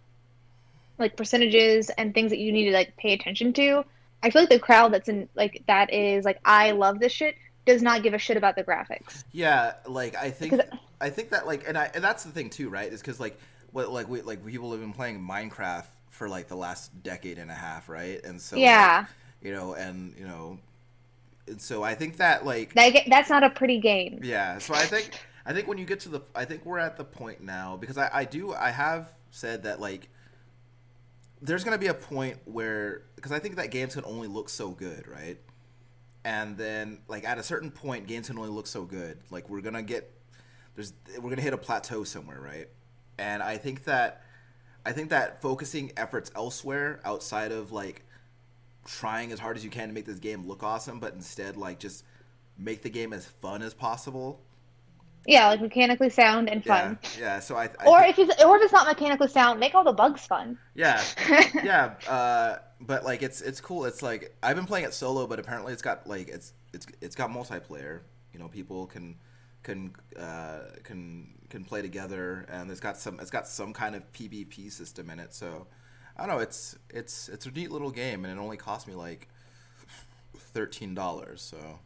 like 0.98 1.16
percentages 1.16 1.90
and 1.90 2.14
things 2.14 2.30
that 2.30 2.38
you 2.38 2.52
need 2.52 2.66
to 2.66 2.72
like 2.72 2.96
pay 2.96 3.12
attention 3.12 3.52
to 3.52 3.84
i 4.22 4.30
feel 4.30 4.42
like 4.42 4.48
the 4.48 4.58
crowd 4.58 4.92
that's 4.92 5.08
in 5.08 5.28
like 5.36 5.62
that 5.68 5.92
is 5.92 6.24
like 6.24 6.40
i 6.44 6.72
love 6.72 6.98
this 6.98 7.12
shit 7.12 7.36
does 7.68 7.82
not 7.82 8.02
give 8.02 8.14
a 8.14 8.18
shit 8.18 8.36
about 8.36 8.56
the 8.56 8.64
graphics 8.64 9.24
Yeah, 9.30 9.74
like 9.86 10.16
I 10.16 10.30
think 10.30 10.52
Because- 10.52 10.78
I 11.00 11.10
think 11.10 11.30
that 11.30 11.46
like 11.46 11.68
and 11.68 11.76
I 11.76 11.90
and 11.94 12.02
that's 12.02 12.24
the 12.24 12.30
thing 12.30 12.50
too, 12.50 12.70
right? 12.70 12.90
Is 12.92 13.00
because 13.00 13.20
like 13.20 13.38
what 13.72 13.92
like 13.92 14.08
we 14.08 14.22
like 14.22 14.44
people 14.44 14.70
have 14.72 14.80
been 14.80 14.94
playing 14.94 15.20
Minecraft 15.20 15.84
for 16.10 16.28
like 16.28 16.48
the 16.48 16.56
last 16.56 17.02
decade 17.02 17.38
and 17.38 17.50
a 17.50 17.54
half, 17.54 17.88
right? 17.88 18.24
And 18.24 18.40
so 18.40 18.56
like, 18.56 18.62
yeah 18.64 19.04
you 19.42 19.52
know, 19.52 19.74
and 19.74 20.14
you 20.18 20.26
know, 20.26 20.58
and 21.46 21.60
so 21.60 21.82
I 21.84 21.94
think 21.94 22.16
that 22.16 22.44
like 22.44 22.72
that, 22.74 22.94
that's 23.08 23.30
not 23.30 23.44
a 23.44 23.50
pretty 23.50 23.78
game 23.80 24.20
yeah, 24.22 24.58
so 24.58 24.74
I 24.74 24.84
think 24.84 25.10
I 25.48 25.54
think 25.54 25.66
when 25.66 25.78
you 25.78 25.86
get 25.86 26.00
to 26.00 26.10
the 26.10 26.20
I 26.34 26.44
think 26.44 26.66
we're 26.66 26.78
at 26.78 26.98
the 26.98 27.04
point 27.04 27.40
now 27.40 27.78
because 27.78 27.96
I 27.96 28.10
I 28.12 28.24
do 28.26 28.52
I 28.52 28.70
have 28.70 29.08
said 29.30 29.62
that 29.62 29.80
like 29.80 30.10
there's 31.40 31.64
gonna 31.64 31.78
be 31.78 31.86
a 31.86 31.94
point 31.94 32.36
where 32.44 33.04
because 33.16 33.32
I 33.32 33.38
think 33.38 33.56
that 33.56 33.70
games 33.70 33.94
can 33.94 34.04
only 34.04 34.28
look 34.28 34.50
so 34.50 34.68
good, 34.68 35.08
right? 35.08 35.38
And 36.22 36.58
then 36.58 36.98
like 37.08 37.24
at 37.24 37.38
a 37.38 37.42
certain 37.42 37.70
point, 37.70 38.06
games 38.06 38.28
can 38.28 38.36
only 38.36 38.50
look 38.50 38.66
so 38.66 38.84
good. 38.84 39.20
Like 39.30 39.48
we're 39.48 39.62
gonna 39.62 39.82
get 39.82 40.12
there's 40.74 40.92
we're 41.18 41.30
gonna 41.30 41.40
hit 41.40 41.54
a 41.54 41.58
plateau 41.58 42.04
somewhere, 42.04 42.42
right? 42.42 42.68
And 43.18 43.42
I 43.42 43.56
think 43.56 43.84
that 43.84 44.20
I 44.84 44.92
think 44.92 45.08
that 45.08 45.40
focusing 45.40 45.92
efforts 45.96 46.30
elsewhere 46.36 47.00
outside 47.06 47.52
of 47.52 47.72
like 47.72 48.04
trying 48.84 49.32
as 49.32 49.40
hard 49.40 49.56
as 49.56 49.64
you 49.64 49.70
can 49.70 49.88
to 49.88 49.94
make 49.94 50.04
this 50.04 50.18
game 50.18 50.46
look 50.46 50.62
awesome, 50.62 51.00
but 51.00 51.14
instead 51.14 51.56
like 51.56 51.78
just 51.78 52.04
make 52.58 52.82
the 52.82 52.90
game 52.90 53.14
as 53.14 53.24
fun 53.24 53.62
as 53.62 53.72
possible. 53.72 54.42
Yeah 55.26 55.48
like 55.48 55.60
mechanically 55.60 56.08
sound 56.08 56.48
and 56.48 56.64
fun 56.64 56.98
Yeah, 57.14 57.20
yeah. 57.20 57.40
So 57.40 57.56
I, 57.56 57.70
I 57.80 57.86
or 57.86 58.02
if 58.02 58.18
it's 58.18 58.42
or 58.42 58.56
if 58.56 58.62
it's 58.62 58.72
not 58.72 58.86
mechanically 58.86 59.28
sound 59.28 59.60
make 59.60 59.74
all 59.74 59.84
the 59.84 59.92
bugs 59.92 60.26
fun 60.26 60.58
yeah, 60.74 61.02
yeah, 61.64 61.94
uh, 62.08 62.58
but 62.80 63.04
like 63.04 63.22
it's 63.22 63.40
it's 63.40 63.60
cool. 63.60 63.84
It's 63.84 64.02
like 64.02 64.36
I've 64.42 64.56
been 64.56 64.66
playing 64.66 64.84
it 64.84 64.94
solo, 64.94 65.26
but 65.26 65.38
apparently 65.38 65.72
it's 65.72 65.82
got 65.82 66.06
like 66.06 66.28
it's 66.28 66.52
it's 66.72 66.86
it's 67.00 67.16
got 67.16 67.30
multiplayer. 67.30 68.00
You 68.32 68.38
know, 68.38 68.48
people 68.48 68.86
can 68.86 69.16
can 69.62 69.92
uh, 70.18 70.60
can 70.84 71.34
can 71.50 71.64
play 71.64 71.82
together, 71.82 72.46
and 72.48 72.70
it's 72.70 72.80
got 72.80 72.96
some 72.96 73.18
it's 73.20 73.30
got 73.30 73.48
some 73.48 73.72
kind 73.72 73.96
of 73.96 74.10
PvP 74.12 74.70
system 74.70 75.10
in 75.10 75.18
it. 75.18 75.34
So 75.34 75.66
I 76.16 76.26
don't 76.26 76.36
know. 76.36 76.40
It's 76.40 76.76
it's 76.90 77.28
it's 77.28 77.46
a 77.46 77.50
neat 77.50 77.72
little 77.72 77.90
game, 77.90 78.24
and 78.24 78.38
it 78.38 78.40
only 78.40 78.56
cost 78.56 78.86
me 78.86 78.94
like 78.94 79.28
thirteen 80.36 80.94
dollars. 80.94 81.42
So. 81.42 81.80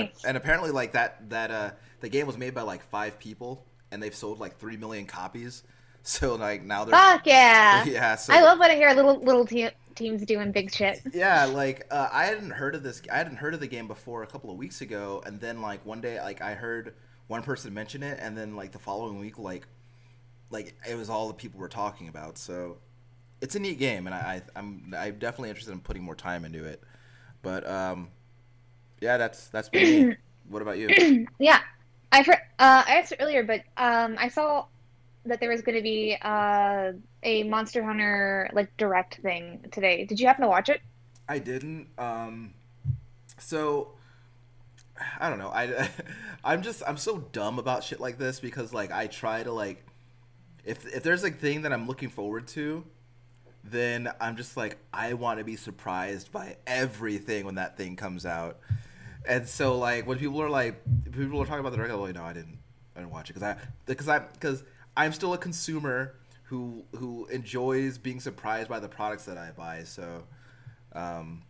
And, 0.00 0.10
and 0.26 0.36
apparently, 0.36 0.70
like 0.70 0.92
that, 0.92 1.28
that 1.30 1.50
uh, 1.50 1.70
the 2.00 2.08
game 2.08 2.26
was 2.26 2.38
made 2.38 2.54
by 2.54 2.62
like 2.62 2.82
five 2.82 3.18
people, 3.18 3.64
and 3.90 4.02
they've 4.02 4.14
sold 4.14 4.40
like 4.40 4.58
three 4.58 4.76
million 4.76 5.06
copies. 5.06 5.62
So 6.06 6.34
like 6.34 6.62
now 6.62 6.84
they're 6.84 6.92
fuck 6.92 7.24
yeah 7.24 7.82
yeah. 7.86 8.14
So 8.16 8.34
i 8.34 8.42
love 8.42 8.58
when 8.58 8.70
i 8.70 8.74
hear 8.74 8.92
little 8.92 9.18
little 9.20 9.46
te- 9.46 9.70
teams 9.94 10.22
doing 10.26 10.52
big 10.52 10.70
shit 10.70 11.00
yeah, 11.14 11.46
like 11.46 11.86
uh, 11.90 12.10
I 12.12 12.26
hadn't 12.26 12.50
heard 12.50 12.74
of 12.74 12.82
this. 12.82 13.00
I 13.10 13.16
hadn't 13.16 13.36
heard 13.36 13.54
of 13.54 13.60
the 13.60 13.66
game 13.66 13.88
before 13.88 14.22
a 14.22 14.26
couple 14.26 14.50
of 14.50 14.58
weeks 14.58 14.82
ago, 14.82 15.22
and 15.24 15.40
then 15.40 15.62
like 15.62 15.86
one 15.86 16.02
day, 16.02 16.20
like 16.20 16.42
I 16.42 16.52
heard 16.52 16.92
one 17.26 17.42
person 17.42 17.72
mention 17.72 18.02
it, 18.02 18.18
and 18.20 18.36
then 18.36 18.54
like 18.54 18.72
the 18.72 18.78
following 18.78 19.18
week, 19.18 19.38
like 19.38 19.66
like 20.50 20.74
it 20.86 20.96
was 20.96 21.08
all 21.08 21.28
the 21.28 21.34
people 21.34 21.58
were 21.58 21.68
talking 21.68 22.08
about. 22.08 22.36
So 22.36 22.76
it's 23.40 23.54
a 23.54 23.58
neat 23.58 23.78
game, 23.78 24.06
and 24.06 24.14
I, 24.14 24.18
I 24.18 24.42
I'm 24.58 24.94
I'm 24.96 25.18
definitely 25.18 25.50
interested 25.50 25.72
in 25.72 25.80
putting 25.80 26.02
more 26.02 26.14
time 26.16 26.44
into 26.44 26.64
it. 26.64 26.82
But 27.42 27.66
um, 27.66 28.08
yeah, 29.04 29.18
that's 29.18 29.48
that's 29.48 29.70
me. 29.72 30.16
What 30.50 30.60
about 30.60 30.76
you? 30.76 31.26
yeah, 31.38 31.60
I 32.12 32.22
for, 32.22 32.34
uh, 32.34 32.82
I 32.86 32.96
asked 32.96 33.14
earlier, 33.18 33.44
but 33.44 33.62
um, 33.78 34.16
I 34.18 34.28
saw 34.28 34.66
that 35.24 35.40
there 35.40 35.48
was 35.48 35.62
going 35.62 35.78
to 35.78 35.82
be 35.82 36.18
uh, 36.20 36.92
a 37.22 37.44
Monster 37.44 37.82
Hunter 37.82 38.50
like 38.52 38.76
direct 38.76 39.16
thing 39.22 39.64
today. 39.72 40.04
Did 40.04 40.20
you 40.20 40.26
happen 40.26 40.42
to 40.42 40.48
watch 40.48 40.68
it? 40.68 40.82
I 41.30 41.38
didn't. 41.38 41.88
Um, 41.96 42.52
so 43.38 43.92
I 45.18 45.30
don't 45.30 45.38
know. 45.38 45.48
I 45.48 45.88
I'm 46.44 46.62
just 46.62 46.82
I'm 46.86 46.98
so 46.98 47.18
dumb 47.32 47.58
about 47.58 47.84
shit 47.84 48.00
like 48.00 48.18
this 48.18 48.38
because 48.38 48.74
like 48.74 48.92
I 48.92 49.06
try 49.06 49.42
to 49.42 49.50
like 49.50 49.82
if 50.64 50.86
if 50.94 51.02
there's 51.02 51.24
a 51.24 51.30
thing 51.30 51.62
that 51.62 51.72
I'm 51.72 51.86
looking 51.86 52.10
forward 52.10 52.46
to, 52.48 52.84
then 53.64 54.10
I'm 54.20 54.36
just 54.36 54.56
like 54.56 54.76
I 54.92 55.14
want 55.14 55.38
to 55.38 55.44
be 55.44 55.56
surprised 55.56 56.30
by 56.30 56.56
everything 56.66 57.46
when 57.46 57.54
that 57.54 57.78
thing 57.78 57.96
comes 57.96 58.26
out. 58.26 58.58
And 59.26 59.48
so 59.48 59.78
like 59.78 60.06
when 60.06 60.18
people 60.18 60.40
are 60.42 60.50
like 60.50 60.82
people 61.10 61.40
are 61.40 61.46
talking 61.46 61.60
about 61.60 61.72
the 61.72 61.82
I'm 61.82 62.00
like, 62.00 62.14
no, 62.14 62.24
I 62.24 62.32
didn't 62.32 62.58
I 62.94 63.00
didn't 63.00 63.12
watch 63.12 63.30
it 63.30 63.34
because 63.34 63.42
I 63.42 63.56
because 63.86 64.08
I 64.08 64.18
because 64.18 64.64
I'm 64.96 65.12
still 65.12 65.34
a 65.34 65.38
consumer 65.38 66.14
who 66.44 66.84
who 66.96 67.26
enjoys 67.26 67.98
being 67.98 68.20
surprised 68.20 68.68
by 68.68 68.80
the 68.80 68.88
products 68.88 69.24
that 69.24 69.38
I 69.38 69.50
buy. 69.50 69.84
So, 69.84 70.24
um, 70.92 71.42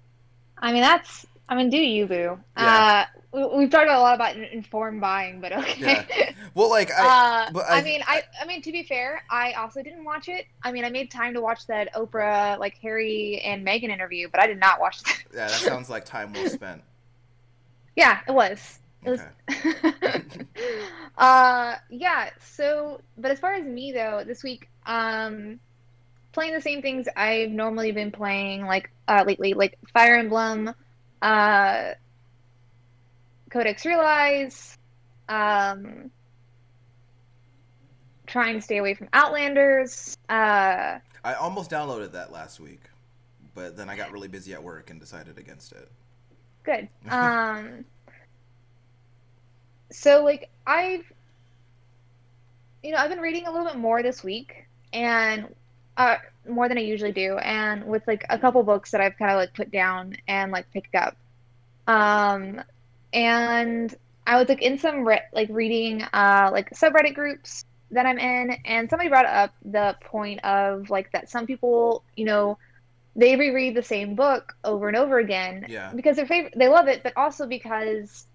I 0.59 0.73
mean 0.73 0.83
that's 0.83 1.27
I 1.49 1.57
mean 1.57 1.69
do 1.69 1.79
you 1.79 2.07
boo? 2.07 2.39
Yeah. 2.57 3.07
Uh, 3.15 3.21
we, 3.35 3.59
we've 3.59 3.71
talked 3.71 3.91
a 3.91 3.99
lot 3.99 4.15
about 4.15 4.37
informed 4.37 5.01
buying, 5.01 5.41
but 5.41 5.53
okay. 5.53 6.07
Yeah. 6.17 6.31
well, 6.55 6.71
like 6.71 6.91
I, 6.93 7.47
uh, 7.47 7.51
but 7.53 7.65
I, 7.69 7.83
mean, 7.83 8.01
I, 8.07 8.23
I 8.41 8.47
mean, 8.47 8.63
to 8.63 8.71
be 8.71 8.85
fair, 8.85 9.25
I 9.29 9.53
also 9.53 9.83
didn't 9.83 10.05
watch 10.05 10.29
it. 10.29 10.47
I 10.63 10.71
mean, 10.71 10.85
I 10.85 10.91
made 10.91 11.11
time 11.11 11.35
to 11.35 11.41
watch 11.41 11.67
that 11.67 11.93
Oprah, 11.95 12.59
like 12.59 12.79
Harry 12.79 13.41
and 13.45 13.67
Meghan 13.67 13.91
interview, 13.91 14.29
but 14.31 14.41
I 14.41 14.47
did 14.47 14.61
not 14.61 14.81
watch 14.81 15.03
that. 15.03 15.19
yeah, 15.33 15.49
that 15.49 15.51
sounds 15.61 15.91
like 15.91 16.05
time 16.05 16.33
well 16.33 16.49
spent. 16.49 16.83
Yeah, 17.97 18.21
it 18.27 18.33
was. 18.33 18.81
It 19.05 19.11
was. 19.11 19.21
Okay. 19.51 20.47
uh, 21.19 21.77
yeah. 21.91 22.31
So, 22.41 23.01
but 23.17 23.31
as 23.31 23.39
far 23.39 23.55
as 23.55 23.65
me 23.65 23.93
though, 23.93 24.25
this 24.27 24.43
week, 24.43 24.69
um, 24.87 25.61
playing 26.33 26.53
the 26.53 26.61
same 26.61 26.83
things 26.83 27.07
I've 27.17 27.51
normally 27.51 27.93
been 27.93 28.11
playing, 28.11 28.67
like 28.67 28.91
uh, 29.09 29.25
lately, 29.27 29.55
like 29.55 29.79
Fire 29.93 30.17
Emblem, 30.17 30.75
uh, 31.23 31.93
Code 33.51 33.77
Realize, 33.85 34.77
um, 35.29 36.11
trying 38.27 38.55
to 38.55 38.61
stay 38.61 38.79
away 38.79 38.95
from 38.95 39.09
Outlanders. 39.13 40.19
Uh, 40.29 40.99
I 41.23 41.35
almost 41.35 41.71
downloaded 41.71 42.13
that 42.13 42.33
last 42.33 42.59
week, 42.59 42.83
but 43.55 43.77
then 43.77 43.89
I 43.89 43.97
got 43.97 44.13
really 44.13 44.29
busy 44.29 44.53
at 44.55 44.63
work 44.63 44.91
and 44.91 44.99
decided 44.99 45.39
against 45.39 45.73
it. 45.73 45.89
Good. 46.65 46.89
Um, 47.11 47.85
so 49.91 50.25
like 50.25 50.51
I've, 50.67 51.05
you 52.83 52.91
know, 52.93 52.99
I've 52.99 53.11
been 53.11 53.21
reading 53.21 53.47
a 53.47 53.51
little 53.51 53.67
bit 53.67 53.77
more 53.77 54.03
this 54.03 54.25
week, 54.25 54.67
and 54.93 55.55
uh, 55.97 56.17
more 56.49 56.69
than 56.69 56.79
I 56.79 56.83
usually 56.83 57.13
do, 57.13 57.39
and 57.39 57.87
with 57.87 58.07
like 58.07 58.25
a 58.29 58.39
couple 58.39 58.63
books 58.63 58.91
that 58.91 59.01
I've 59.01 59.17
kind 59.17 59.31
of 59.31 59.37
like 59.37 59.55
put 59.55 59.71
down 59.71 60.17
and 60.27 60.51
like 60.53 60.71
picked 60.73 60.95
up. 60.95 61.17
Um, 61.87 62.61
and 63.13 63.95
I 64.27 64.39
was 64.39 64.49
like 64.49 64.63
in 64.63 64.79
some 64.79 65.07
re- 65.07 65.23
like 65.33 65.49
reading 65.51 66.03
uh 66.03 66.51
like 66.53 66.71
subreddit 66.71 67.15
groups 67.15 67.65
that 67.91 68.07
I'm 68.07 68.19
in, 68.19 68.57
and 68.65 68.91
somebody 68.91 69.09
brought 69.09 69.27
up 69.27 69.55
the 69.65 69.97
point 70.03 70.45
of 70.45 70.91
like 70.91 71.13
that 71.13 71.31
some 71.31 71.47
people, 71.47 72.03
you 72.17 72.25
know, 72.25 72.59
they 73.17 73.37
reread 73.37 73.75
the 73.77 73.83
same 73.83 74.15
book 74.15 74.53
over 74.65 74.89
and 74.89 74.97
over 74.97 75.19
again 75.19 75.67
Yeah. 75.69 75.93
because 75.95 76.17
they're 76.17 76.27
favorite, 76.27 76.55
they 76.57 76.69
love 76.69 76.89
it, 76.89 77.03
but 77.03 77.13
also 77.17 77.47
because 77.47 78.27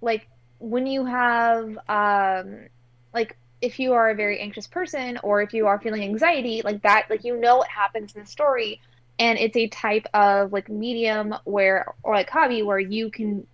like 0.00 0.28
when 0.58 0.86
you 0.86 1.04
have 1.04 1.76
um 1.88 2.66
like 3.12 3.36
if 3.60 3.78
you 3.78 3.92
are 3.94 4.10
a 4.10 4.14
very 4.14 4.40
anxious 4.40 4.66
person 4.66 5.18
or 5.22 5.42
if 5.42 5.52
you 5.52 5.66
are 5.66 5.80
feeling 5.80 6.02
anxiety 6.02 6.62
like 6.64 6.82
that 6.82 7.04
like 7.10 7.24
you 7.24 7.38
know 7.38 7.56
what 7.58 7.68
happens 7.68 8.14
in 8.14 8.22
the 8.22 8.26
story. 8.26 8.80
And 9.18 9.38
it's 9.38 9.56
a 9.56 9.68
type 9.68 10.06
of 10.14 10.52
like 10.52 10.68
medium 10.68 11.34
where 11.44 11.86
or 12.02 12.14
like 12.14 12.30
hobby 12.30 12.62
where 12.62 12.78
you 12.78 13.10
can 13.10 13.46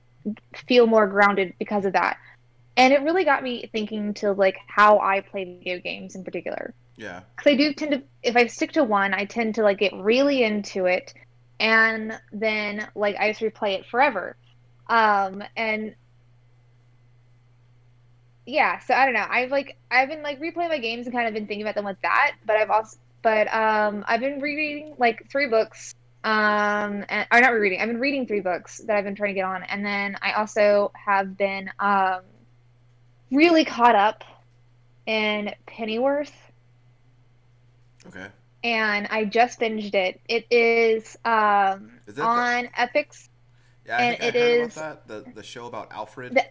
feel 0.66 0.86
more 0.86 1.06
grounded 1.06 1.54
because 1.58 1.84
of 1.84 1.92
that. 1.94 2.16
And 2.76 2.92
it 2.92 3.02
really 3.02 3.24
got 3.24 3.42
me 3.42 3.68
thinking 3.72 4.14
to 4.14 4.32
like 4.32 4.56
how 4.68 4.98
i 5.00 5.20
play 5.20 5.44
video 5.44 5.80
games 5.80 6.14
in 6.14 6.24
particular 6.24 6.74
Yeah. 7.00 7.22
because 7.34 7.52
I 7.52 7.56
do 7.56 7.72
tend 7.72 7.92
to, 7.92 8.02
if 8.22 8.36
I 8.36 8.46
stick 8.46 8.72
to 8.72 8.84
one, 8.84 9.14
I 9.14 9.24
tend 9.24 9.54
to 9.54 9.62
like 9.62 9.78
get 9.78 9.94
really 9.94 10.42
into 10.44 10.84
it, 10.84 11.14
and 11.58 12.20
then 12.30 12.86
like 12.94 13.16
I 13.16 13.30
just 13.32 13.40
replay 13.40 13.78
it 13.78 13.86
forever. 13.86 14.36
Um, 14.86 15.42
and 15.56 15.94
yeah, 18.44 18.80
so 18.80 18.92
I 18.92 19.06
don't 19.06 19.14
know. 19.14 19.26
I've 19.26 19.50
like 19.50 19.78
I've 19.90 20.10
been 20.10 20.22
like 20.22 20.40
replaying 20.40 20.68
my 20.68 20.78
games 20.78 21.06
and 21.06 21.14
kind 21.14 21.26
of 21.26 21.32
been 21.32 21.46
thinking 21.46 21.62
about 21.62 21.74
them 21.74 21.86
with 21.86 21.96
that, 22.02 22.36
but 22.44 22.56
I've 22.56 22.70
also, 22.70 22.98
but 23.22 23.52
um, 23.54 24.04
I've 24.06 24.20
been 24.20 24.40
reading 24.40 24.94
like 24.98 25.30
three 25.30 25.46
books. 25.48 25.94
Um, 26.22 27.06
and 27.08 27.26
or 27.32 27.40
not 27.40 27.54
rereading. 27.54 27.80
I've 27.80 27.88
been 27.88 27.98
reading 27.98 28.26
three 28.26 28.40
books 28.40 28.76
that 28.86 28.94
I've 28.94 29.04
been 29.04 29.14
trying 29.14 29.30
to 29.30 29.34
get 29.34 29.46
on, 29.46 29.62
and 29.62 29.86
then 29.86 30.18
I 30.20 30.32
also 30.32 30.92
have 30.94 31.38
been 31.38 31.70
um 31.78 32.20
really 33.30 33.64
caught 33.64 33.94
up 33.94 34.22
in 35.06 35.54
Pennyworth 35.64 36.49
Okay. 38.08 38.26
and 38.64 39.06
I 39.10 39.24
just 39.24 39.60
binged 39.60 39.94
it. 39.94 40.20
It 40.28 40.46
is 40.50 41.16
um, 41.24 41.92
Is 42.06 42.14
that 42.14 42.22
the- 42.22 42.22
on 42.24 42.64
Epix. 42.78 43.28
Yeah, 43.86 43.96
I 43.96 44.02
And 44.02 44.18
think 44.18 44.34
I 44.34 44.38
heard 44.38 44.66
is-. 44.66 44.74
The 44.74 45.24
the 45.34 45.42
show 45.42 45.66
about 45.66 45.90
Alfred. 45.92 46.34
The- 46.34 46.46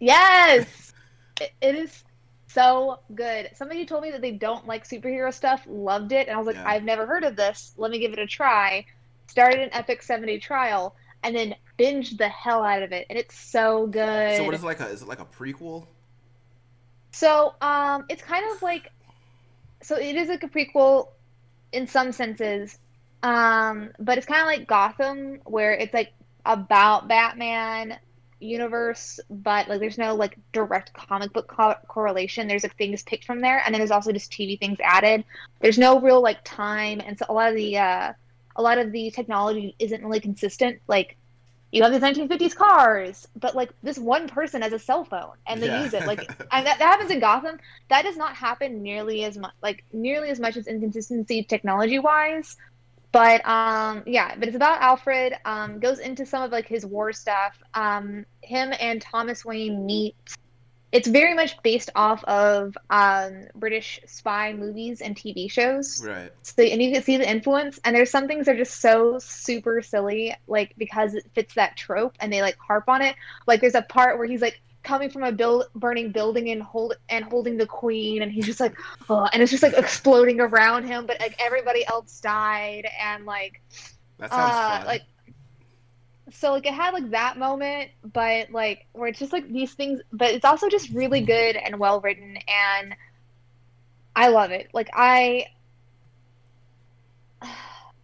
Yes, 0.00 0.92
it, 1.40 1.52
it 1.60 1.74
is 1.76 2.02
so 2.48 2.98
good. 3.14 3.50
Somebody 3.54 3.86
told 3.86 4.02
me 4.02 4.10
that 4.10 4.20
they 4.20 4.32
don't 4.32 4.66
like 4.66 4.86
superhero 4.86 5.32
stuff, 5.32 5.62
loved 5.68 6.10
it, 6.12 6.26
and 6.26 6.34
I 6.34 6.38
was 6.38 6.46
like, 6.48 6.56
Yeah. 6.56 6.68
I've 6.68 6.82
never 6.82 7.06
heard 7.06 7.22
of 7.24 7.36
this. 7.36 7.72
Let 7.76 7.90
me 7.92 7.98
give 8.00 8.12
it 8.12 8.18
a 8.18 8.26
try. 8.26 8.84
Started 9.28 9.60
an 9.60 9.70
Epix 9.70 10.02
70 10.02 10.40
trial, 10.40 10.96
and 11.22 11.34
then 11.36 11.54
binged 11.78 12.18
the 12.18 12.28
hell 12.28 12.64
out 12.64 12.82
of 12.82 12.90
it, 12.92 13.06
and 13.08 13.18
it's 13.18 13.38
so 13.38 13.86
good. 13.86 14.36
so 14.36 14.44
what 14.44 14.54
is 14.54 14.62
it 14.62 14.66
like 14.66 14.80
a 14.80 14.88
is 14.88 15.02
it 15.02 15.08
like 15.08 15.20
a 15.20 15.24
prequel? 15.24 15.86
So, 17.12 17.54
um, 17.60 18.04
it's 18.08 18.22
kind 18.22 18.44
of 18.52 18.62
like, 18.62 18.88
so 19.82 19.96
it 19.96 20.16
is 20.16 20.28
like 20.28 20.42
a 20.42 20.48
prequel 20.48 21.08
in 21.72 21.86
some 21.86 22.12
senses, 22.12 22.78
um, 23.22 23.90
but 23.98 24.18
it's 24.18 24.26
kind 24.26 24.40
of 24.40 24.46
like 24.46 24.66
Gotham, 24.66 25.40
where 25.44 25.72
it's 25.72 25.94
like 25.94 26.12
about 26.44 27.08
Batman 27.08 27.98
universe, 28.40 29.20
but 29.30 29.68
like 29.68 29.80
there's 29.80 29.98
no 29.98 30.14
like 30.14 30.36
direct 30.52 30.92
comic 30.92 31.32
book 31.32 31.48
co- 31.48 31.76
correlation. 31.88 32.48
There's 32.48 32.62
like 32.62 32.76
things 32.76 33.02
picked 33.02 33.24
from 33.24 33.40
there, 33.40 33.62
and 33.64 33.74
then 33.74 33.80
there's 33.80 33.90
also 33.90 34.12
just 34.12 34.32
TV 34.32 34.58
things 34.58 34.78
added. 34.82 35.24
There's 35.60 35.78
no 35.78 36.00
real 36.00 36.20
like 36.20 36.38
time, 36.44 37.00
and 37.04 37.18
so 37.18 37.26
a 37.28 37.32
lot 37.32 37.50
of 37.50 37.56
the 37.56 37.78
uh, 37.78 38.12
a 38.56 38.62
lot 38.62 38.78
of 38.78 38.92
the 38.92 39.10
technology 39.10 39.74
isn't 39.78 40.02
really 40.04 40.20
consistent. 40.20 40.80
Like 40.88 41.16
you 41.72 41.82
have 41.82 41.92
these 41.92 42.02
1950s 42.02 42.54
cars, 42.54 43.26
but 43.36 43.56
like 43.56 43.72
this 43.82 43.98
one 43.98 44.28
person 44.28 44.62
has 44.62 44.72
a 44.72 44.78
cell 44.80 45.04
phone 45.04 45.34
and 45.48 45.62
they 45.62 45.68
Yeah. 45.68 45.80
use 45.82 45.94
it. 45.94 46.06
Like 46.06 46.30
and 46.52 46.66
that, 46.66 46.78
that 46.78 46.86
happens 46.86 47.10
in 47.10 47.20
Gotham. 47.20 47.58
That 47.90 48.04
does 48.04 48.16
not 48.18 48.36
happen 48.36 48.82
nearly 48.82 49.24
as 49.24 49.38
much, 49.38 49.52
like 49.62 49.84
nearly 49.92 50.30
as 50.30 50.40
much 50.40 50.56
as 50.56 50.68
inconsistency 50.68 51.44
technology 51.44 51.98
wise. 51.98 52.56
But 53.12 53.46
um, 53.46 54.04
yeah, 54.06 54.34
but 54.38 54.48
it's 54.48 54.56
about 54.56 54.82
Alfred. 54.82 55.34
Um, 55.44 55.80
goes 55.80 55.98
into 56.00 56.26
some 56.26 56.42
of 56.42 56.52
like 56.52 56.68
his 56.68 56.86
war 56.86 57.12
stuff. 57.12 57.54
Um, 57.74 58.24
him 58.42 58.72
and 58.80 59.00
Thomas 59.02 59.44
Wayne 59.44 59.86
meet. 59.86 60.16
It's 60.92 61.08
very 61.08 61.34
much 61.34 61.60
based 61.62 61.88
off 61.96 62.22
of 62.24 62.76
um, 62.90 63.46
British 63.54 63.98
spy 64.06 64.52
movies 64.52 65.00
and 65.00 65.16
TV 65.16 65.50
shows. 65.50 66.04
Right. 66.06 66.30
So, 66.42 66.62
and 66.62 66.82
you 66.82 66.92
can 66.92 67.02
see 67.02 67.16
the 67.16 67.28
influence. 67.28 67.80
And 67.84 67.96
there's 67.96 68.10
some 68.10 68.28
things 68.28 68.44
that 68.46 68.56
are 68.56 68.58
just 68.58 68.80
so 68.80 69.18
super 69.18 69.80
silly, 69.80 70.34
like 70.46 70.74
because 70.76 71.14
it 71.14 71.24
fits 71.34 71.54
that 71.54 71.76
trope, 71.76 72.14
and 72.20 72.30
they 72.32 72.42
like 72.42 72.58
harp 72.58 72.88
on 72.88 73.00
it. 73.00 73.16
Like 73.46 73.60
there's 73.62 73.74
a 73.74 73.82
part 73.82 74.18
where 74.18 74.26
he's 74.26 74.42
like 74.42 74.60
coming 74.82 75.08
from 75.08 75.22
a 75.22 75.32
build, 75.32 75.64
burning 75.74 76.12
building 76.12 76.50
and 76.50 76.62
hold 76.62 76.94
and 77.08 77.24
holding 77.24 77.56
the 77.56 77.66
queen, 77.66 78.20
and 78.20 78.30
he's 78.30 78.44
just 78.44 78.60
like, 78.60 78.74
oh, 79.08 79.28
and 79.32 79.42
it's 79.42 79.50
just 79.50 79.62
like 79.62 79.74
exploding 79.74 80.40
around 80.40 80.84
him, 80.84 81.06
but 81.06 81.18
like 81.20 81.34
everybody 81.38 81.86
else 81.86 82.20
died, 82.20 82.86
and 83.00 83.24
like 83.24 83.62
That 84.18 84.30
sounds 84.30 84.54
uh, 84.54 84.76
fun. 84.78 84.86
like 84.86 85.02
so 86.34 86.52
like 86.52 86.66
it 86.66 86.74
had 86.74 86.92
like 86.94 87.10
that 87.10 87.38
moment 87.38 87.90
but 88.12 88.50
like 88.50 88.86
where 88.92 89.08
it's 89.08 89.18
just 89.18 89.32
like 89.32 89.48
these 89.50 89.72
things 89.74 90.00
but 90.12 90.30
it's 90.30 90.44
also 90.44 90.68
just 90.68 90.90
really 90.90 91.20
good 91.20 91.56
and 91.56 91.78
well 91.78 92.00
written 92.00 92.36
and 92.48 92.94
i 94.14 94.28
love 94.28 94.50
it 94.50 94.68
like 94.72 94.90
i 94.94 95.46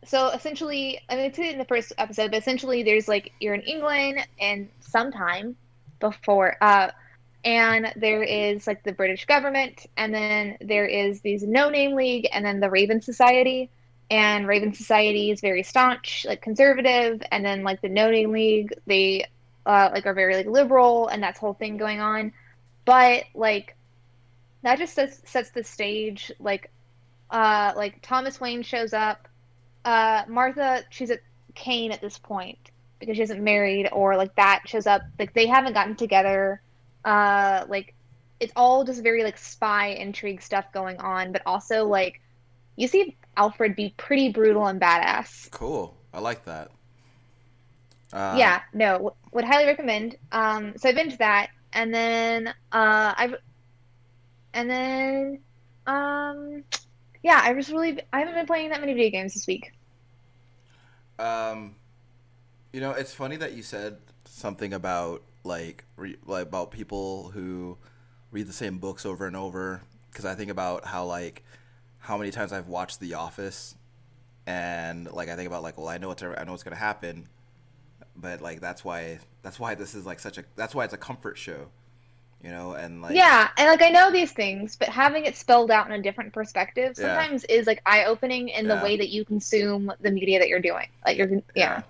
so 0.05 0.29
essentially 0.29 1.01
i 1.09 1.17
mean 1.17 1.27
it's 1.27 1.39
in 1.39 1.59
the 1.59 1.65
first 1.65 1.93
episode 1.99 2.31
but 2.31 2.39
essentially 2.39 2.83
there's 2.83 3.09
like 3.09 3.33
you're 3.41 3.55
in 3.55 3.63
england 3.63 4.19
and 4.41 4.69
sometime 4.81 5.57
before 6.01 6.57
uh 6.61 6.91
and 7.45 7.93
there 7.97 8.23
is 8.23 8.67
like 8.67 8.83
the 8.83 8.93
British 8.93 9.25
government, 9.27 9.87
and 9.97 10.13
then 10.13 10.59
there 10.61 10.87
is 10.87 11.21
these 11.21 11.43
No 11.43 11.71
Name 11.71 11.95
League, 11.95 12.29
and 12.33 12.45
then 12.45 12.61
the 12.61 12.71
Raven 12.71 13.01
Society. 13.01 13.71
And 14.11 14.47
Raven 14.47 14.73
Society 14.73 15.31
is 15.31 15.41
very 15.41 15.63
staunch, 15.63 16.25
like 16.27 16.41
conservative, 16.41 17.23
and 17.31 17.45
then 17.45 17.63
like 17.63 17.83
the 17.83 17.91
No 17.91 18.11
Name 18.11 18.33
League, 18.33 18.73
they 18.87 19.27
uh, 19.67 19.91
like 19.93 20.07
are 20.07 20.15
very 20.15 20.35
like 20.35 20.47
liberal, 20.47 21.09
and 21.09 21.23
that's 21.23 21.39
whole 21.39 21.53
thing 21.53 21.77
going 21.77 22.01
on. 22.01 22.33
But 22.87 23.25
like 23.35 23.77
that 24.63 24.79
just 24.79 24.95
sets 24.95 25.21
sets 25.25 25.51
the 25.51 25.63
stage. 25.63 26.33
Like, 26.39 26.71
uh, 27.31 27.73
like 27.77 28.01
Thomas 28.03 28.41
Wayne 28.41 28.63
shows 28.63 28.95
up. 28.95 29.29
Uh, 29.85 30.25
Martha, 30.27 30.85
she's 30.91 31.11
at 31.11 31.21
Kane 31.55 31.93
at 31.93 32.01
this 32.01 32.19
point 32.19 32.71
because 32.99 33.17
she 33.17 33.23
isn't 33.23 33.43
married, 33.45 33.89
or 33.93 34.17
like 34.17 34.35
that 34.37 34.63
shows 34.67 34.87
up. 34.87 35.03
Like 35.19 35.35
they 35.35 35.47
haven't 35.47 35.75
gotten 35.75 35.97
together. 35.97 36.63
Uh, 37.05 37.65
like 37.69 37.95
it's 38.41 38.53
all 38.57 38.85
just 38.85 39.03
very 39.03 39.25
like 39.25 39.39
spy 39.39 39.89
intrigue 39.89 40.43
stuff 40.43 40.73
going 40.73 40.99
on, 40.99 41.33
but 41.33 41.43
also 41.45 41.85
like 41.85 42.21
you 42.77 42.89
see 42.89 43.17
Alfred 43.39 43.77
be 43.77 43.95
pretty 43.97 44.31
brutal 44.31 44.67
and 44.67 44.81
badass. 44.81 45.51
Cool. 45.51 45.97
I 46.13 46.21
like 46.21 46.45
that. 46.45 46.71
Uh, 48.13 48.37
yeah, 48.37 48.63
no, 48.73 48.93
w- 48.93 49.15
would 49.33 49.45
highly 49.45 49.67
recommend. 49.67 50.17
Um, 50.33 50.75
so 50.77 50.89
I 50.89 50.93
binged 50.93 51.19
that, 51.19 51.51
and 51.73 51.95
then 51.95 52.49
uh, 52.73 53.15
I've, 53.17 53.35
and 54.55 54.69
then, 54.71 55.41
um, 55.87 56.65
yeah, 57.23 57.41
I 57.43 57.55
just 57.55 57.71
really 57.71 58.01
I 58.13 58.21
haven't 58.21 58.35
been 58.35 58.47
playing 58.47 58.71
that 58.71 58.81
many 58.81 58.95
video 58.95 59.11
games 59.11 59.35
this 59.35 59.47
week. 59.47 59.73
Um, 61.19 61.77
you 62.73 62.81
know, 62.81 62.93
it's 62.93 63.15
funny 63.15 63.37
that 63.37 63.53
you 63.53 63.63
said 63.63 63.99
something 64.25 64.73
about 64.73 65.23
like 65.45 65.85
re- 65.97 66.19
like 66.27 66.47
about 66.47 66.71
people 66.71 67.31
who 67.31 67.79
read 68.31 68.47
the 68.47 68.53
same 68.53 68.79
books 68.79 69.07
over 69.07 69.27
and 69.27 69.37
over. 69.37 69.83
Because 70.11 70.25
I 70.25 70.35
think 70.35 70.51
about 70.51 70.87
how 70.87 71.05
like 71.05 71.45
how 72.09 72.17
many 72.17 72.31
times 72.31 72.53
I've 72.55 72.69
watched 72.69 73.01
The 73.01 73.15
Office, 73.15 73.77
and 74.47 75.11
like 75.13 75.29
I 75.29 75.37
think 75.37 75.47
about 75.47 75.63
like, 75.63 75.77
well, 75.77 75.89
I 75.89 75.99
know 75.99 76.09
what's 76.09 76.23
I 76.23 76.45
know 76.45 76.53
what's 76.53 76.63
gonna 76.65 76.77
happen, 76.77 77.29
but 78.17 78.41
like 78.41 78.61
that's 78.61 78.85
why 78.85 79.21
that's 79.43 79.61
why 79.61 79.75
this 79.75 79.95
is 79.95 80.07
like 80.07 80.21
such 80.21 80.39
a 80.39 80.45
that's 80.57 80.75
why 80.75 80.85
it's 80.85 80.95
a 80.95 80.99
comfort 80.99 81.39
show, 81.39 81.69
you 82.43 82.51
know, 82.51 82.73
and 82.73 83.03
like 83.03 83.15
Yeah, 83.15 83.51
and 83.59 83.69
like 83.69 83.83
I 83.83 83.91
know 83.91 84.11
these 84.11 84.33
things, 84.33 84.77
but 84.77 84.89
having 84.89 85.27
it 85.27 85.37
spelled 85.37 85.71
out 85.71 85.87
in 85.87 85.93
a 85.93 86.03
different 86.03 86.33
perspective 86.33 86.95
Yeah. 86.97 87.05
sometimes 87.17 87.45
is 87.45 87.67
like 87.67 87.83
eye 87.87 88.05
opening 88.05 88.49
in 88.49 88.69
the 88.69 88.77
way 88.77 88.97
that 88.97 89.11
you 89.11 89.25
consume 89.25 89.93
the 90.01 90.11
media 90.11 90.39
that 90.39 90.49
you're 90.49 90.61
doing. 90.61 90.89
Like 91.05 91.19
you're, 91.19 91.43
yeah. 91.55 91.83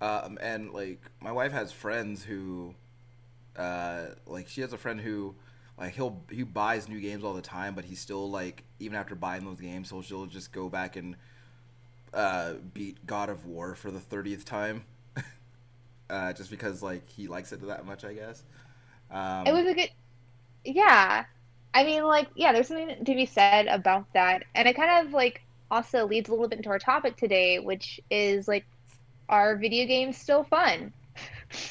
Um, 0.00 0.38
and 0.42 0.72
like 0.72 1.00
my 1.20 1.32
wife 1.32 1.52
has 1.52 1.72
friends 1.72 2.24
who, 2.24 2.74
uh, 3.56 4.06
like 4.26 4.48
she 4.48 4.60
has 4.60 4.72
a 4.72 4.78
friend 4.78 5.00
who, 5.00 5.34
like 5.78 5.94
he'll 5.94 6.22
he 6.30 6.42
buys 6.42 6.88
new 6.88 7.00
games 7.00 7.24
all 7.24 7.34
the 7.34 7.42
time, 7.42 7.74
but 7.74 7.84
he 7.84 7.94
still 7.94 8.30
like 8.30 8.64
even 8.78 8.96
after 8.96 9.14
buying 9.14 9.44
those 9.44 9.60
games, 9.60 9.88
so 9.90 10.02
she'll 10.02 10.26
just 10.26 10.52
go 10.52 10.68
back 10.68 10.96
and 10.96 11.16
uh, 12.12 12.54
beat 12.72 13.04
God 13.06 13.28
of 13.28 13.46
War 13.46 13.74
for 13.74 13.90
the 13.90 14.00
thirtieth 14.00 14.44
time, 14.44 14.84
uh, 16.10 16.32
just 16.32 16.50
because 16.50 16.82
like 16.82 17.08
he 17.08 17.28
likes 17.28 17.52
it 17.52 17.66
that 17.66 17.86
much, 17.86 18.04
I 18.04 18.14
guess. 18.14 18.44
Um, 19.10 19.44
It 19.44 19.52
was 19.52 19.66
a 19.66 19.74
good, 19.74 19.90
yeah. 20.64 21.26
I 21.74 21.84
mean, 21.84 22.04
like, 22.04 22.30
yeah, 22.36 22.52
there's 22.52 22.68
something 22.68 23.04
to 23.04 23.14
be 23.14 23.26
said 23.26 23.66
about 23.68 24.06
that, 24.14 24.44
and 24.54 24.68
it 24.68 24.76
kind 24.76 25.06
of 25.08 25.12
like 25.14 25.42
also 25.70 26.06
leads 26.06 26.28
a 26.28 26.32
little 26.32 26.48
bit 26.48 26.58
into 26.58 26.70
our 26.70 26.78
topic 26.80 27.16
today, 27.18 27.58
which 27.60 28.00
is 28.10 28.48
like, 28.48 28.66
are 29.28 29.56
video 29.58 29.86
games 29.86 30.18
still 30.18 30.44
fun? 30.44 30.94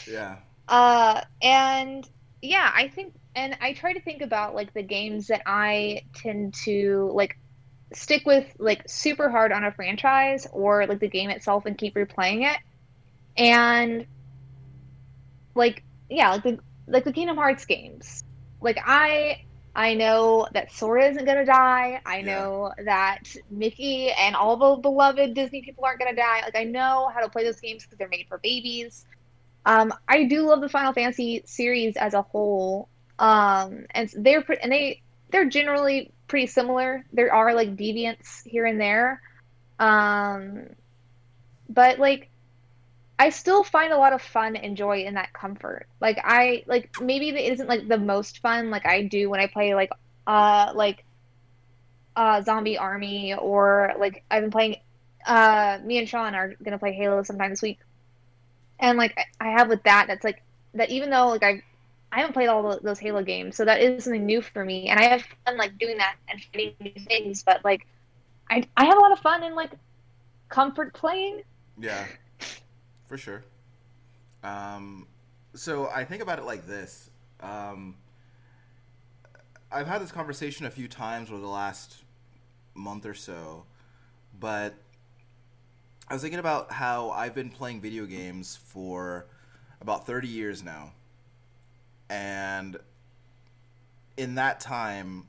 yeah, 0.05 0.37
Uh, 0.67 1.21
and 1.41 2.07
yeah, 2.41 2.71
I 2.73 2.87
think, 2.89 3.13
and 3.35 3.57
I 3.61 3.73
try 3.73 3.93
to 3.93 4.01
think 4.01 4.21
about 4.21 4.55
like 4.55 4.73
the 4.73 4.83
games 4.83 5.27
that 5.27 5.41
I 5.45 6.01
tend 6.15 6.53
to 6.65 7.11
like 7.13 7.35
stick 7.93 8.23
with 8.25 8.45
like 8.59 8.83
super 8.87 9.29
hard 9.29 9.51
on 9.51 9.63
a 9.63 9.71
franchise 9.71 10.47
or 10.51 10.85
like 10.87 10.99
the 10.99 11.09
game 11.09 11.29
itself 11.29 11.65
and 11.65 11.77
keep 11.77 11.95
replaying 11.95 12.49
it. 12.51 12.57
And 13.37 14.05
like, 15.55 15.83
yeah, 16.09 16.31
like 16.31 16.43
the 16.43 16.59
like 16.87 17.03
the 17.05 17.13
Kingdom 17.13 17.37
Hearts 17.37 17.65
games. 17.65 18.23
Like 18.61 18.79
I 18.85 19.37
I 19.75 19.95
know 19.95 20.47
that 20.53 20.71
Sora 20.71 21.07
isn't 21.09 21.25
gonna 21.25 21.45
die. 21.45 21.99
I 22.05 22.21
Yeah. 22.21 22.21
know 22.21 22.71
that 22.85 23.19
Mickey 23.49 24.11
and 24.11 24.35
all 24.35 24.57
the 24.57 24.81
beloved 24.81 25.33
Disney 25.33 25.61
people 25.63 25.85
aren't 25.85 25.99
gonna 25.99 26.15
die. 26.15 26.41
Like 26.43 26.55
I 26.55 26.63
know 26.65 27.09
how 27.13 27.21
to 27.21 27.29
play 27.29 27.43
those 27.43 27.59
games 27.59 27.83
because 27.83 27.97
they're 27.97 28.09
made 28.09 28.27
for 28.27 28.39
babies. 28.43 29.05
Um, 29.65 29.93
I 30.07 30.25
do 30.25 30.47
love 30.47 30.61
the 30.61 30.69
Final 30.69 30.93
Fantasy 30.93 31.43
series 31.45 31.95
as 31.97 32.13
a 32.13 32.21
whole. 32.23 32.89
Um, 33.19 33.85
and 33.91 34.11
they're 34.17 34.41
pre- 34.41 34.57
and 34.61 34.71
they 34.71 35.01
they're 35.29 35.49
generally 35.49 36.11
pretty 36.27 36.47
similar. 36.47 37.05
There 37.13 37.33
are 37.33 37.53
like 37.53 37.75
deviants 37.75 38.43
here 38.45 38.65
and 38.65 38.79
there. 38.79 39.21
Um, 39.79 40.67
but 41.69 41.99
like 41.99 42.29
I 43.19 43.29
still 43.29 43.63
find 43.63 43.93
a 43.93 43.97
lot 43.97 44.13
of 44.13 44.21
fun 44.21 44.55
and 44.55 44.75
joy 44.75 45.03
in 45.03 45.13
that 45.13 45.33
comfort. 45.33 45.87
Like 46.01 46.19
I 46.23 46.63
like 46.67 46.89
maybe 47.01 47.29
it 47.29 47.53
isn't 47.53 47.69
like 47.69 47.87
the 47.87 47.97
most 47.97 48.39
fun 48.39 48.69
like 48.69 48.85
I 48.85 49.03
do 49.03 49.29
when 49.29 49.39
I 49.39 49.47
play 49.47 49.75
like 49.75 49.91
uh 50.25 50.71
like 50.75 51.03
uh 52.15 52.41
Zombie 52.41 52.77
Army 52.77 53.33
or 53.35 53.93
like 53.99 54.23
I've 54.29 54.41
been 54.41 54.51
playing 54.51 54.77
uh 55.25 55.79
me 55.83 55.99
and 55.99 56.09
Sean 56.09 56.35
are 56.35 56.53
gonna 56.63 56.79
play 56.79 56.93
Halo 56.93 57.23
sometime 57.23 57.51
this 57.51 57.61
week. 57.61 57.79
And 58.79 58.97
like 58.97 59.17
I 59.17 59.47
I 59.47 59.51
have 59.51 59.69
with 59.69 59.83
that 59.83 60.07
that's 60.07 60.23
like 60.23 60.41
that 60.73 60.89
even 60.89 61.09
though 61.09 61.27
like 61.27 61.43
I 61.43 61.63
I 62.13 62.19
haven't 62.19 62.33
played 62.33 62.47
all 62.47 62.79
those 62.81 62.99
Halo 62.99 63.23
games, 63.23 63.55
so 63.55 63.65
that 63.65 63.81
is 63.81 64.03
something 64.03 64.25
new 64.25 64.41
for 64.41 64.63
me 64.63 64.89
and 64.89 64.99
I 64.99 65.03
have 65.05 65.23
fun 65.45 65.57
like 65.57 65.77
doing 65.79 65.97
that 65.97 66.15
and 66.29 66.41
finding 66.53 66.75
new 66.79 67.05
things, 67.05 67.43
but 67.43 67.63
like 67.65 67.87
I 68.49 68.63
I 68.77 68.85
have 68.85 68.97
a 68.97 69.01
lot 69.01 69.11
of 69.11 69.19
fun 69.19 69.43
in 69.43 69.55
like 69.55 69.71
comfort 70.49 70.93
playing. 70.93 71.41
Yeah, 71.79 72.05
for 73.07 73.17
sure. 73.17 73.43
Um, 74.43 75.07
so 75.55 75.89
I 75.89 76.03
think 76.03 76.21
about 76.21 76.39
it 76.39 76.45
like 76.45 76.67
this. 76.67 77.09
Um, 77.39 77.95
I've 79.71 79.87
had 79.87 80.01
this 80.01 80.11
conversation 80.11 80.65
a 80.65 80.69
few 80.69 80.87
times 80.87 81.31
over 81.31 81.41
the 81.41 81.47
last 81.47 82.03
month 82.75 83.05
or 83.05 83.15
so, 83.15 83.65
but 84.39 84.75
I 86.07 86.13
was 86.13 86.21
thinking 86.21 86.39
about 86.39 86.71
how 86.71 87.09
I've 87.09 87.33
been 87.33 87.49
playing 87.49 87.81
video 87.81 88.05
games 88.05 88.55
for 88.55 89.25
about 89.81 90.05
30 90.05 90.27
years 90.27 90.63
now. 90.63 90.91
And 92.13 92.77
in 94.17 94.35
that 94.35 94.59
time, 94.59 95.27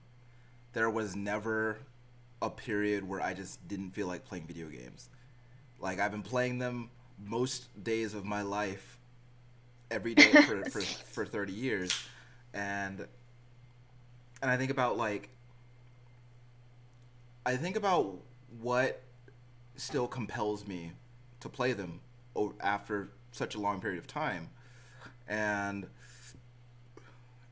there 0.75 0.91
was 0.91 1.17
never 1.17 1.79
a 2.43 2.51
period 2.51 3.09
where 3.09 3.23
I 3.23 3.33
just 3.33 3.67
didn't 3.67 3.93
feel 3.93 4.07
like 4.07 4.27
playing 4.27 4.47
video 4.47 4.69
games. 4.69 5.09
Like 5.81 5.99
I've 5.99 6.11
been 6.11 6.23
playing 6.23 6.59
them 6.59 6.91
most 7.19 7.83
days 7.83 8.13
of 8.13 8.27
my 8.27 8.43
life, 8.43 8.99
every 9.91 10.15
day 10.15 10.31
for, 10.43 10.63
for, 10.67 10.83
for 10.83 11.25
30 11.25 11.55
years, 11.55 11.91
and 12.53 13.07
and 14.43 14.51
I 14.51 14.59
think 14.59 14.71
about 14.71 14.99
like 14.99 15.31
I 17.47 17.57
think 17.57 17.77
about 17.77 18.19
what 18.61 19.01
still 19.77 20.07
compels 20.07 20.67
me 20.67 20.93
to 21.41 21.49
play 21.49 21.73
them 21.73 22.01
after 22.61 23.09
such 23.33 23.55
a 23.55 23.59
long 23.59 23.81
period 23.81 23.99
of 23.99 24.07
time, 24.07 24.51
and 25.27 25.87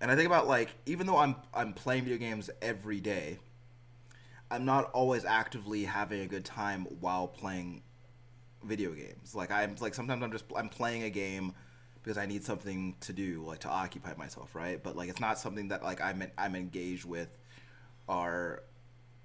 and 0.03 0.11
I 0.11 0.17
think 0.17 0.27
about 0.29 0.49
like 0.49 0.71
even 0.87 1.07
though 1.09 1.19
I'm 1.19 1.37
I'm 1.55 1.75
playing 1.75 2.05
video 2.05 2.19
games 2.19 2.51
every 2.63 3.01
day, 3.01 3.41
I'm 4.51 4.65
not 4.67 4.91
always 4.93 5.25
actively 5.25 5.85
having 5.85 6.21
a 6.21 6.27
good 6.27 6.45
time 6.45 6.85
while 7.01 7.29
playing 7.29 7.83
video 8.65 8.93
games. 8.93 9.35
Like 9.35 9.51
I'm 9.53 9.77
like 9.81 9.95
sometimes 9.95 10.23
I'm 10.25 10.33
just 10.33 10.47
I'm 10.57 10.71
playing 10.71 11.05
a 11.05 11.11
game 11.11 11.55
because 12.03 12.19
I 12.19 12.27
need 12.27 12.45
something 12.45 12.97
to 13.03 13.15
do, 13.15 13.45
like 13.47 13.61
to 13.61 13.69
occupy 13.71 14.15
myself, 14.17 14.55
right? 14.55 14.83
But 14.83 14.97
like 14.97 15.11
it's 15.11 15.21
not 15.21 15.39
something 15.39 15.69
that 15.69 15.85
like 15.85 16.03
I'm 16.03 16.25
I'm 16.39 16.57
engaged 16.57 17.07
with, 17.07 17.31
or 18.09 18.65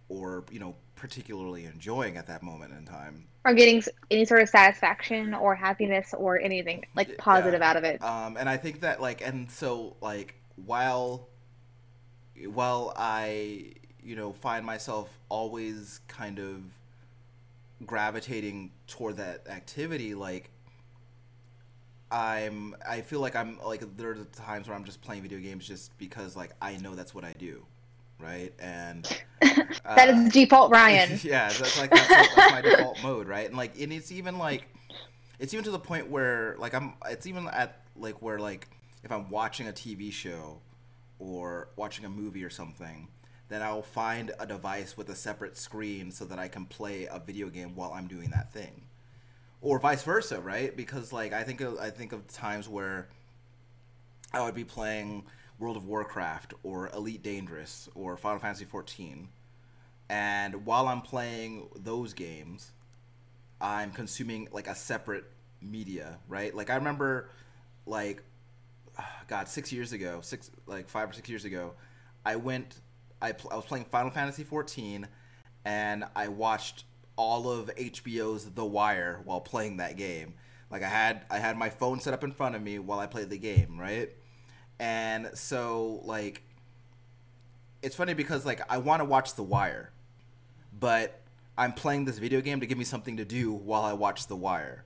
or 0.09 0.45
you 0.51 0.59
know 0.59 0.75
particularly 0.95 1.65
enjoying 1.65 2.17
at 2.17 2.27
that 2.27 2.43
moment 2.43 2.73
in 2.73 2.85
time. 2.85 3.27
or 3.45 3.53
getting 3.53 3.81
any 4.11 4.25
sort 4.25 4.41
of 4.41 4.49
satisfaction 4.49 5.33
or 5.33 5.55
happiness 5.55 6.13
or 6.17 6.39
anything 6.39 6.83
like 6.95 7.09
Yeah. 7.09 7.15
positive 7.17 7.61
out 7.61 7.77
of 7.77 7.83
it. 7.85 8.01
Um, 8.01 8.37
and 8.37 8.49
I 8.49 8.57
think 8.57 8.81
that 8.81 9.01
like, 9.01 9.21
and 9.21 9.49
so 9.49 9.95
like, 10.01 10.35
while 10.65 11.27
while 12.53 12.93
I 12.95 13.73
you 14.03 14.15
know 14.15 14.33
find 14.33 14.65
myself 14.65 15.09
always 15.29 15.99
kind 16.07 16.39
of 16.39 16.63
gravitating 17.85 18.71
toward 18.87 19.17
that 19.17 19.47
activity, 19.47 20.13
like 20.15 20.49
I'm 22.11 22.75
I 22.87 23.01
feel 23.01 23.19
like 23.19 23.35
I'm 23.35 23.59
like 23.65 23.83
there 23.97 24.11
are 24.11 24.23
times 24.25 24.67
where 24.67 24.75
I'm 24.75 24.85
just 24.85 25.01
playing 25.01 25.23
video 25.23 25.39
games 25.39 25.67
just 25.67 25.97
because 25.97 26.35
like 26.35 26.51
I 26.61 26.77
know 26.77 26.95
that's 26.95 27.13
what 27.13 27.23
I 27.23 27.33
do, 27.33 27.65
right? 28.19 28.53
And 28.59 29.03
that 29.41 30.09
uh, 30.09 30.13
is 30.13 30.31
default 30.31 30.71
Ryan. 30.71 31.19
yeah, 31.23 31.49
that's 31.49 31.77
like 31.77 31.91
that's, 31.91 32.07
that's 32.07 32.51
my 32.51 32.61
default 32.61 33.01
mode, 33.03 33.27
right? 33.27 33.47
And 33.47 33.57
like, 33.57 33.79
and 33.79 33.91
it's 33.91 34.11
even 34.11 34.37
like, 34.37 34.63
it's 35.39 35.53
even 35.53 35.65
to 35.65 35.71
the 35.71 35.79
point 35.79 36.09
where 36.09 36.55
like 36.59 36.73
I'm, 36.73 36.93
it's 37.09 37.27
even 37.27 37.47
at 37.47 37.81
like 37.97 38.21
where 38.21 38.39
like 38.39 38.69
if 39.03 39.11
I'm 39.11 39.29
watching 39.29 39.67
a 39.67 39.71
TV 39.71 40.11
show, 40.11 40.61
or 41.19 41.69
watching 41.75 42.05
a 42.05 42.09
movie 42.09 42.43
or 42.43 42.49
something, 42.49 43.07
then 43.49 43.61
I'll 43.61 43.81
find 43.81 44.31
a 44.39 44.45
device 44.45 44.97
with 44.97 45.09
a 45.09 45.15
separate 45.15 45.57
screen 45.57 46.11
so 46.11 46.25
that 46.25 46.37
I 46.37 46.47
can 46.47 46.65
play 46.65 47.07
a 47.09 47.19
video 47.19 47.49
game 47.49 47.75
while 47.75 47.91
I'm 47.93 48.07
doing 48.07 48.29
that 48.31 48.51
thing. 48.51 48.83
Or 49.61 49.79
vice 49.79 50.03
versa, 50.03 50.39
right? 50.39 50.75
Because 50.75 51.11
like 51.11 51.33
I 51.33 51.43
think 51.43 51.61
of, 51.61 51.79
I 51.79 51.89
think 51.89 52.11
of 52.11 52.27
times 52.27 52.69
where 52.69 53.07
I 54.33 54.43
would 54.43 54.53
be 54.53 54.63
playing 54.63 55.25
World 55.59 55.77
of 55.77 55.87
Warcraft 55.87 56.53
or 56.61 56.89
Elite 56.89 57.23
Dangerous 57.23 57.89
or 57.95 58.17
Final 58.17 58.39
Fantasy 58.39 58.65
14 58.65 59.29
and 60.09 60.65
while 60.65 60.87
I'm 60.87 61.01
playing 61.01 61.67
those 61.75 62.13
games, 62.13 62.71
I'm 63.59 63.91
consuming 63.91 64.47
like 64.51 64.67
a 64.67 64.75
separate 64.75 65.25
media, 65.61 66.19
right? 66.29 66.55
Like 66.55 66.69
I 66.69 66.75
remember 66.75 67.29
like 67.85 68.23
god, 69.27 69.47
6 69.47 69.71
years 69.71 69.93
ago, 69.93 70.19
6 70.21 70.51
like 70.65 70.89
5 70.89 71.09
or 71.09 71.13
6 71.13 71.29
years 71.29 71.45
ago, 71.45 71.73
I 72.25 72.35
went 72.35 72.81
I, 73.21 73.31
pl- 73.31 73.51
I 73.51 73.55
was 73.55 73.65
playing 73.65 73.85
Final 73.85 74.11
Fantasy 74.11 74.43
14 74.43 75.07
and 75.65 76.05
I 76.15 76.27
watched 76.27 76.83
all 77.15 77.49
of 77.49 77.73
HBO's 77.75 78.45
The 78.51 78.65
Wire 78.65 79.21
while 79.25 79.41
playing 79.41 79.77
that 79.77 79.97
game. 79.97 80.35
Like 80.69 80.83
I 80.83 80.87
had 80.87 81.25
I 81.29 81.39
had 81.39 81.57
my 81.57 81.69
phone 81.69 81.99
set 81.99 82.13
up 82.13 82.23
in 82.23 82.31
front 82.31 82.55
of 82.55 82.61
me 82.61 82.79
while 82.79 82.99
I 82.99 83.07
played 83.07 83.29
the 83.29 83.37
game, 83.37 83.79
right? 83.79 84.09
And 84.79 85.31
so 85.33 86.01
like 86.03 86.43
it's 87.81 87.95
funny 87.95 88.13
because 88.13 88.45
like 88.45 88.61
I 88.69 88.77
want 88.77 89.01
to 89.01 89.05
watch 89.05 89.35
The 89.35 89.43
Wire, 89.43 89.91
but 90.77 91.21
I'm 91.57 91.73
playing 91.73 92.05
this 92.05 92.19
video 92.19 92.41
game 92.41 92.59
to 92.59 92.67
give 92.67 92.77
me 92.77 92.83
something 92.83 93.17
to 93.17 93.25
do 93.25 93.51
while 93.51 93.81
I 93.81 93.93
watch 93.93 94.27
The 94.27 94.35
Wire, 94.35 94.85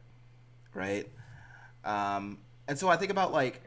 right? 0.74 1.10
Um, 1.84 2.38
and 2.68 2.78
so 2.78 2.88
I 2.88 2.96
think 2.96 3.12
about 3.12 3.34
like, 3.34 3.62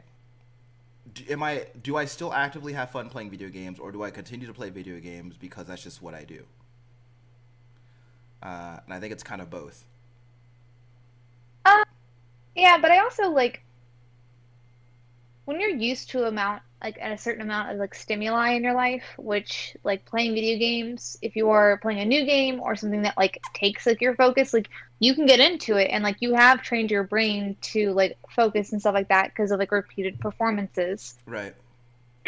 do, 1.13 1.23
am 1.29 1.43
I 1.43 1.67
do 1.81 1.97
I 1.97 2.05
still 2.05 2.33
actively 2.33 2.73
have 2.73 2.91
fun 2.91 3.09
playing 3.09 3.29
video 3.29 3.49
games, 3.49 3.79
or 3.79 3.91
do 3.91 4.03
I 4.03 4.11
continue 4.11 4.47
to 4.47 4.53
play 4.53 4.69
video 4.69 4.99
games 4.99 5.35
because 5.37 5.67
that's 5.67 5.83
just 5.83 6.01
what 6.01 6.13
I 6.13 6.23
do? 6.23 6.43
Uh, 8.41 8.77
and 8.85 8.93
I 8.93 8.99
think 8.99 9.11
it's 9.11 9.23
kind 9.23 9.41
of 9.41 9.49
both. 9.49 9.85
Uh, 11.65 11.83
yeah, 12.55 12.77
but 12.79 12.91
I 12.91 12.99
also 12.99 13.29
like 13.29 13.63
when 15.45 15.59
you're 15.59 15.69
used 15.69 16.09
to 16.11 16.25
amount 16.25 16.61
like 16.85 16.99
at 17.01 17.11
a 17.11 17.17
certain 17.17 17.41
amount 17.41 17.71
of 17.71 17.77
like 17.77 17.95
stimuli 17.95 18.51
in 18.51 18.63
your 18.63 18.75
life, 18.75 19.03
which 19.17 19.75
like 19.83 20.05
playing 20.05 20.35
video 20.35 20.59
games, 20.59 21.17
if 21.23 21.35
you 21.35 21.49
are 21.49 21.77
playing 21.77 21.99
a 21.99 22.05
new 22.05 22.23
game 22.25 22.59
or 22.59 22.75
something 22.75 23.01
that 23.01 23.17
like 23.17 23.41
takes 23.55 23.87
like 23.87 24.01
your 24.01 24.15
focus, 24.15 24.53
like 24.53 24.69
you 24.99 25.15
can 25.15 25.25
get 25.25 25.39
into 25.39 25.77
it 25.77 25.85
and 25.85 26.03
like 26.03 26.17
you 26.19 26.35
have 26.35 26.61
trained 26.61 26.91
your 26.91 27.03
brain 27.03 27.57
to 27.61 27.91
like 27.93 28.19
focus 28.29 28.71
and 28.71 28.79
stuff 28.79 28.93
like 28.93 29.07
that 29.07 29.29
because 29.29 29.49
of 29.49 29.57
like 29.57 29.71
repeated 29.71 30.19
performances. 30.19 31.17
Right. 31.25 31.55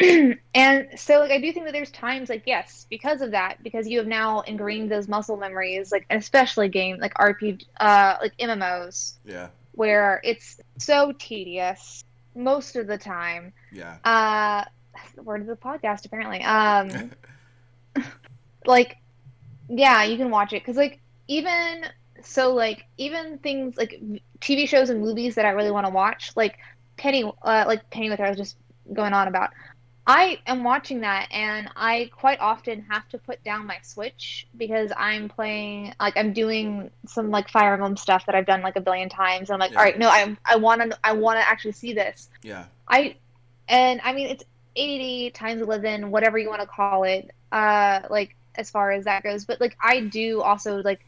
and 0.54 0.88
so 0.96 1.20
like 1.20 1.30
I 1.30 1.40
do 1.40 1.52
think 1.52 1.66
that 1.66 1.72
there's 1.72 1.92
times 1.92 2.28
like 2.28 2.42
yes, 2.44 2.84
because 2.90 3.20
of 3.20 3.30
that, 3.30 3.62
because 3.62 3.86
you 3.86 3.98
have 3.98 4.08
now 4.08 4.40
ingrained 4.40 4.90
those 4.90 5.06
muscle 5.06 5.36
memories, 5.36 5.92
like 5.92 6.04
especially 6.10 6.68
game 6.68 6.98
like 6.98 7.14
RPG 7.14 7.64
uh 7.78 8.16
like 8.20 8.36
MMOs. 8.38 9.18
Yeah. 9.24 9.50
Where 9.72 10.20
it's 10.24 10.60
so 10.78 11.12
tedious 11.12 12.02
most 12.38 12.76
of 12.76 12.86
the 12.86 12.96
time. 12.96 13.52
Yeah. 13.72 13.98
Uh, 14.04 14.64
that's 14.94 15.12
the 15.14 15.22
word 15.22 15.42
of 15.42 15.46
the 15.46 15.56
podcast 15.56 16.06
apparently. 16.06 16.42
Um, 16.42 17.10
like, 18.66 18.96
yeah, 19.68 20.04
you 20.04 20.16
can 20.16 20.30
watch 20.30 20.52
it 20.52 20.62
because 20.62 20.76
like 20.76 21.00
even 21.26 21.84
so 22.22 22.54
like 22.54 22.86
even 22.96 23.38
things 23.38 23.76
like 23.76 24.00
TV 24.40 24.68
shows 24.68 24.90
and 24.90 25.00
movies 25.00 25.34
that 25.34 25.44
I 25.44 25.50
really 25.50 25.70
want 25.70 25.86
to 25.86 25.92
watch, 25.92 26.32
like 26.36 26.58
Penny, 26.96 27.24
uh, 27.24 27.64
like 27.66 27.90
Pennyworth, 27.90 28.20
I 28.20 28.28
was 28.28 28.38
just 28.38 28.56
going 28.92 29.12
on 29.12 29.28
about. 29.28 29.50
I 30.08 30.40
am 30.46 30.64
watching 30.64 31.00
that, 31.02 31.28
and 31.30 31.68
I 31.76 32.10
quite 32.16 32.40
often 32.40 32.82
have 32.90 33.08
to 33.10 33.18
put 33.18 33.44
down 33.44 33.66
my 33.66 33.78
Switch 33.82 34.48
because 34.56 34.90
I'm 34.96 35.28
playing, 35.28 35.94
like 36.00 36.16
I'm 36.16 36.32
doing 36.32 36.90
some 37.06 37.30
like 37.30 37.50
Fire 37.50 37.74
Emblem 37.74 37.96
stuff 37.96 38.26
that 38.26 38.34
I've 38.34 38.46
done 38.46 38.62
like 38.62 38.76
a 38.76 38.80
billion 38.80 39.10
times. 39.10 39.50
And 39.50 39.54
I'm 39.54 39.60
like, 39.60 39.72
Yeah. 39.72 39.78
all 39.78 39.84
right, 39.84 39.98
no, 39.98 40.08
I 40.08 40.36
I 40.46 40.56
want 40.56 40.82
to 40.90 40.98
I 41.04 41.12
want 41.12 41.38
to 41.38 41.46
actually 41.46 41.72
see 41.72 41.92
this. 41.92 42.30
Yeah. 42.42 42.66
I 42.88 43.16
and 43.68 44.00
I 44.02 44.12
mean 44.14 44.28
it's 44.28 44.44
80 44.76 45.30
times 45.32 45.60
11, 45.62 46.10
whatever 46.10 46.38
you 46.38 46.48
want 46.48 46.62
to 46.62 46.66
call 46.68 47.04
it. 47.04 47.30
Uh, 47.52 48.00
like 48.10 48.34
as 48.54 48.70
far 48.70 48.90
as 48.92 49.04
that 49.04 49.22
goes, 49.22 49.44
but 49.44 49.60
like 49.60 49.76
I 49.82 50.00
do 50.00 50.40
also 50.42 50.82
like 50.82 51.00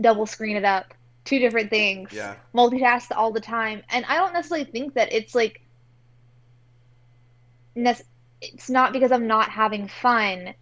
double 0.00 0.26
screen 0.26 0.56
it 0.56 0.64
up, 0.64 0.94
two 1.24 1.38
different 1.40 1.70
things 1.70 2.12
Yeah. 2.12 2.36
multitask 2.54 3.08
all 3.16 3.32
the 3.32 3.40
time 3.40 3.82
and 3.90 4.04
i 4.06 4.16
don't 4.16 4.32
necessarily 4.34 4.64
think 4.66 4.94
that 4.94 5.12
it's 5.12 5.34
like 5.34 5.60
nec- 7.74 8.06
it's 8.52 8.70
not 8.70 8.92
because 8.92 9.12
i'm 9.12 9.26
not 9.26 9.50
having 9.50 9.88
fun 9.88 10.54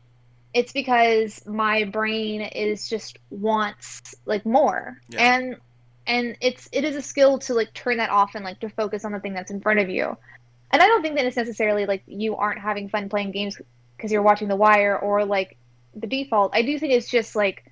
it's 0.54 0.72
because 0.72 1.40
my 1.46 1.84
brain 1.84 2.42
is 2.42 2.88
just 2.88 3.18
wants 3.30 4.14
like 4.26 4.44
more 4.46 4.96
Yeah. 5.08 5.22
and 5.36 5.56
and 6.06 6.36
it's 6.40 6.68
it 6.72 6.84
is 6.84 6.96
a 6.96 7.02
skill 7.02 7.38
to 7.40 7.54
like 7.54 7.72
turn 7.74 7.98
that 7.98 8.10
off 8.10 8.34
and 8.34 8.44
like 8.44 8.60
to 8.60 8.68
focus 8.70 9.04
on 9.04 9.12
the 9.12 9.20
thing 9.20 9.34
that's 9.34 9.50
in 9.50 9.60
front 9.60 9.80
of 9.80 9.88
you 9.88 10.16
and 10.72 10.82
i 10.82 10.86
don't 10.86 11.02
think 11.02 11.16
that 11.16 11.26
it's 11.26 11.36
necessarily 11.36 11.86
like 11.86 12.02
you 12.06 12.36
aren't 12.36 12.60
having 12.60 12.88
fun 12.88 13.08
playing 13.08 13.32
games 13.32 13.56
because 13.96 14.12
you're 14.12 14.22
watching 14.22 14.48
the 14.48 14.56
wire 14.56 14.98
or 14.98 15.24
like 15.24 15.56
the 15.94 16.06
default 16.06 16.52
i 16.54 16.62
do 16.62 16.78
think 16.78 16.92
it's 16.92 17.10
just 17.10 17.36
like 17.36 17.62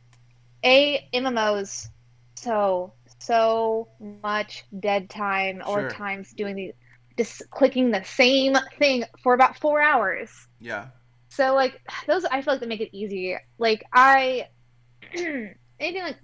a 0.64 1.00
mmos 1.14 1.88
so 2.36 2.94
so 3.20 3.88
much 4.00 4.64
dead 4.78 5.08
time 5.10 5.62
or 5.66 5.82
Sure. 5.82 5.88
times 5.88 6.32
doing 6.32 6.54
the 6.56 6.72
just 7.20 7.42
clicking 7.50 7.90
the 7.90 8.02
same 8.04 8.54
thing 8.78 9.04
for 9.22 9.32
about 9.34 9.58
four 9.58 9.80
hours 9.80 10.30
Yeah. 10.60 10.86
so 11.28 11.54
like 11.54 11.74
those 12.06 12.24
I 12.24 12.40
feel 12.42 12.54
like 12.54 12.60
they 12.60 12.66
make 12.74 12.80
it 12.88 12.96
easy. 12.96 13.36
Like 13.58 13.82
I 13.92 14.48
anything 15.14 16.02
like 16.02 16.18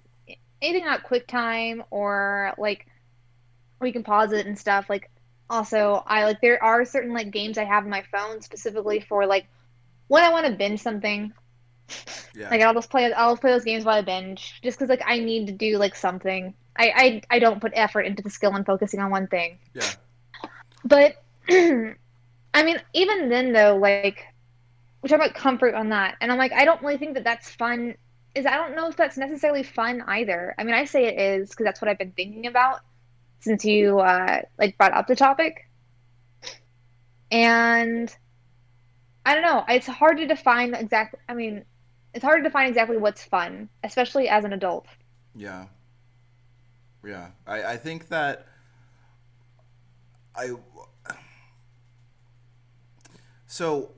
anything 0.61 0.85
like 0.85 1.05
QuickTime 1.07 1.77
or 1.91 2.53
like 2.57 2.85
we 3.79 3.91
can 3.91 4.03
pause 4.03 4.31
it 4.33 4.45
and 4.47 4.57
stuff. 4.57 4.89
Like 4.89 5.09
also 5.49 6.03
I 6.05 6.25
like 6.25 6.41
there 6.41 6.61
are 6.63 6.83
certain 6.85 7.13
like 7.13 7.31
games 7.31 7.57
I 7.57 7.63
have 7.65 7.83
on 7.83 7.89
my 7.89 8.03
phone 8.11 8.41
specifically 8.41 8.99
for 8.99 9.25
like 9.25 9.45
when 10.07 10.23
I 10.23 10.31
want 10.31 10.45
to 10.47 10.53
binge 10.53 10.81
something. 10.81 11.31
Yeah. 12.35 12.49
Like 12.49 12.61
I'll 12.61 12.73
just 12.73 12.89
play 12.89 13.11
I'll 13.13 13.37
play 13.37 13.51
those 13.51 13.63
games 13.63 13.85
while 13.85 13.97
I 13.97 14.01
binge 14.01 14.59
just 14.63 14.77
because 14.77 14.89
like 14.89 15.03
I 15.05 15.19
need 15.19 15.47
to 15.47 15.53
do 15.53 15.77
like 15.77 15.95
something. 15.95 16.53
I, 16.75 17.21
I 17.31 17.35
I 17.35 17.39
don't 17.39 17.61
put 17.61 17.71
effort 17.75 18.01
into 18.01 18.21
the 18.21 18.29
skill 18.29 18.53
and 18.55 18.65
focusing 18.65 18.99
on 18.99 19.09
one 19.09 19.27
thing. 19.27 19.59
yeah. 19.73 19.89
But 20.83 21.23
I 21.49 22.63
mean, 22.63 22.81
even 22.93 23.29
then 23.29 23.53
though, 23.53 23.77
like 23.77 24.25
we 25.01 25.09
talk 25.09 25.19
about 25.19 25.35
comfort 25.35 25.75
on 25.75 25.89
that, 25.89 26.15
and 26.21 26.31
I'm 26.31 26.37
like, 26.37 26.53
I 26.53 26.65
don't 26.65 26.81
really 26.81 26.97
think 26.97 27.15
that 27.15 27.23
that's 27.23 27.49
fun. 27.49 27.95
Is 28.35 28.45
I 28.45 28.55
don't 28.55 28.75
know 28.75 28.87
if 28.87 28.95
that's 28.95 29.17
necessarily 29.17 29.63
fun 29.63 30.03
either. 30.07 30.53
I 30.57 30.63
mean, 30.63 30.75
I 30.75 30.85
say 30.85 31.05
it 31.05 31.19
is 31.19 31.49
because 31.49 31.63
that's 31.65 31.81
what 31.81 31.89
I've 31.89 31.97
been 31.97 32.11
thinking 32.11 32.47
about 32.47 32.81
since 33.39 33.63
you 33.65 33.99
uh, 33.99 34.41
like 34.57 34.77
brought 34.77 34.93
up 34.93 35.07
the 35.07 35.15
topic, 35.15 35.69
and 37.31 38.15
I 39.25 39.33
don't 39.33 39.43
know. 39.43 39.63
It's 39.67 39.87
hard 39.87 40.17
to 40.17 40.27
define 40.27 40.73
exactly. 40.73 41.19
I 41.27 41.33
mean, 41.33 41.65
it's 42.13 42.23
hard 42.23 42.39
to 42.39 42.43
define 42.43 42.67
exactly 42.67 42.97
what's 42.97 43.23
fun, 43.23 43.69
especially 43.83 44.29
as 44.29 44.45
an 44.45 44.53
adult. 44.53 44.87
Yeah. 45.35 45.65
Yeah. 47.05 47.27
I, 47.45 47.63
I 47.63 47.77
think 47.77 48.07
that 48.07 48.47
I 50.37 50.51
so 53.47 53.91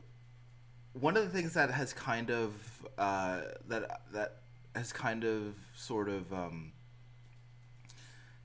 one 0.93 1.17
of 1.17 1.23
the 1.23 1.29
things 1.29 1.53
that 1.53 1.71
has 1.71 1.93
kind 1.93 2.31
of 2.31 2.53
uh, 2.97 3.41
that 3.67 4.01
that 4.13 4.37
has 4.75 4.93
kind 4.93 5.23
of 5.23 5.55
sort 5.75 6.07
of 6.07 6.31
um, 6.31 6.71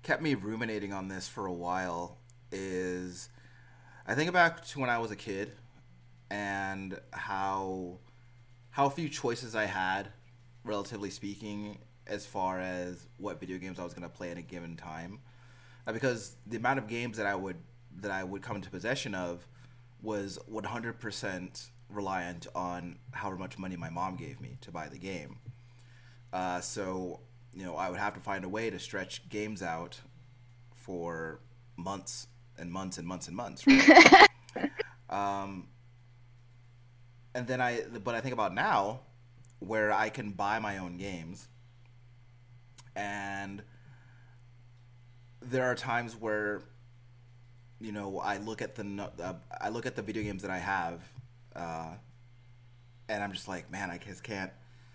kept 0.03 0.23
me 0.23 0.35
ruminating 0.35 0.93
on 0.93 1.09
this 1.09 1.29
for 1.29 1.47
a 1.47 1.53
while 1.53 2.19
is 2.51 3.29
I 4.07 4.15
think 4.15 4.33
back 4.33 4.65
to 4.67 4.81
when 4.81 4.91
I 4.91 4.99
was 4.99 5.11
a 5.11 5.17
kid 5.17 5.53
and 6.31 6.99
how 7.13 7.99
how 8.71 8.89
few 8.89 9.09
choices 9.09 9.55
I 9.55 9.67
had, 9.67 10.09
relatively 10.65 11.11
speaking, 11.11 11.79
as 12.09 12.27
far 12.27 12.59
as 12.59 13.07
what 13.19 13.39
video 13.39 13.59
games 13.59 13.79
I 13.79 13.85
was 13.85 13.95
going 13.95 14.03
to 14.03 14.15
play 14.15 14.33
at 14.33 14.39
a 14.39 14.43
given 14.43 14.77
time. 14.77 15.21
Uh, 15.87 15.93
because 15.93 16.35
the 16.47 16.57
amount 16.57 16.79
of 16.79 16.89
games 16.89 17.19
that 17.19 17.27
I 17.27 17.35
would 17.35 17.57
that 18.01 18.11
I 18.11 18.25
would 18.25 18.43
come 18.43 18.57
into 18.57 18.71
possession 18.71 19.15
of 19.15 19.47
was 20.03 20.39
100% 20.51 21.69
reliant 21.89 22.47
on 22.55 22.99
however 23.13 23.37
much 23.37 23.59
money 23.59 23.77
my 23.77 23.91
mom 23.91 24.17
gave 24.17 24.41
me 24.41 24.57
to 24.63 24.71
buy 24.71 24.89
the 24.89 24.99
game. 24.99 25.39
Uh, 26.33 26.61
so 26.61 27.21
you 27.53 27.65
know 27.65 27.77
I 27.77 27.89
would 27.91 28.01
have 28.01 28.15
to 28.15 28.21
find 28.21 28.45
a 28.45 28.49
way 28.49 28.71
to 28.71 28.79
stretch 28.79 29.29
games 29.29 29.63
out 29.63 30.01
for 30.73 31.41
months 31.77 32.27
and 32.59 32.71
months 32.71 32.99
and 32.99 33.07
months 33.07 33.29
and 33.29 33.37
months. 33.37 33.67
Right? 33.67 34.29
um, 35.11 35.69
and 37.35 37.47
then 37.47 37.61
I, 37.61 37.83
but 38.03 38.15
I 38.15 38.21
think 38.21 38.33
about 38.33 38.55
now, 38.55 39.01
where 39.59 39.93
I 39.93 40.09
can 40.09 40.31
buy 40.31 40.59
my 40.59 40.79
own 40.79 40.97
games, 40.97 41.49
and 42.95 43.63
there 45.43 45.65
are 45.65 45.75
times 45.75 46.15
where, 46.15 46.63
you 47.85 47.93
know, 47.93 48.19
I 48.19 48.39
look 48.39 48.63
at 48.63 48.75
the 48.75 49.11
uh, 49.23 49.35
I 49.61 49.69
look 49.69 49.87
at 49.87 49.95
the 49.95 50.03
video 50.03 50.23
games 50.23 50.43
that 50.43 50.51
I 50.51 50.59
have 50.59 51.01
uh, 51.55 51.95
and 53.09 53.23
I'm 53.23 53.33
just 53.33 53.49
like, 53.49 53.71
man, 53.71 53.91
I 53.91 53.99
just 53.99 54.23
can't, 54.23 54.51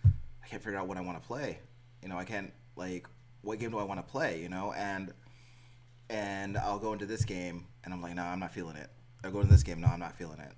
I 0.06 0.48
can't 0.48 0.62
figure 0.62 0.80
out 0.80 0.88
what 0.88 0.98
I 0.98 1.02
want 1.02 1.22
to 1.22 1.28
play. 1.28 1.60
You 2.02 2.10
know, 2.10 2.18
I 2.18 2.26
can't 2.26 2.52
like, 2.76 3.08
what 3.42 3.60
game 3.60 3.72
do 3.72 3.78
I 3.78 3.84
want 3.84 4.06
to 4.06 4.12
play? 4.12 4.42
You 4.42 4.50
know, 4.50 4.74
and 4.74 5.14
and 6.10 6.58
I'll 6.58 6.80
go 6.80 6.94
into 6.94 7.06
this 7.06 7.24
game, 7.24 7.68
and 7.84 7.94
I'm 7.94 8.02
like, 8.02 8.16
no, 8.16 8.24
I'm 8.24 8.40
not 8.40 8.52
feeling 8.52 8.76
it. 8.76 8.90
I 9.24 9.30
go 9.30 9.42
into 9.42 9.52
this 9.52 9.64
game, 9.64 9.80
no, 9.80 9.88
I'm 9.88 10.00
not 10.00 10.18
feeling 10.18 10.40
it. 10.40 10.54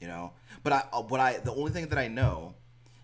You 0.00 0.08
know, 0.08 0.32
but 0.62 0.72
I, 0.72 0.78
what 1.08 1.20
I, 1.20 1.38
the 1.38 1.52
only 1.52 1.70
thing 1.70 1.88
that 1.88 1.98
I 1.98 2.08
know 2.08 2.54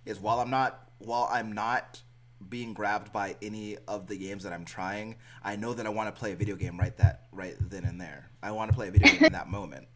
is 0.04 0.18
while 0.18 0.40
I'm 0.40 0.50
not, 0.50 0.88
while 0.98 1.28
I'm 1.30 1.52
not 1.52 2.00
being 2.48 2.74
grabbed 2.74 3.12
by 3.12 3.36
any 3.42 3.76
of 3.88 4.06
the 4.06 4.16
games 4.16 4.44
that 4.44 4.52
I'm 4.52 4.64
trying, 4.64 5.16
I 5.42 5.56
know 5.56 5.74
that 5.74 5.86
I 5.86 5.88
want 5.88 6.14
to 6.14 6.18
play 6.18 6.32
a 6.32 6.36
video 6.36 6.56
game 6.56 6.78
right 6.78 6.96
that 6.98 7.26
right 7.32 7.56
then 7.60 7.84
and 7.84 8.00
there. 8.00 8.30
I 8.42 8.52
want 8.52 8.70
to 8.70 8.76
play 8.76 8.88
a 8.88 8.90
video 8.90 9.12
game 9.12 9.24
in 9.24 9.32
that 9.32 9.48
moment. 9.50 9.88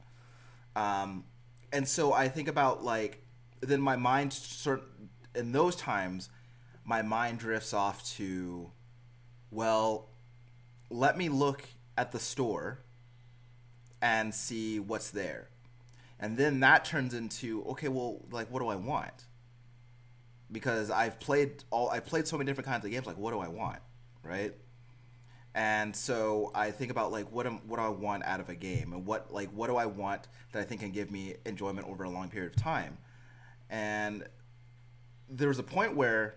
Um, 0.74 1.24
and 1.72 1.86
so 1.86 2.12
I 2.12 2.28
think 2.28 2.48
about 2.48 2.84
like 2.84 3.22
then 3.60 3.80
my 3.80 3.96
mind 3.96 4.32
sort 4.32 4.82
in 5.34 5.52
those 5.52 5.76
times 5.76 6.28
my 6.84 7.02
mind 7.02 7.38
drifts 7.38 7.74
off 7.74 8.04
to 8.16 8.70
well 9.50 10.08
let 10.90 11.18
me 11.18 11.28
look 11.28 11.64
at 11.98 12.12
the 12.12 12.18
store 12.18 12.80
and 14.02 14.34
see 14.34 14.78
what's 14.78 15.10
there. 15.10 15.48
And 16.18 16.36
then 16.36 16.60
that 16.60 16.84
turns 16.84 17.14
into 17.14 17.64
okay, 17.70 17.88
well, 17.88 18.20
like 18.30 18.50
what 18.50 18.60
do 18.60 18.68
I 18.68 18.76
want? 18.76 19.25
Because 20.52 20.90
I've 20.90 21.18
played 21.18 21.64
all 21.70 21.90
I 21.90 22.00
played 22.00 22.26
so 22.26 22.36
many 22.38 22.46
different 22.46 22.68
kinds 22.68 22.84
of 22.84 22.90
games 22.90 23.06
like 23.06 23.18
what 23.18 23.32
do 23.32 23.40
I 23.40 23.48
want, 23.48 23.80
right? 24.22 24.54
And 25.54 25.96
so 25.96 26.50
I 26.54 26.70
think 26.70 26.90
about 26.90 27.12
like 27.12 27.32
what 27.32 27.46
am, 27.46 27.60
what 27.66 27.78
do 27.78 27.82
I 27.82 27.88
want 27.88 28.24
out 28.26 28.40
of 28.40 28.50
a 28.50 28.54
game 28.54 28.92
and 28.92 29.06
what 29.06 29.32
like 29.32 29.48
what 29.48 29.68
do 29.68 29.76
I 29.76 29.86
want 29.86 30.28
that 30.52 30.60
I 30.60 30.64
think 30.64 30.82
can 30.82 30.92
give 30.92 31.10
me 31.10 31.34
enjoyment 31.46 31.88
over 31.88 32.04
a 32.04 32.10
long 32.10 32.28
period 32.28 32.54
of 32.54 32.62
time. 32.62 32.98
And 33.70 34.24
there 35.28 35.48
was 35.48 35.58
a 35.58 35.64
point 35.64 35.96
where 35.96 36.36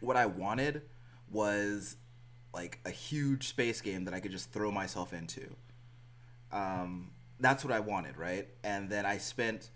what 0.00 0.16
I 0.16 0.26
wanted 0.26 0.82
was 1.30 1.96
like 2.52 2.80
a 2.84 2.90
huge 2.90 3.48
space 3.48 3.80
game 3.80 4.04
that 4.04 4.14
I 4.14 4.20
could 4.20 4.30
just 4.30 4.52
throw 4.52 4.70
myself 4.70 5.12
into. 5.12 5.56
Um, 6.52 7.12
that's 7.40 7.64
what 7.64 7.72
I 7.72 7.80
wanted, 7.80 8.16
right? 8.18 8.46
And 8.62 8.90
then 8.90 9.06
I 9.06 9.18
spent 9.18 9.70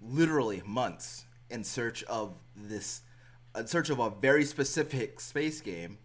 literally 0.00 0.62
months 0.64 1.24
in 1.54 1.62
search 1.62 2.02
of 2.04 2.34
this, 2.56 3.02
in 3.56 3.68
search 3.68 3.88
of 3.88 4.00
a 4.00 4.10
very 4.10 4.44
specific 4.44 5.20
space 5.20 5.60
game 5.60 5.98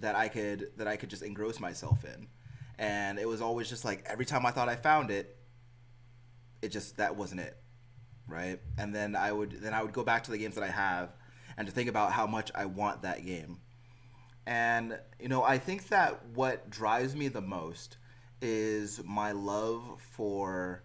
that 0.00 0.14
I 0.14 0.28
could 0.28 0.70
that 0.76 0.86
I 0.86 0.96
could 0.96 1.08
just 1.08 1.22
engross 1.22 1.58
myself 1.58 2.04
in. 2.04 2.28
And 2.78 3.18
it 3.18 3.26
was 3.26 3.40
always 3.40 3.70
just 3.70 3.86
like 3.86 4.04
every 4.06 4.26
time 4.26 4.44
I 4.44 4.50
thought 4.50 4.68
I 4.68 4.76
found 4.76 5.10
it, 5.10 5.34
it 6.60 6.68
just 6.68 6.98
that 6.98 7.16
wasn't 7.16 7.40
it, 7.40 7.56
right? 8.28 8.60
And 8.76 8.94
then 8.94 9.16
I 9.16 9.32
would 9.32 9.62
then 9.62 9.72
I 9.72 9.82
would 9.82 9.94
go 9.94 10.04
back 10.04 10.24
to 10.24 10.30
the 10.30 10.36
games 10.36 10.54
that 10.56 10.64
I 10.64 10.70
have 10.70 11.16
and 11.56 11.66
to 11.66 11.72
think 11.72 11.88
about 11.88 12.12
how 12.12 12.26
much 12.26 12.50
I 12.54 12.66
want 12.66 13.00
that 13.02 13.24
game. 13.24 13.60
And 14.46 14.98
you 15.18 15.28
know, 15.28 15.42
I 15.42 15.56
think 15.56 15.88
that 15.88 16.22
what 16.34 16.68
drives 16.68 17.16
me 17.16 17.28
the 17.28 17.40
most 17.40 17.96
is 18.42 19.00
my 19.06 19.32
love 19.32 19.82
for 20.12 20.82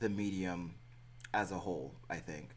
the 0.00 0.08
medium 0.08 0.74
as 1.32 1.52
a 1.52 1.58
whole. 1.58 1.94
I 2.10 2.16
think 2.16 2.53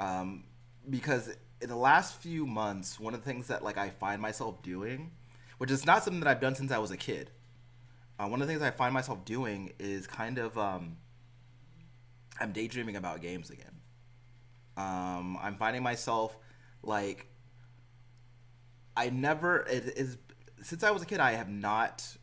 um, 0.00 0.44
because 0.88 1.30
in 1.60 1.68
the 1.68 1.76
last 1.76 2.20
few 2.20 2.46
months, 2.46 3.00
one 3.00 3.14
of 3.14 3.24
the 3.24 3.30
things 3.30 3.48
that 3.48 3.64
like 3.64 3.78
I 3.78 3.90
find 3.90 4.20
myself 4.20 4.62
doing, 4.62 5.10
which 5.58 5.70
is 5.70 5.86
not 5.86 6.04
something 6.04 6.20
that 6.20 6.28
I've 6.28 6.40
done 6.40 6.54
since 6.54 6.70
I 6.70 6.78
was 6.78 6.90
a 6.90 6.96
kid. 6.96 7.30
Uh, 8.18 8.26
one 8.28 8.40
of 8.40 8.48
the 8.48 8.52
things 8.52 8.62
I 8.62 8.70
find 8.70 8.94
myself 8.94 9.24
doing 9.24 9.72
is 9.78 10.06
kind 10.06 10.38
of 10.38 10.56
um, 10.56 10.96
I'm 12.40 12.52
daydreaming 12.52 12.96
about 12.96 13.20
games 13.20 13.50
again. 13.50 13.80
Um, 14.76 15.38
I'm 15.40 15.56
finding 15.56 15.82
myself 15.82 16.36
like 16.82 17.26
I 18.96 19.10
never 19.10 19.60
it 19.60 19.94
is 19.96 20.18
since 20.62 20.82
I 20.82 20.90
was 20.90 21.02
a 21.02 21.06
kid 21.06 21.20
I 21.20 21.32
have 21.32 21.48
not 21.48 22.16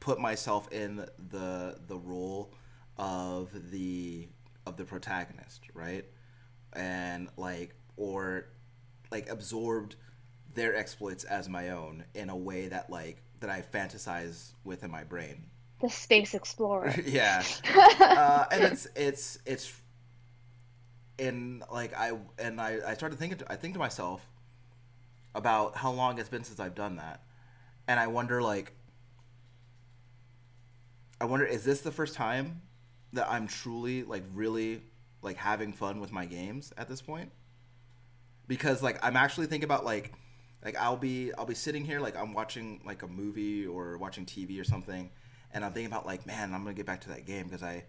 put 0.00 0.20
myself 0.20 0.70
in 0.72 1.04
the 1.30 1.78
the 1.86 1.98
role 1.98 2.54
of 2.96 3.50
the 3.70 4.28
of 4.66 4.76
the 4.76 4.84
protagonist, 4.84 5.62
right? 5.74 6.04
And 6.76 7.28
like 7.36 7.74
or 7.96 8.46
like 9.10 9.28
absorbed 9.30 9.96
their 10.54 10.74
exploits 10.74 11.24
as 11.24 11.48
my 11.48 11.70
own 11.70 12.04
in 12.14 12.30
a 12.30 12.36
way 12.36 12.68
that 12.68 12.90
like 12.90 13.22
that 13.40 13.50
I 13.50 13.62
fantasize 13.62 14.52
with 14.64 14.82
in 14.82 14.90
my 14.90 15.04
brain. 15.04 15.44
The 15.80 15.90
space 15.90 16.34
explorer. 16.34 16.94
yeah, 17.06 17.44
uh, 18.00 18.46
and 18.50 18.64
it's 18.64 18.86
it's 18.96 19.38
it's 19.44 19.72
and 21.18 21.62
like 21.70 21.94
I 21.96 22.12
and 22.38 22.60
I 22.60 22.78
I 22.86 22.94
started 22.94 23.18
thinking 23.18 23.38
to, 23.38 23.52
I 23.52 23.56
think 23.56 23.74
to 23.74 23.78
myself 23.78 24.26
about 25.34 25.76
how 25.76 25.92
long 25.92 26.18
it's 26.18 26.30
been 26.30 26.44
since 26.44 26.60
I've 26.60 26.74
done 26.74 26.96
that, 26.96 27.22
and 27.86 28.00
I 28.00 28.06
wonder 28.06 28.42
like 28.42 28.72
I 31.20 31.26
wonder 31.26 31.44
is 31.44 31.64
this 31.64 31.80
the 31.82 31.92
first 31.92 32.14
time 32.14 32.62
that 33.12 33.30
I'm 33.30 33.46
truly 33.46 34.02
like 34.02 34.24
really 34.34 34.82
like 35.26 35.36
having 35.36 35.72
fun 35.74 36.00
with 36.00 36.12
my 36.12 36.24
games 36.24 36.72
at 36.78 36.88
this 36.88 37.02
point? 37.02 37.30
Because 38.48 38.82
like 38.82 38.98
I'm 39.04 39.16
actually 39.16 39.46
thinking 39.46 39.64
about 39.64 39.84
like 39.84 40.12
like 40.64 40.76
I'll 40.76 40.96
be 40.96 41.32
I'll 41.34 41.44
be 41.44 41.54
sitting 41.54 41.84
here 41.84 42.00
like 42.00 42.16
I'm 42.16 42.32
watching 42.32 42.80
like 42.86 43.02
a 43.02 43.08
movie 43.08 43.66
or 43.66 43.98
watching 43.98 44.24
TV 44.24 44.60
or 44.60 44.64
something 44.64 45.10
and 45.52 45.64
I'm 45.64 45.72
thinking 45.72 45.90
about 45.92 46.06
like 46.06 46.26
man 46.26 46.54
I'm 46.54 46.62
going 46.62 46.74
to 46.74 46.78
get 46.78 46.86
back 46.86 47.00
to 47.02 47.08
that 47.10 47.26
game 47.26 47.44
because 47.44 47.62
I 47.62 47.84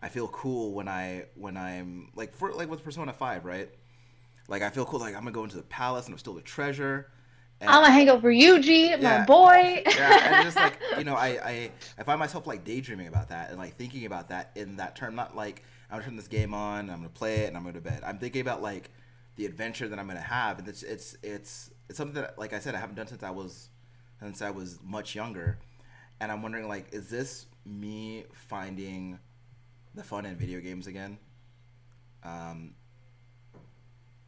I 0.00 0.08
feel 0.08 0.28
cool 0.28 0.72
when 0.72 0.88
I 0.88 1.24
when 1.34 1.56
I'm 1.56 2.10
like 2.14 2.32
for 2.32 2.52
like 2.52 2.70
with 2.70 2.84
Persona 2.84 3.12
5, 3.12 3.44
right? 3.44 3.68
Like 4.46 4.62
I 4.62 4.70
feel 4.70 4.84
cool 4.84 5.00
like 5.00 5.14
I'm 5.14 5.22
going 5.22 5.34
to 5.34 5.38
go 5.38 5.44
into 5.44 5.56
the 5.56 5.62
palace 5.64 6.06
and 6.06 6.14
I'm 6.14 6.18
still 6.18 6.34
the 6.34 6.40
treasure. 6.42 7.10
And, 7.60 7.68
I'm 7.68 7.82
gonna 7.82 7.92
hang 7.92 8.08
out 8.08 8.20
for 8.20 8.30
Ryuji, 8.30 8.90
Yeah. 8.90 9.18
my 9.18 9.24
boy. 9.24 9.82
yeah, 9.96 10.36
and 10.36 10.44
just 10.44 10.56
like 10.56 10.78
you 10.96 11.02
know, 11.02 11.16
I, 11.16 11.28
I 11.44 11.70
I 11.98 12.02
find 12.04 12.20
myself 12.20 12.46
like 12.46 12.62
daydreaming 12.62 13.08
about 13.08 13.30
that 13.30 13.50
and 13.50 13.58
like 13.58 13.74
thinking 13.76 14.06
about 14.06 14.28
that 14.28 14.52
in 14.54 14.76
that 14.76 14.94
term. 14.94 15.16
Not 15.16 15.34
like 15.34 15.64
I'm 15.90 15.98
gonna 15.98 16.04
turn 16.04 16.16
this 16.16 16.28
game 16.28 16.54
on, 16.54 16.90
I'm 16.90 16.98
gonna 16.98 17.08
play 17.08 17.36
it, 17.38 17.48
and 17.48 17.56
I'm 17.56 17.62
gonna 17.62 17.74
go 17.74 17.80
to 17.80 17.90
bed. 17.90 18.02
I'm 18.04 18.18
thinking 18.18 18.40
about 18.40 18.62
like 18.62 18.90
the 19.36 19.46
adventure 19.46 19.88
that 19.88 19.98
I'm 19.98 20.06
gonna 20.06 20.20
have, 20.20 20.58
and 20.58 20.68
it's 20.68 20.82
it's 20.82 21.16
it's 21.22 21.70
it's 21.88 21.96
something 21.96 22.20
that 22.20 22.38
like 22.38 22.52
I 22.52 22.58
said 22.58 22.74
I 22.74 22.78
haven't 22.78 22.96
done 22.96 23.06
since 23.06 23.22
I 23.22 23.30
was 23.30 23.70
since 24.20 24.42
I 24.42 24.50
was 24.50 24.78
much 24.84 25.14
younger, 25.14 25.58
and 26.20 26.30
I'm 26.30 26.42
wondering 26.42 26.68
like 26.68 26.92
is 26.92 27.08
this 27.08 27.46
me 27.64 28.24
finding 28.32 29.18
the 29.94 30.02
fun 30.02 30.26
in 30.26 30.36
video 30.36 30.60
games 30.60 30.86
again? 30.86 31.18
Um, 32.22 32.74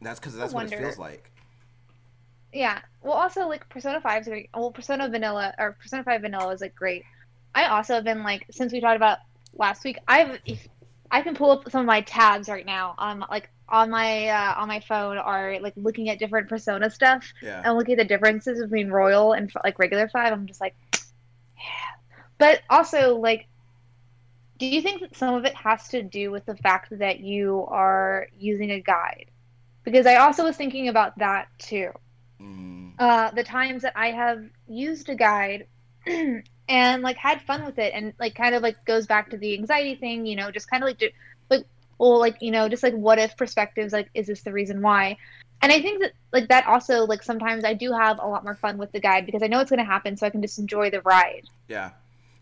that's 0.01 0.19
because 0.19 0.35
that's 0.35 0.53
what 0.53 0.71
it 0.71 0.77
feels 0.77 0.97
like. 0.97 1.31
Yeah. 2.53 2.79
Well, 3.01 3.13
also 3.13 3.47
like 3.47 3.67
Persona 3.69 4.01
5 4.01 4.21
is 4.21 4.27
great. 4.27 4.49
Well, 4.53 4.71
Persona 4.71 5.07
Vanilla 5.09 5.53
or 5.57 5.73
Persona 5.73 6.03
5 6.03 6.21
Vanilla 6.21 6.49
is 6.53 6.61
like 6.61 6.75
great. 6.75 7.03
I 7.55 7.65
also 7.65 7.95
have 7.95 8.03
been 8.03 8.23
like 8.23 8.45
since 8.51 8.73
we 8.73 8.81
talked 8.81 8.95
about 8.95 9.19
last 9.53 9.83
week. 9.83 9.97
I've 10.07 10.39
I 11.11 11.21
can 11.21 11.35
pull 11.35 11.51
up 11.51 11.69
some 11.69 11.81
of 11.81 11.87
my 11.87 12.01
tabs 12.01 12.49
right 12.49 12.65
now 12.65 12.95
on 12.97 13.23
like 13.29 13.49
on 13.69 13.89
my 13.89 14.27
uh, 14.27 14.55
on 14.57 14.67
my 14.67 14.79
phone 14.79 15.17
are 15.17 15.59
like 15.59 15.73
looking 15.75 16.09
at 16.09 16.19
different 16.19 16.49
Persona 16.49 16.89
stuff 16.89 17.31
Yeah. 17.41 17.61
and 17.63 17.77
looking 17.77 17.93
at 17.93 17.97
the 17.99 18.05
differences 18.05 18.61
between 18.61 18.89
Royal 18.89 19.33
and 19.33 19.51
like 19.63 19.79
regular 19.79 20.07
Five. 20.09 20.33
I'm 20.33 20.47
just 20.47 20.61
like, 20.61 20.75
yeah. 20.93 21.91
But 22.37 22.61
also 22.69 23.17
like. 23.17 23.47
Do 24.57 24.67
you 24.67 24.81
think 24.81 25.01
that 25.01 25.15
some 25.15 25.33
of 25.33 25.45
it 25.45 25.55
has 25.55 25.87
to 25.89 26.03
do 26.03 26.29
with 26.29 26.45
the 26.45 26.55
fact 26.55 26.89
that 26.99 27.19
you 27.19 27.65
are 27.69 28.27
using 28.37 28.71
a 28.71 28.79
guide? 28.79 29.31
Because 29.83 30.05
I 30.05 30.17
also 30.17 30.43
was 30.43 30.55
thinking 30.55 30.87
about 30.87 31.17
that 31.17 31.47
too 31.57 31.91
Mm, 32.41 32.93
uh, 32.99 33.31
the 33.31 33.43
times 33.43 33.83
that 33.83 33.93
I 33.95 34.11
have 34.11 34.43
used 34.67 35.09
a 35.09 35.15
guide 35.15 35.67
and 36.71 37.03
like 37.03 37.17
had 37.17 37.41
fun 37.41 37.65
with 37.65 37.77
it 37.79 37.91
and 37.93 38.13
like 38.19 38.33
kind 38.35 38.55
of 38.55 38.63
like 38.63 38.77
goes 38.85 39.05
back 39.07 39.29
to 39.31 39.37
the 39.37 39.53
anxiety 39.59 39.95
thing, 39.95 40.25
you 40.25 40.35
know, 40.35 40.49
just 40.51 40.69
kind 40.69 40.81
of 40.83 40.87
like 40.87 40.97
do, 40.99 41.09
like 41.49 41.65
well 41.99 42.17
like 42.19 42.37
you 42.41 42.51
know 42.51 42.67
just 42.69 42.83
like 42.83 42.93
what 42.95 43.19
if 43.19 43.35
perspectives 43.37 43.93
like 43.93 44.09
is 44.13 44.27
this 44.27 44.41
the 44.43 44.51
reason 44.53 44.81
why? 44.81 45.17
And 45.63 45.71
I 45.71 45.81
think 45.81 46.01
that 46.01 46.13
like 46.33 46.47
that 46.49 46.65
also 46.67 47.05
like 47.05 47.21
sometimes 47.23 47.63
I 47.63 47.73
do 47.75 47.91
have 47.91 48.17
a 48.19 48.27
lot 48.27 48.43
more 48.43 48.55
fun 48.55 48.77
with 48.77 48.91
the 48.91 48.99
guide 48.99 49.25
because 49.27 49.43
I 49.43 49.47
know 49.47 49.59
it's 49.59 49.69
going 49.69 49.85
to 49.85 49.91
happen 49.95 50.17
so 50.17 50.25
I 50.25 50.31
can 50.31 50.41
just 50.41 50.57
enjoy 50.59 50.89
the 50.89 51.01
ride. 51.01 51.43
yeah. 51.67 51.91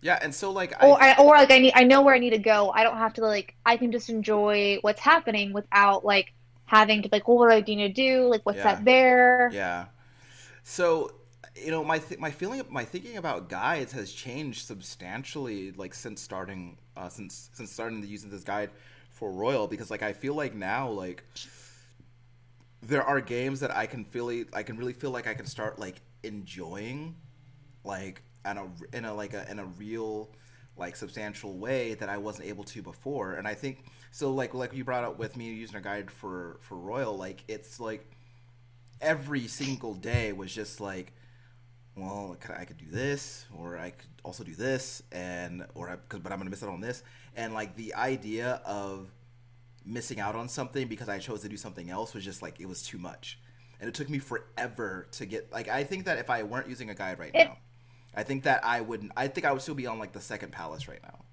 Yeah, 0.02 0.18
and 0.22 0.34
so 0.34 0.52
like 0.52 0.72
Or 0.82 0.96
I, 1.02 1.16
or 1.18 1.36
like 1.36 1.52
I 1.52 1.60
need 1.60 1.74
I 1.76 1.84
know 1.84 2.02
where 2.04 2.16
I 2.16 2.20
need 2.20 2.30
to 2.30 2.38
go. 2.40 2.72
I 2.72 2.84
don't 2.84 2.96
have 2.98 3.14
to 3.16 3.22
like 3.22 3.56
I 3.66 3.76
can 3.76 3.92
just 3.92 4.10
enjoy 4.10 4.78
what's 4.82 5.02
happening 5.02 5.52
without 5.52 6.06
like 6.06 6.32
having 6.66 7.02
to 7.04 7.10
like 7.12 7.28
well, 7.28 7.38
what 7.38 7.50
do 7.50 7.56
I 7.58 7.76
need 7.76 7.88
to 7.88 7.94
do? 7.94 8.28
Like 8.32 8.46
what's 8.46 8.64
Yeah. 8.64 8.76
that 8.76 8.86
there? 8.86 9.50
Yeah. 9.52 9.88
So, 10.64 11.12
you 11.64 11.72
know, 11.72 11.84
my 11.84 12.00
th- 12.00 12.20
my 12.20 12.32
feeling 12.32 12.62
my 12.70 12.86
thinking 12.86 13.18
about 13.18 13.50
guides 13.50 13.92
has 13.94 14.12
changed 14.12 14.66
substantially 14.66 15.72
like 15.72 15.94
since 15.94 16.22
starting 16.22 16.78
uh, 16.98 17.10
since 17.10 17.50
since 17.54 17.72
starting 17.72 18.02
to 18.02 18.08
use 18.08 18.24
this 18.24 18.44
guide 18.44 18.70
for 19.10 19.32
Royal 19.32 19.68
because 19.68 19.92
like 19.92 20.04
I 20.04 20.14
feel 20.14 20.34
like 20.34 20.56
now 20.56 20.90
like 20.90 21.24
there 22.82 23.04
are 23.04 23.20
games 23.22 23.60
that 23.60 23.76
I 23.76 23.86
can 23.86 24.06
feel 24.06 24.46
I 24.54 24.64
can 24.64 24.78
really 24.78 24.94
feel 24.94 25.12
like 25.12 25.28
I 25.28 25.34
can 25.34 25.46
start 25.46 25.80
like 25.80 26.02
enjoying 26.24 27.16
like 27.84 28.22
in 28.46 28.58
a 28.58 28.68
in 28.94 29.06
a 29.06 29.14
like 29.14 29.34
a 29.34 29.50
in 29.50 29.60
a 29.60 29.66
real 29.66 30.30
like 30.78 30.96
substantial 30.96 31.58
way 31.58 31.94
that 31.96 32.10
I 32.10 32.18
wasn't 32.18 32.48
able 32.48 32.64
to 32.66 32.82
before. 32.82 33.34
And 33.34 33.48
I 33.48 33.54
think 33.54 33.86
so 34.12 34.32
like 34.32 34.54
like 34.54 34.74
you 34.74 34.84
brought 34.84 35.04
up 35.04 35.20
with 35.20 35.36
me 35.36 35.52
using 35.54 35.76
a 35.76 35.82
guide 35.82 36.10
for 36.10 36.58
for 36.62 36.76
Royal, 36.78 37.18
like 37.18 37.44
it's 37.48 37.80
like 37.80 38.10
every 39.02 39.48
single 39.48 39.94
day 39.94 40.32
was 40.32 40.54
just 40.54 40.80
like 40.80 41.14
well, 42.00 42.38
I 42.56 42.66
could 42.66 42.78
do 42.78 42.90
this, 42.90 43.46
or 43.58 43.78
I 43.78 43.92
could 43.92 44.10
also 44.24 44.44
do 44.44 44.56
this, 44.56 45.04
and 45.12 45.66
or 45.76 45.90
I, 45.90 45.96
but 46.10 46.32
I'm 46.32 46.38
gonna 46.38 46.50
miss 46.50 46.64
out 46.64 46.70
on 46.70 46.82
this, 46.82 47.04
and 47.36 47.54
like 47.54 47.76
the 47.76 47.96
idea 47.96 48.62
of 48.66 49.12
missing 49.86 50.20
out 50.20 50.36
on 50.36 50.50
something 50.50 50.88
because 50.88 51.10
I 51.10 51.20
chose 51.20 51.42
to 51.42 51.50
do 51.50 51.58
something 51.58 51.90
else 51.90 52.14
was 52.14 52.24
just 52.24 52.42
like 52.42 52.60
it 52.60 52.68
was 52.68 52.84
too 52.84 52.98
much, 52.98 53.40
and 53.80 53.88
it 53.88 53.94
took 53.94 54.10
me 54.10 54.20
forever 54.20 55.08
to 55.12 55.26
get 55.26 55.52
like 55.52 55.68
I 55.68 55.84
think 55.84 56.06
that 56.06 56.18
if 56.18 56.30
I 56.30 56.44
weren't 56.44 56.68
using 56.68 56.90
a 56.90 56.96
guide 56.96 57.20
right 57.20 57.34
now, 57.34 57.58
I 58.16 58.24
think 58.24 58.44
that 58.44 58.64
I 58.66 58.82
wouldn't. 58.82 59.12
I 59.16 59.28
think 59.28 59.46
I 59.46 59.52
would 59.52 59.62
still 59.62 59.76
be 59.76 59.88
on 59.88 60.00
like 60.00 60.14
the 60.14 60.22
second 60.22 60.52
palace 60.52 60.88
right 60.88 61.02
now. 61.04 61.26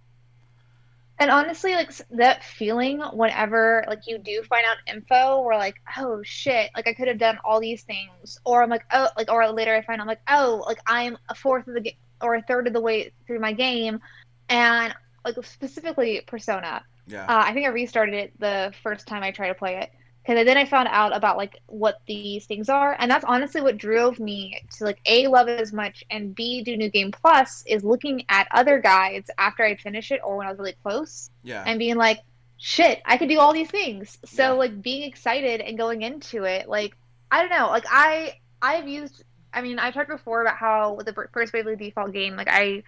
And 1.18 1.30
honestly, 1.30 1.72
like 1.72 1.90
that 2.10 2.44
feeling 2.44 3.00
whenever 3.00 3.84
like 3.88 4.06
you 4.06 4.18
do 4.18 4.42
find 4.42 4.64
out 4.66 4.76
info, 4.86 5.40
where 5.40 5.56
like, 5.56 5.76
oh 5.96 6.22
shit, 6.22 6.70
like 6.76 6.86
I 6.86 6.92
could 6.92 7.08
have 7.08 7.18
done 7.18 7.38
all 7.44 7.58
these 7.60 7.82
things, 7.82 8.38
or 8.44 8.62
I'm 8.62 8.68
like, 8.68 8.84
oh, 8.92 9.08
like, 9.16 9.30
or 9.30 9.48
later 9.50 9.74
I 9.74 9.82
find 9.82 10.00
I'm 10.00 10.06
like, 10.06 10.20
oh, 10.28 10.62
like 10.66 10.78
I'm 10.86 11.16
a 11.28 11.34
fourth 11.34 11.66
of 11.68 11.74
the 11.74 11.80
game 11.80 11.94
or 12.20 12.34
a 12.34 12.42
third 12.42 12.66
of 12.66 12.72
the 12.72 12.80
way 12.80 13.12
through 13.26 13.40
my 13.40 13.52
game, 13.52 14.00
and 14.48 14.94
like 15.24 15.36
specifically 15.44 16.22
Persona. 16.26 16.82
Yeah, 17.06 17.24
Uh, 17.24 17.44
I 17.46 17.54
think 17.54 17.66
I 17.66 17.70
restarted 17.70 18.14
it 18.14 18.32
the 18.38 18.72
first 18.82 19.06
time 19.06 19.22
I 19.22 19.30
tried 19.30 19.48
to 19.48 19.54
play 19.54 19.76
it 19.76 19.90
because 20.26 20.44
then 20.46 20.56
I 20.56 20.64
found 20.64 20.88
out 20.90 21.16
about 21.16 21.36
like 21.36 21.56
what 21.66 21.96
these 22.06 22.46
things 22.46 22.68
are, 22.68 22.96
and 22.98 23.10
that's 23.10 23.24
honestly 23.26 23.60
what 23.62 23.78
drove 23.78 24.18
me 24.18 24.60
to 24.78 24.84
like 24.84 25.00
a 25.06 25.28
love 25.28 25.48
it 25.48 25.60
as 25.60 25.72
much 25.72 26.02
and 26.10 26.34
b 26.34 26.62
do 26.62 26.76
New 26.76 26.90
Game 26.90 27.12
Plus 27.12 27.62
is 27.66 27.84
looking 27.84 28.24
at 28.28 28.48
other 28.52 28.80
guides 28.80 29.30
after 29.38 29.64
I 29.64 29.76
finish 29.76 30.10
it 30.10 30.20
or 30.24 30.36
when 30.38 30.46
I 30.46 30.50
was 30.50 30.58
really 30.58 30.76
close 30.82 31.30
yeah, 31.42 31.64
and 31.64 31.78
being 31.78 31.96
like, 31.96 32.20
shit, 32.58 33.00
I 33.04 33.18
could 33.18 33.28
do 33.28 33.38
all 33.38 33.52
these 33.52 33.70
things. 33.70 34.18
So 34.24 34.54
Yeah. 34.54 34.58
like 34.58 34.82
being 34.82 35.02
excited 35.08 35.60
and 35.60 35.78
going 35.78 36.02
into 36.02 36.44
it, 36.44 36.68
like 36.68 36.96
I 37.30 37.40
don't 37.42 37.50
know, 37.50 37.68
like 37.68 37.86
I 37.90 38.34
I've 38.62 38.88
used. 38.88 39.22
I 39.52 39.62
mean, 39.62 39.78
I've 39.78 39.94
talked 39.94 40.10
before 40.10 40.42
about 40.42 40.56
how 40.56 40.94
with 40.94 41.06
the 41.06 41.14
first 41.32 41.52
Bravely 41.52 41.76
Default 41.76 42.12
game, 42.12 42.36
like 42.36 42.48
I 42.50 42.82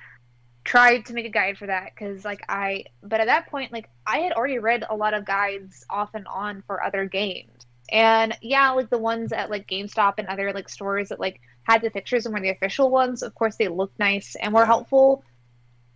tried 0.68 1.06
to 1.06 1.14
make 1.14 1.24
a 1.24 1.30
guide 1.30 1.56
for 1.58 1.66
that 1.66 1.92
because 1.94 2.24
like 2.24 2.42
I, 2.48 2.84
but 3.02 3.20
at 3.20 3.26
that 3.26 3.48
point, 3.48 3.72
like 3.72 3.88
I 4.06 4.18
had 4.18 4.32
already 4.32 4.58
read 4.58 4.84
a 4.88 4.94
lot 4.96 5.14
of 5.14 5.24
guides 5.24 5.86
off 5.88 6.10
and 6.14 6.26
on 6.28 6.62
for 6.66 6.82
other 6.82 7.06
games, 7.06 7.66
and 7.90 8.36
yeah, 8.42 8.70
like 8.72 8.90
the 8.90 8.98
ones 8.98 9.32
at 9.32 9.50
like 9.50 9.66
GameStop 9.66 10.14
and 10.18 10.28
other 10.28 10.52
like 10.52 10.68
stores 10.68 11.08
that 11.08 11.20
like 11.20 11.40
had 11.62 11.82
the 11.82 11.90
pictures 11.90 12.26
and 12.26 12.34
were 12.34 12.40
the 12.40 12.50
official 12.50 12.90
ones. 12.90 13.22
Of 13.22 13.34
course, 13.34 13.56
they 13.56 13.68
looked 13.68 13.98
nice 13.98 14.36
and 14.36 14.52
were 14.54 14.64
Yeah. 14.64 14.66
helpful. 14.66 15.24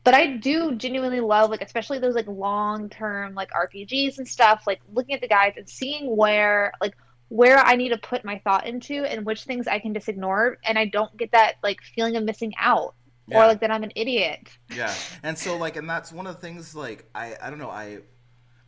But 0.04 0.14
I 0.14 0.36
do 0.38 0.74
genuinely 0.76 1.20
love 1.20 1.50
like 1.50 1.62
especially 1.62 1.98
those 1.98 2.14
like 2.14 2.26
long 2.28 2.88
term 2.90 3.34
like 3.34 3.50
RPGs 3.52 4.18
and 4.18 4.26
stuff, 4.28 4.64
like 4.66 4.80
looking 4.92 5.14
at 5.14 5.20
the 5.20 5.28
guides 5.28 5.58
and 5.58 5.68
seeing 5.68 6.16
where 6.16 6.72
like 6.80 6.96
where 7.28 7.58
I 7.58 7.76
need 7.76 7.90
to 7.90 7.98
put 7.98 8.24
my 8.24 8.38
thought 8.40 8.66
into 8.66 9.04
and 9.04 9.26
which 9.26 9.44
things 9.44 9.66
I 9.68 9.80
can 9.80 9.94
just 9.94 10.08
ignore 10.08 10.58
and 10.64 10.78
I 10.78 10.86
don't 10.86 11.16
get 11.16 11.32
that 11.32 11.56
like 11.62 11.80
feeling 11.82 12.16
of 12.16 12.24
missing 12.24 12.54
out 12.58 12.94
yeah. 13.26 13.38
or 13.38 13.46
like 13.46 13.60
that 13.60 13.70
I'm 13.70 13.82
an 13.82 13.92
idiot. 13.96 14.48
Yeah, 14.74 14.94
and 15.22 15.38
so 15.38 15.56
like, 15.56 15.76
and 15.76 15.88
that's 15.88 16.12
one 16.12 16.26
of 16.26 16.34
the 16.34 16.40
things. 16.40 16.74
Like, 16.74 17.08
I 17.14 17.36
I 17.40 17.50
don't 17.50 17.58
know. 17.58 17.70
I 17.70 17.98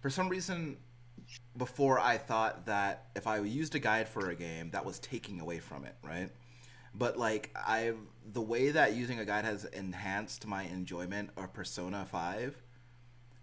for 0.00 0.11
some 0.11 0.28
reason 0.28 0.76
before 1.57 1.98
I 1.98 2.18
thought 2.18 2.66
that 2.66 3.07
if 3.16 3.26
I 3.26 3.38
used 3.38 3.74
a 3.74 3.78
guide 3.78 4.09
for 4.09 4.30
a 4.30 4.34
game, 4.34 4.70
that 4.70 4.84
was 4.84 4.98
taking 4.98 5.40
away 5.40 5.59
from 5.59 5.84
it, 5.84 5.94
right? 6.02 6.30
But 6.94 7.18
like 7.18 7.50
I, 7.55 7.92
the 8.32 8.42
way 8.42 8.70
that 8.70 8.94
using 8.94 9.18
a 9.18 9.24
guide 9.24 9.44
has 9.44 9.64
enhanced 9.64 10.46
my 10.46 10.64
enjoyment 10.64 11.30
of 11.36 11.52
Persona 11.52 12.07
Five. 12.11 12.57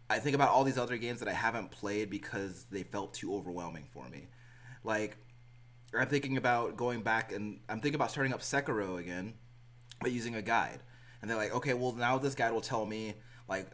I 0.09 0.19
think 0.19 0.35
about 0.35 0.49
all 0.49 0.65
these 0.65 0.77
other 0.77 0.97
games 0.97 1.19
that 1.19 1.29
I 1.29 1.33
haven't 1.33 1.71
played 1.71 2.09
because 2.09 2.65
they 2.69 2.83
felt 2.83 3.13
too 3.13 3.33
overwhelming 3.33 3.85
for 3.93 4.09
me. 4.09 4.27
Like, 4.83 5.15
I'm 5.97 6.07
thinking 6.07 6.35
about 6.35 6.75
going 6.75 7.01
back 7.01 7.31
and 7.31 7.61
I'm 7.69 7.79
thinking 7.79 7.95
about 7.95 8.11
starting 8.11 8.33
up 8.33 8.41
Sekiro 8.41 8.99
again, 8.99 9.35
but 10.01 10.11
using 10.11 10.35
a 10.35 10.41
guide. 10.41 10.81
And 11.21 11.29
they're 11.29 11.37
like, 11.37 11.53
okay, 11.55 11.73
well 11.73 11.93
now 11.93 12.17
this 12.17 12.35
guide 12.35 12.51
will 12.51 12.61
tell 12.61 12.85
me 12.85 13.15
like, 13.47 13.67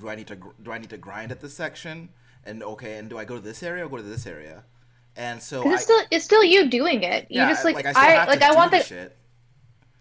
do 0.00 0.08
I 0.08 0.14
need 0.14 0.26
to 0.28 0.36
gr- 0.36 0.50
do 0.62 0.72
I 0.72 0.78
need 0.78 0.90
to 0.90 0.98
grind 0.98 1.32
at 1.32 1.40
this 1.40 1.54
section? 1.54 2.08
And 2.44 2.62
okay, 2.62 2.98
and 2.98 3.08
do 3.08 3.18
I 3.18 3.24
go 3.24 3.36
to 3.36 3.40
this 3.40 3.62
area 3.62 3.86
or 3.86 3.88
go 3.88 3.96
to 3.98 4.02
this 4.02 4.26
area? 4.26 4.64
And 5.16 5.42
so 5.42 5.68
I, 5.68 5.74
it's 5.74 5.84
still 5.84 6.00
it's 6.10 6.24
still 6.24 6.44
you 6.44 6.68
doing 6.68 7.02
it. 7.02 7.26
You 7.30 7.40
yeah, 7.40 7.48
just 7.48 7.64
like, 7.64 7.84
I, 7.84 7.92
I, 7.94 8.04
have 8.10 8.28
like 8.28 8.42
I 8.42 8.54
want 8.54 8.70
the 8.70 8.78
the 8.78 8.84
shit. 8.84 9.16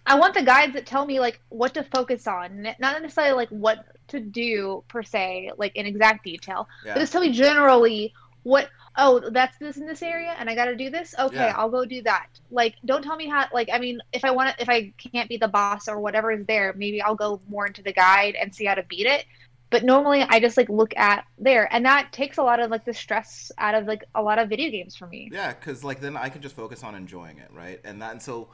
I 0.06 0.16
want 0.16 0.34
the 0.34 0.42
guides 0.42 0.74
that 0.74 0.86
tell 0.86 1.06
me 1.06 1.20
like 1.20 1.40
what 1.50 1.74
to 1.76 1.84
focus 1.84 2.26
on, 2.28 2.64
not 2.80 3.02
necessarily 3.02 3.36
like 3.36 3.50
what 3.50 3.86
to 4.08 4.20
do 4.20 4.84
per 4.88 5.04
se, 5.04 5.52
like 5.58 5.76
in 5.76 5.86
exact 5.86 6.24
detail, 6.24 6.68
Yeah. 6.84 6.94
but 6.94 7.02
just 7.02 7.12
tell 7.12 7.22
me 7.22 7.32
generally 7.32 8.14
what. 8.44 8.70
Oh, 8.98 9.22
that's 9.32 9.58
this 9.58 9.78
in 9.78 9.86
this 9.86 10.02
area, 10.02 10.36
and 10.38 10.50
I 10.50 10.56
got 10.56 10.66
to 10.66 10.76
do 10.76 10.90
this. 10.90 11.16
Okay, 11.18 11.36
Yeah. 11.38 11.54
I'll 11.56 11.70
go 11.70 11.86
do 11.86 12.02
that. 12.04 12.28
Like, 12.50 12.76
don't 12.86 13.04
tell 13.04 13.16
me 13.16 13.28
how. 13.28 13.46
Like, 13.54 13.70
I 13.72 13.80
mean, 13.80 14.00
if 14.12 14.26
I 14.26 14.32
want 14.32 14.56
to, 14.56 14.62
if 14.62 14.70
I 14.70 14.94
can't 15.14 15.30
be 15.30 15.38
the 15.38 15.48
boss 15.48 15.88
or 15.88 16.00
whatever 16.00 16.32
is 16.32 16.46
there, 16.46 16.74
maybe 16.76 17.02
I'll 17.02 17.16
go 17.16 17.42
more 17.48 17.68
into 17.68 17.82
the 17.82 17.94
guide 17.94 18.36
and 18.36 18.54
see 18.54 18.66
how 18.66 18.76
to 18.76 18.84
beat 18.84 19.06
it. 19.08 19.26
But 19.70 19.86
normally, 19.86 20.24
I 20.24 20.42
just 20.42 20.58
like 20.58 20.68
look 20.68 20.94
at 20.98 21.26
there, 21.38 21.74
and 21.74 21.86
that 21.86 22.12
takes 22.12 22.38
a 22.38 22.44
lot 22.44 22.60
of 22.60 22.70
like 22.70 22.84
the 22.84 22.94
stress 22.94 23.50
out 23.58 23.76
of 23.76 23.86
like 23.88 24.04
a 24.14 24.22
lot 24.22 24.40
of 24.40 24.50
video 24.50 24.70
games 24.70 24.96
for 24.98 25.08
me. 25.08 25.30
Yeah, 25.32 25.54
because 25.54 25.84
like 25.86 26.02
then 26.02 26.18
I 26.18 26.28
can 26.28 26.42
just 26.42 26.56
focus 26.56 26.84
on 26.84 26.94
enjoying 26.94 27.38
it, 27.38 27.50
right? 27.54 27.80
And 27.86 28.02
that 28.02 28.12
and 28.12 28.22
so, 28.22 28.50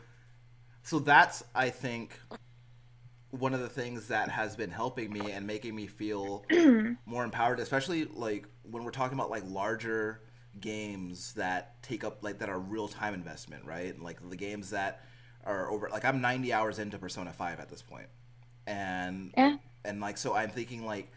so 0.84 1.00
that's 1.00 1.44
I 1.56 1.72
think 1.72 2.20
one 3.32 3.54
of 3.54 3.60
the 3.60 3.70
things 3.70 4.08
that 4.08 4.30
has 4.30 4.56
been 4.56 4.70
helping 4.70 5.12
me 5.12 5.32
and 5.32 5.46
making 5.46 5.76
me 5.76 5.88
feel 5.88 6.46
more 7.06 7.24
empowered, 7.24 7.60
especially 7.60 8.06
like 8.06 8.48
when 8.64 8.84
we're 8.84 8.92
talking 8.92 9.18
about 9.18 9.30
like 9.30 9.44
larger 9.48 10.22
games 10.62 11.34
that 11.34 11.82
take 11.84 12.04
up 12.04 12.24
like 12.24 12.40
that 12.40 12.50
are 12.50 12.60
real 12.60 12.88
time 12.88 13.14
investment, 13.14 13.66
right? 13.66 14.00
Like 14.00 14.28
the 14.30 14.36
games 14.36 14.72
that 14.72 15.04
are 15.46 15.70
over 15.72 15.90
like 15.92 16.06
I'm 16.06 16.22
90 16.22 16.54
hours 16.54 16.80
into 16.80 16.98
Persona 16.98 17.34
5 17.34 17.60
at 17.60 17.70
this 17.70 17.82
point. 17.82 18.08
And 18.68 19.34
Yeah. 19.38 19.58
and 19.86 20.02
like 20.02 20.18
so 20.18 20.36
I'm 20.36 20.50
thinking 20.50 20.86
like 20.86 21.12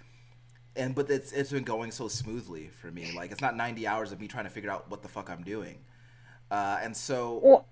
and 0.77 0.95
but 0.95 1.11
it's 1.11 1.33
it's 1.33 1.51
been 1.53 1.65
going 1.65 1.91
so 1.93 2.09
smoothly 2.09 2.69
for 2.69 2.91
me. 2.91 3.13
Like 3.13 3.33
it's 3.33 3.41
not 3.41 3.57
90 3.57 3.87
hours 3.87 4.13
of 4.13 4.21
me 4.21 4.29
trying 4.29 4.45
to 4.45 4.51
figure 4.51 4.71
out 4.71 4.91
what 4.91 5.03
the 5.03 5.09
fuck 5.09 5.31
I'm 5.31 5.43
doing. 5.43 5.79
Uh, 6.51 6.79
and 6.83 6.97
so 6.97 7.45
Well, 7.45 7.67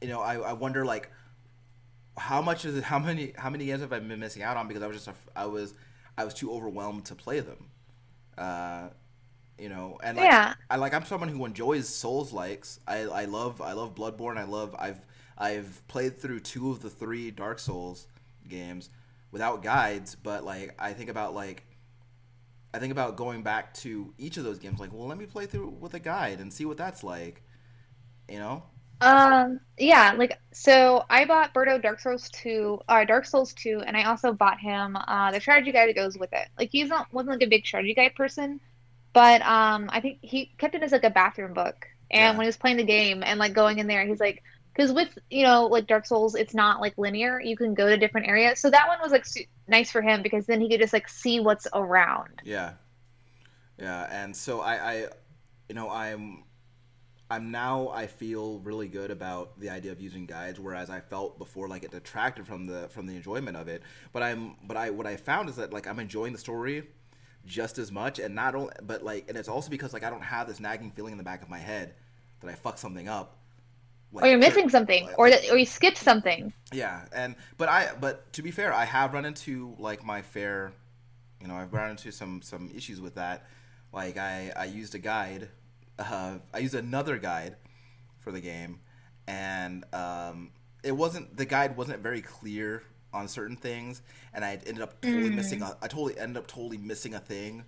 you 0.00 0.08
know, 0.08 0.20
I, 0.20 0.36
I 0.36 0.52
wonder 0.52 0.84
like 0.84 1.10
how 2.18 2.42
much 2.42 2.64
is 2.64 2.76
it, 2.76 2.84
how 2.84 2.98
many 2.98 3.32
how 3.36 3.50
many 3.50 3.66
games 3.66 3.80
have 3.80 3.92
I 3.92 3.98
been 3.98 4.18
missing 4.20 4.42
out 4.42 4.56
on 4.56 4.68
because 4.68 4.82
I 4.82 4.86
was 4.86 4.96
just 4.96 5.08
a, 5.08 5.14
I 5.36 5.46
was 5.46 5.74
I 6.18 6.24
was 6.24 6.34
too 6.34 6.52
overwhelmed 6.52 7.04
to 7.06 7.14
play 7.14 7.40
them. 7.40 7.66
Uh, 8.38 8.88
you 9.60 9.68
know, 9.68 9.98
and 10.02 10.16
like 10.16 10.32
Yeah. 10.32 10.54
I 10.70 10.76
like 10.76 10.94
I'm 10.94 11.04
someone 11.04 11.28
who 11.28 11.44
enjoys 11.44 11.88
Souls 11.88 12.32
likes. 12.32 12.80
I 12.86 13.00
I 13.00 13.24
love 13.26 13.60
I 13.60 13.72
love 13.72 13.94
Bloodborne. 13.94 14.38
I 14.38 14.44
love 14.44 14.74
I've 14.78 15.00
I've 15.38 15.86
played 15.88 16.18
through 16.18 16.40
two 16.40 16.70
of 16.70 16.80
the 16.82 16.90
three 16.90 17.30
Dark 17.30 17.58
Souls 17.58 18.06
games 18.48 18.90
without 19.32 19.62
guides, 19.62 20.14
but 20.14 20.44
like 20.44 20.74
I 20.78 20.92
think 20.92 21.10
about 21.10 21.34
like 21.34 21.64
I 22.72 22.78
think 22.78 22.92
about 22.92 23.16
going 23.16 23.42
back 23.42 23.74
to 23.74 24.14
each 24.18 24.36
of 24.36 24.44
those 24.44 24.58
games 24.58 24.78
like, 24.80 24.92
well, 24.92 25.06
let 25.08 25.18
me 25.18 25.26
play 25.26 25.46
through 25.46 25.70
with 25.70 25.94
a 25.94 25.98
guide 25.98 26.40
and 26.40 26.52
see 26.52 26.64
what 26.64 26.76
that's 26.76 27.02
like. 27.02 27.42
You 28.28 28.38
know? 28.38 28.64
Um, 29.02 29.60
yeah, 29.78 30.12
like 30.12 30.38
so 30.52 31.04
I 31.08 31.24
bought 31.24 31.54
Birdo 31.54 31.80
Dark 31.80 32.00
Souls 32.00 32.28
2, 32.30 32.80
uh 32.88 33.04
Dark 33.04 33.24
Souls 33.24 33.54
2, 33.54 33.80
and 33.86 33.96
I 33.96 34.04
also 34.04 34.32
bought 34.32 34.60
him 34.60 34.96
uh 34.96 35.30
the 35.32 35.40
strategy 35.40 35.72
guide 35.72 35.88
that 35.88 35.94
goes 35.94 36.18
with 36.18 36.30
it. 36.34 36.48
Like 36.58 36.68
he's 36.70 36.88
not 36.90 37.10
wasn't 37.12 37.30
like 37.40 37.46
a 37.46 37.48
big 37.50 37.66
strategy 37.66 37.94
guide 37.94 38.14
person, 38.14 38.60
but 39.14 39.42
um 39.42 39.90
I 39.92 40.00
think 40.00 40.18
he 40.22 40.52
kept 40.58 40.74
it 40.74 40.82
as 40.82 40.92
like 40.92 41.04
a 41.04 41.10
bathroom 41.10 41.54
book. 41.54 41.76
And 42.10 42.36
Yeah. 42.36 42.38
when 42.38 42.44
he 42.44 42.48
was 42.48 42.56
playing 42.56 42.76
the 42.78 42.84
game 42.84 43.22
and 43.24 43.38
like 43.38 43.52
going 43.54 43.78
in 43.78 43.86
there, 43.86 44.06
he's 44.06 44.20
like 44.20 44.42
because 44.74 44.92
with 44.92 45.16
you 45.30 45.44
know 45.44 45.66
like 45.66 45.86
Dark 45.86 46.06
Souls, 46.06 46.34
it's 46.34 46.54
not 46.54 46.80
like 46.80 46.94
linear. 46.98 47.40
You 47.40 47.56
can 47.56 47.74
go 47.74 47.88
to 47.88 47.96
different 47.96 48.28
areas. 48.28 48.60
So 48.60 48.70
that 48.70 48.88
one 48.88 48.98
was 49.02 49.12
like 49.12 49.26
su- 49.26 49.44
nice 49.68 49.90
for 49.90 50.02
him 50.02 50.22
because 50.22 50.46
then 50.46 50.60
he 50.60 50.68
could 50.70 50.80
just 50.80 50.92
like 50.92 51.08
see 51.08 51.40
what's 51.40 51.66
around. 51.74 52.42
Yeah, 52.42 52.74
yeah, 53.78 54.06
and 54.10 54.36
so 54.36 54.60
I, 54.60 54.74
I, 54.92 54.94
you 55.68 55.74
know, 55.74 55.90
I'm, 55.90 56.44
I'm 57.30 57.50
now 57.50 57.90
I 57.90 58.06
feel 58.06 58.60
really 58.60 58.88
good 58.88 59.10
about 59.10 59.58
the 59.60 59.70
idea 59.70 59.92
of 59.92 60.00
using 60.00 60.26
guides, 60.26 60.60
whereas 60.60 60.90
I 60.90 61.00
felt 61.00 61.38
before 61.38 61.68
like 61.68 61.84
it 61.84 61.92
detracted 61.92 62.46
from 62.46 62.66
the 62.66 62.88
from 62.90 63.06
the 63.06 63.16
enjoyment 63.16 63.56
of 63.56 63.68
it. 63.68 63.82
But 64.12 64.22
I'm, 64.22 64.56
but 64.64 64.76
I 64.76 64.90
what 64.90 65.06
I 65.06 65.16
found 65.16 65.48
is 65.48 65.56
that 65.56 65.72
like 65.72 65.86
I'm 65.86 66.00
enjoying 66.00 66.32
the 66.32 66.38
story 66.38 66.84
just 67.46 67.78
as 67.78 67.90
much, 67.90 68.18
and 68.18 68.34
not 68.34 68.54
only, 68.54 68.72
but 68.82 69.02
like, 69.02 69.28
and 69.28 69.36
it's 69.36 69.48
also 69.48 69.70
because 69.70 69.92
like 69.92 70.04
I 70.04 70.10
don't 70.10 70.22
have 70.22 70.46
this 70.46 70.60
nagging 70.60 70.90
feeling 70.90 71.12
in 71.12 71.18
the 71.18 71.24
back 71.24 71.42
of 71.42 71.48
my 71.48 71.58
head 71.58 71.94
that 72.40 72.48
I 72.50 72.54
fucked 72.54 72.78
something 72.78 73.08
up. 73.08 73.36
Like, 74.12 74.24
Or 74.24 74.28
you're 74.28 74.38
missing 74.38 74.68
something, 74.68 75.06
like- 75.06 75.18
or 75.18 75.30
that 75.30 75.48
or 75.50 75.56
you 75.56 75.66
skipped 75.66 75.96
something. 75.98 76.52
yeah, 76.72 77.04
and 77.12 77.36
but 77.58 77.68
I 77.68 77.90
but 78.00 78.32
to 78.34 78.42
be 78.42 78.50
fair, 78.50 78.72
I 78.74 78.84
have 78.84 79.12
run 79.14 79.24
into 79.24 79.74
like 79.78 80.04
my 80.04 80.22
fair, 80.22 80.72
you 81.40 81.46
know, 81.48 81.54
I've 81.54 81.72
run 81.72 81.90
into 81.90 82.10
some 82.12 82.42
some 82.42 82.70
issues 82.74 83.00
with 83.00 83.14
that. 83.14 83.46
Like 83.92 84.16
I 84.16 84.52
I 84.56 84.64
used 84.64 84.94
a 84.94 84.98
guide, 84.98 85.48
uh, 85.98 86.38
I 86.52 86.58
used 86.58 86.74
another 86.74 87.18
guide 87.18 87.56
for 88.18 88.32
the 88.32 88.40
game, 88.40 88.80
and 89.28 89.84
um, 89.94 90.50
it 90.82 90.92
wasn't 90.92 91.36
the 91.36 91.44
guide 91.46 91.76
wasn't 91.76 92.00
very 92.02 92.20
clear 92.20 92.82
on 93.12 93.28
certain 93.28 93.56
things, 93.56 94.02
and 94.34 94.44
I 94.44 94.52
ended 94.66 94.80
up 94.82 95.00
totally 95.00 95.30
Mm. 95.30 95.34
missing. 95.36 95.62
A, 95.62 95.76
I 95.82 95.88
totally 95.88 96.18
ended 96.18 96.36
up 96.36 96.46
totally 96.46 96.78
missing 96.78 97.14
a 97.14 97.20
thing 97.20 97.64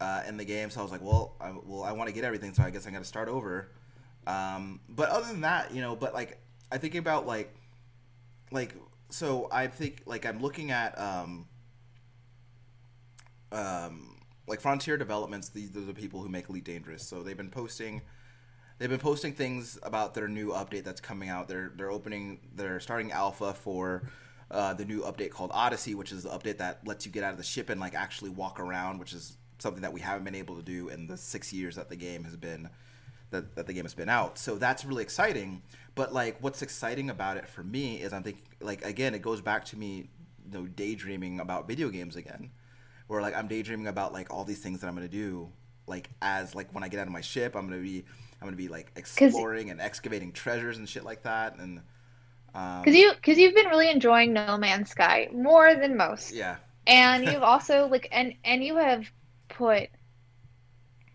uh, 0.00 0.22
in 0.26 0.36
the 0.36 0.44
game. 0.44 0.70
So 0.70 0.80
I 0.80 0.82
was 0.82 0.92
like, 0.92 1.02
well, 1.02 1.36
I, 1.40 1.52
well, 1.64 1.82
I 1.84 1.92
want 1.92 2.08
to 2.08 2.14
get 2.14 2.24
everything, 2.24 2.54
so 2.54 2.62
I 2.62 2.70
guess 2.70 2.86
I 2.86 2.90
got 2.90 2.98
to 3.00 3.04
start 3.04 3.28
over. 3.28 3.70
Um, 4.26 4.80
but 4.88 5.08
other 5.10 5.26
than 5.26 5.42
that, 5.42 5.74
you 5.74 5.80
know, 5.80 5.94
but 5.96 6.14
like 6.14 6.38
I 6.70 6.78
think 6.78 6.94
about 6.94 7.26
like 7.26 7.54
like 8.50 8.74
so 9.10 9.48
I 9.52 9.66
think 9.66 10.02
like 10.06 10.24
I'm 10.26 10.40
looking 10.40 10.70
at 10.70 10.98
um 10.98 11.46
um 13.50 14.16
like 14.46 14.60
Frontier 14.60 14.96
Developments. 14.96 15.48
These 15.50 15.76
are 15.76 15.80
the 15.80 15.94
people 15.94 16.22
who 16.22 16.28
make 16.28 16.48
Elite 16.48 16.64
Dangerous. 16.64 17.06
So 17.06 17.22
they've 17.22 17.36
been 17.36 17.50
posting 17.50 18.02
they've 18.78 18.90
been 18.90 18.98
posting 18.98 19.32
things 19.32 19.78
about 19.82 20.14
their 20.14 20.28
new 20.28 20.48
update 20.52 20.84
that's 20.84 21.00
coming 21.00 21.28
out. 21.28 21.48
They're 21.48 21.72
they're 21.76 21.90
opening 21.90 22.40
they're 22.54 22.80
starting 22.80 23.12
alpha 23.12 23.54
for 23.54 24.02
uh, 24.52 24.74
the 24.74 24.84
new 24.84 25.00
update 25.00 25.30
called 25.30 25.50
Odyssey, 25.52 25.94
which 25.94 26.12
is 26.12 26.24
the 26.24 26.28
update 26.28 26.58
that 26.58 26.86
lets 26.86 27.06
you 27.06 27.10
get 27.10 27.24
out 27.24 27.32
of 27.32 27.38
the 27.38 27.42
ship 27.42 27.70
and 27.70 27.80
like 27.80 27.94
actually 27.94 28.30
walk 28.30 28.60
around, 28.60 28.98
which 28.98 29.12
is 29.12 29.36
something 29.58 29.82
that 29.82 29.92
we 29.92 30.00
haven't 30.00 30.24
been 30.24 30.34
able 30.34 30.56
to 30.56 30.62
do 30.62 30.88
in 30.88 31.06
the 31.06 31.16
six 31.16 31.52
years 31.52 31.76
that 31.76 31.88
the 31.88 31.96
game 31.96 32.24
has 32.24 32.36
been 32.36 32.68
that, 33.30 33.54
that 33.56 33.66
the 33.66 33.72
game 33.72 33.84
has 33.84 33.94
been 33.94 34.10
out. 34.10 34.38
So 34.38 34.56
that's 34.56 34.84
really 34.84 35.02
exciting. 35.02 35.62
But 35.94 36.12
like 36.12 36.36
what's 36.40 36.62
exciting 36.62 37.10
about 37.10 37.38
it 37.38 37.48
for 37.48 37.62
me 37.62 37.96
is 37.96 38.12
I'm 38.12 38.22
thinking 38.22 38.42
like 38.60 38.84
again 38.84 39.14
it 39.14 39.22
goes 39.22 39.40
back 39.40 39.64
to 39.66 39.78
me 39.78 40.08
you 40.50 40.58
know 40.58 40.66
daydreaming 40.66 41.40
about 41.40 41.66
video 41.66 41.88
games 41.88 42.16
again. 42.16 42.50
Where 43.06 43.22
like 43.22 43.34
I'm 43.34 43.48
daydreaming 43.48 43.86
about 43.86 44.12
like 44.12 44.32
all 44.32 44.44
these 44.44 44.60
things 44.60 44.80
that 44.80 44.86
I'm 44.86 44.94
gonna 44.94 45.08
do 45.08 45.50
like 45.86 46.10
as 46.20 46.54
like 46.54 46.72
when 46.74 46.84
I 46.84 46.88
get 46.88 47.00
out 47.00 47.06
of 47.06 47.12
my 47.12 47.20
ship 47.20 47.56
I'm 47.56 47.68
gonna 47.68 47.80
be 47.80 48.04
I'm 48.40 48.46
gonna 48.46 48.56
be 48.56 48.68
like 48.68 48.92
exploring 48.96 49.70
and 49.70 49.80
excavating 49.80 50.32
treasures 50.32 50.76
and 50.76 50.88
shit 50.88 51.04
like 51.04 51.22
that 51.22 51.56
and 51.58 51.80
um, 52.54 52.82
Because 52.82 52.96
you, 52.98 53.12
because 53.14 53.38
you've 53.38 53.54
been 53.54 53.66
really 53.66 53.90
enjoying 53.90 54.32
No 54.34 54.48
Man's 54.48 54.80
Sky 54.80 55.18
more 55.32 55.74
than 55.74 55.96
most, 55.96 56.30
yeah 56.30 56.56
and 56.86 57.24
you've 57.24 57.42
also 57.42 57.86
like, 57.86 58.08
and 58.10 58.34
and 58.44 58.62
you 58.62 58.76
have 58.76 59.10
put 59.48 59.88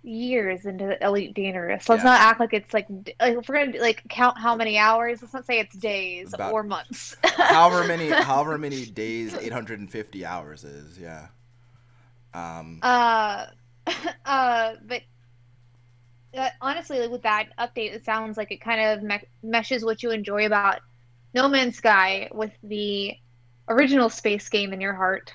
years 0.04 0.66
into 0.66 0.86
the 0.86 1.04
Elite 1.06 1.34
Dangerous. 1.34 1.90
Let's 1.90 2.04
Yeah. 2.04 2.04
not 2.04 2.22
act 2.22 2.40
like 2.40 2.54
it's 2.54 2.74
like, 2.74 2.88
like 3.20 3.38
if 3.38 3.50
we're 3.50 3.66
gonna 3.66 3.80
like 3.80 4.04
count 4.10 4.38
how 4.38 4.56
many 4.56 4.78
hours. 4.78 5.22
Let's 5.22 5.34
not 5.34 5.46
say 5.46 5.60
it's 5.60 5.76
days 5.78 6.34
About- 6.34 6.52
or 6.54 6.64
months. 6.64 7.16
however 7.38 7.84
many 7.84 8.10
however 8.20 8.58
many 8.58 8.86
days 8.86 9.36
850 9.36 10.26
hours 10.26 10.64
is 10.64 10.98
yeah 11.00 11.28
um 12.34 12.84
Uh, 12.84 13.46
uh, 14.26 14.74
but 14.86 15.02
uh, 16.38 16.50
honestly, 16.62 17.00
like 17.00 17.10
with 17.12 17.24
that 17.24 17.48
update, 17.58 17.94
it 17.94 18.06
sounds 18.06 18.38
like 18.38 18.52
it 18.52 18.62
kind 18.62 18.82
of 18.82 19.04
me- 19.04 19.28
meshes 19.44 19.84
what 19.84 20.04
you 20.04 20.12
enjoy 20.12 20.46
about 20.46 20.80
No 21.34 21.47
Man's 21.47 21.78
Sky 21.78 22.30
with 22.34 22.51
the 22.63 23.15
original 23.69 24.09
space 24.09 24.47
game 24.49 24.73
in 24.73 24.82
your 24.82 24.93
heart. 24.93 25.34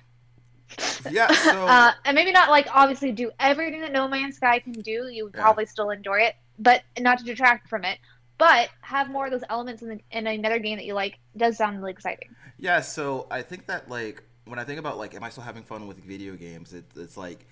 yeah 1.11 1.30
so 1.32 1.66
uh, 1.66 1.93
and 2.05 2.14
maybe 2.14 2.32
not 2.32 2.49
like 2.49 2.66
obviously 2.72 3.12
do 3.12 3.30
everything 3.38 3.80
that 3.82 3.93
No 3.93 4.09
Man's 4.09 4.36
Sky 4.36 4.59
can 4.59 4.72
do. 4.72 5.09
You 5.09 5.24
would 5.24 5.34
Yeah. 5.34 5.43
probably 5.43 5.66
still 5.66 5.90
enjoy 5.90 6.20
it, 6.20 6.34
but 6.59 6.82
not 6.99 7.18
to 7.18 7.24
detract 7.24 7.68
from 7.68 7.84
it. 7.84 7.99
But 8.38 8.70
have 8.80 9.09
more 9.11 9.26
of 9.26 9.30
those 9.32 9.45
elements 9.51 9.82
in, 9.82 9.88
the, 9.88 10.01
in 10.11 10.26
another 10.26 10.59
game 10.59 10.76
that 10.78 10.84
you 10.84 10.95
like 10.95 11.18
does 11.36 11.57
sound 11.59 11.78
really 11.78 11.93
exciting. 11.93 12.34
Yeah, 12.59 12.80
so 12.80 13.26
I 13.30 13.43
think 13.43 13.66
that 13.66 13.88
like 13.88 14.22
when 14.47 14.59
I 14.59 14.64
think 14.64 14.80
about 14.80 14.99
like, 14.99 15.14
am 15.14 15.22
I 15.22 15.30
still 15.30 15.45
having 15.45 15.62
fun 15.62 15.86
with 15.86 15.99
video 16.03 16.34
games? 16.34 16.72
It, 16.72 16.84
it's 16.97 17.16
like 17.16 17.47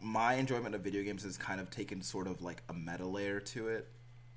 my 0.00 0.34
enjoyment 0.34 0.74
of 0.74 0.80
video 0.80 1.02
games 1.02 1.22
has 1.24 1.36
kind 1.36 1.60
of 1.60 1.70
taken 1.70 2.02
sort 2.02 2.26
of 2.26 2.42
like 2.42 2.62
a 2.68 2.72
meta 2.72 3.06
layer 3.06 3.40
to 3.40 3.68
it 3.68 3.88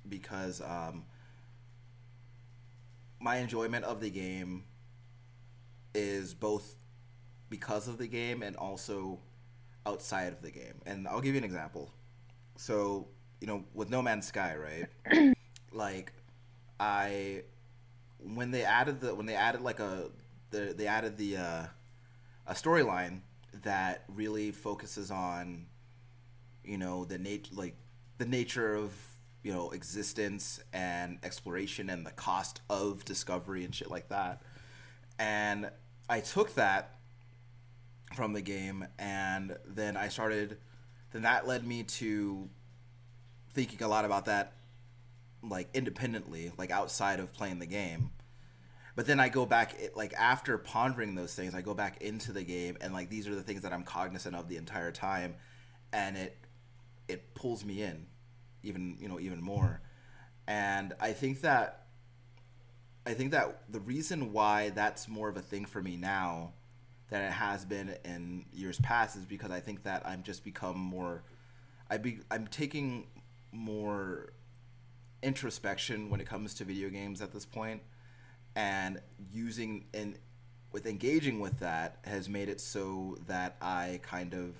because 0.08 0.60
um, 0.60 1.04
my 3.20 3.36
enjoyment 3.36 3.84
of 3.84 4.00
the 4.00 4.10
game 4.10 4.64
is 5.94 6.34
both 6.34 6.76
because 7.48 7.88
of 7.88 7.98
the 7.98 8.06
game 8.06 8.42
and 8.42 8.56
also 8.56 9.20
outside 9.86 10.32
of 10.32 10.42
the 10.42 10.50
game. 10.50 10.80
And 10.84 11.08
I'll 11.08 11.20
give 11.20 11.34
you 11.34 11.38
an 11.38 11.44
example. 11.44 11.92
So 12.56 13.08
you 13.40 13.46
know, 13.46 13.64
with 13.74 13.90
No 13.90 14.02
Man's 14.02 14.26
Sky, 14.26 14.56
right? 14.56 15.34
like 15.72 16.12
I 16.80 17.42
when 18.18 18.50
they 18.50 18.64
added 18.64 19.00
the 19.00 19.14
when 19.14 19.26
they 19.26 19.34
added 19.34 19.60
like 19.60 19.80
a 19.80 20.10
the 20.50 20.74
they 20.76 20.86
added 20.86 21.16
the 21.16 21.36
uh, 21.36 21.66
a 22.46 22.54
storyline 22.54 23.20
that 23.62 24.04
really 24.08 24.50
focuses 24.50 25.10
on 25.10 25.66
you 26.64 26.78
know 26.78 27.04
the 27.04 27.18
nat- 27.18 27.52
like 27.52 27.76
the 28.18 28.26
nature 28.26 28.74
of 28.74 28.92
you 29.46 29.52
know 29.52 29.70
existence 29.70 30.58
and 30.72 31.20
exploration 31.22 31.88
and 31.88 32.04
the 32.04 32.10
cost 32.10 32.62
of 32.68 33.04
discovery 33.04 33.64
and 33.64 33.72
shit 33.72 33.88
like 33.88 34.08
that. 34.08 34.42
And 35.20 35.70
i 36.08 36.18
took 36.18 36.54
that 36.56 36.98
from 38.14 38.32
the 38.32 38.42
game 38.42 38.86
and 38.98 39.56
then 39.66 39.96
i 39.96 40.08
started 40.08 40.58
then 41.12 41.22
that 41.22 41.46
led 41.46 41.66
me 41.66 41.82
to 41.82 42.48
thinking 43.54 43.82
a 43.82 43.88
lot 43.88 44.04
about 44.04 44.24
that 44.24 44.54
like 45.48 45.68
independently 45.74 46.52
like 46.58 46.72
outside 46.72 47.20
of 47.20 47.32
playing 47.32 47.60
the 47.60 47.66
game. 47.66 48.10
But 48.96 49.06
then 49.06 49.20
i 49.20 49.28
go 49.28 49.46
back 49.46 49.76
like 49.94 50.12
after 50.14 50.58
pondering 50.58 51.14
those 51.14 51.34
things 51.34 51.54
i 51.54 51.60
go 51.60 51.72
back 51.72 52.02
into 52.02 52.32
the 52.32 52.42
game 52.42 52.78
and 52.80 52.92
like 52.92 53.10
these 53.10 53.28
are 53.28 53.34
the 53.36 53.42
things 53.42 53.62
that 53.62 53.72
i'm 53.72 53.84
cognizant 53.84 54.34
of 54.34 54.48
the 54.48 54.56
entire 54.56 54.90
time 54.90 55.36
and 55.92 56.16
it 56.16 56.36
it 57.06 57.32
pulls 57.34 57.64
me 57.64 57.82
in 57.82 58.06
even 58.66 58.96
you 59.00 59.08
know 59.08 59.20
even 59.20 59.40
more. 59.42 59.80
And 60.48 60.94
i 61.00 61.12
think 61.12 61.40
that 61.40 61.86
i 63.04 63.12
think 63.14 63.32
that 63.32 63.62
the 63.68 63.80
reason 63.80 64.32
why 64.32 64.70
that's 64.70 65.08
more 65.08 65.28
of 65.28 65.36
a 65.36 65.40
thing 65.40 65.64
for 65.64 65.82
me 65.82 65.96
now 65.96 66.52
than 67.10 67.22
it 67.22 67.32
has 67.32 67.64
been 67.64 67.96
in 68.04 68.44
years 68.52 68.78
past 68.80 69.16
is 69.16 69.24
because 69.24 69.50
i 69.50 69.58
think 69.58 69.82
that 69.82 70.06
i'm 70.06 70.22
just 70.22 70.44
become 70.44 70.78
more 70.78 71.24
i 71.90 71.96
be 71.96 72.20
i'm 72.30 72.46
taking 72.46 73.08
more 73.50 74.32
introspection 75.22 76.10
when 76.10 76.20
it 76.20 76.26
comes 76.26 76.54
to 76.54 76.64
video 76.64 76.88
games 76.88 77.20
at 77.20 77.32
this 77.32 77.44
point. 77.44 77.82
And 78.54 79.00
using 79.32 79.84
and 79.92 80.18
with 80.72 80.86
engaging 80.86 81.40
with 81.40 81.58
that 81.60 81.98
has 82.04 82.28
made 82.28 82.48
it 82.48 82.60
so 82.60 83.18
that 83.26 83.56
I 83.60 84.00
kind 84.02 84.34
of 84.34 84.54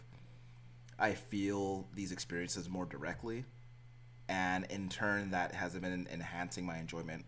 I 0.98 1.12
feel 1.14 1.86
these 1.94 2.12
experiences 2.12 2.68
more 2.68 2.86
directly 2.86 3.44
and 4.28 4.64
in 4.70 4.88
turn 4.88 5.30
that 5.30 5.54
has 5.54 5.74
been 5.74 6.06
enhancing 6.12 6.66
my 6.66 6.78
enjoyment 6.78 7.24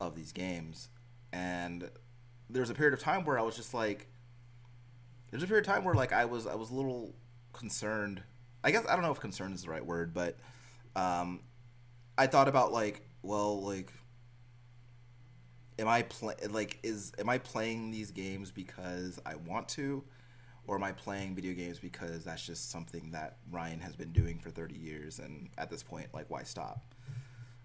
of 0.00 0.14
these 0.14 0.32
games. 0.32 0.88
And 1.32 1.90
there 2.50 2.60
was 2.60 2.70
a 2.70 2.74
period 2.74 2.94
of 2.94 3.00
time 3.00 3.24
where 3.24 3.38
I 3.38 3.42
was 3.42 3.56
just 3.56 3.74
like 3.74 4.08
there's 5.30 5.42
a 5.42 5.46
period 5.46 5.66
of 5.66 5.72
time 5.72 5.84
where 5.84 5.94
like 5.94 6.12
I 6.12 6.24
was 6.24 6.46
I 6.46 6.54
was 6.54 6.70
a 6.70 6.74
little 6.74 7.14
concerned. 7.52 8.22
I 8.62 8.70
guess 8.70 8.84
I 8.88 8.94
don't 8.94 9.02
know 9.02 9.12
if 9.12 9.20
concerned 9.20 9.54
is 9.54 9.62
the 9.62 9.70
right 9.70 9.84
word 9.84 10.12
but 10.14 10.36
um 10.94 11.40
I 12.18 12.26
thought 12.26 12.48
about 12.48 12.72
like 12.72 13.02
well 13.22 13.60
like 13.62 13.92
am 15.78 15.88
I 15.88 16.02
play 16.02 16.34
like 16.50 16.78
is 16.82 17.12
am 17.18 17.28
I 17.28 17.38
playing 17.38 17.90
these 17.90 18.10
games 18.10 18.50
because 18.50 19.20
I 19.26 19.36
want 19.36 19.68
to, 19.70 20.02
or 20.66 20.76
am 20.76 20.84
I 20.84 20.92
playing 20.92 21.34
video 21.34 21.54
games 21.54 21.78
because 21.78 22.24
that's 22.24 22.44
just 22.44 22.70
something 22.70 23.10
that 23.12 23.36
Ryan 23.50 23.80
has 23.80 23.94
been 23.96 24.12
doing 24.12 24.38
for 24.38 24.50
thirty 24.50 24.76
years, 24.76 25.18
and 25.18 25.48
at 25.58 25.70
this 25.70 25.82
point, 25.82 26.08
like, 26.12 26.26
why 26.28 26.42
stop? 26.42 26.94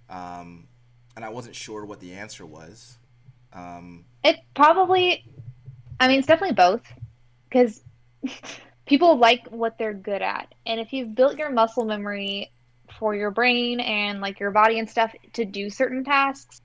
Um, 0.10 0.68
and 1.16 1.26
I 1.26 1.30
wasn't 1.30 1.56
sure 1.56 1.86
what 1.86 2.00
the 2.00 2.14
answer 2.14 2.46
was. 2.46 2.98
Um, 3.54 4.06
It 4.24 4.38
probably, 4.56 5.26
I 6.00 6.08
mean, 6.08 6.20
it's 6.20 6.28
definitely 6.28 6.56
both 6.56 6.82
because 7.50 7.82
people 8.86 9.18
like 9.18 9.48
what 9.48 9.78
they're 9.78 9.94
good 9.94 10.22
at. 10.22 10.54
And 10.66 10.80
if 10.80 10.94
you've 10.94 11.16
built 11.16 11.38
your 11.38 11.50
muscle 11.50 11.86
memory 11.86 12.52
for 13.00 13.16
your 13.16 13.32
brain 13.32 13.80
and 13.80 14.22
like 14.22 14.40
your 14.40 14.52
body 14.52 14.80
and 14.80 14.90
stuff 14.90 15.14
to 15.34 15.46
do 15.46 15.70
certain 15.70 16.04
tasks, 16.04 16.62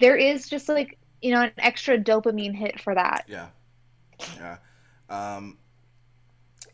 there 0.00 0.16
is 0.16 0.48
just 0.48 0.68
like, 0.68 0.98
you 1.20 1.32
know, 1.32 1.42
an 1.42 1.52
extra 1.58 1.98
dopamine 1.98 2.54
hit 2.54 2.80
for 2.80 2.94
that. 2.94 3.24
yeah, 3.26 3.48
yeah. 4.36 4.58
Um, 5.10 5.58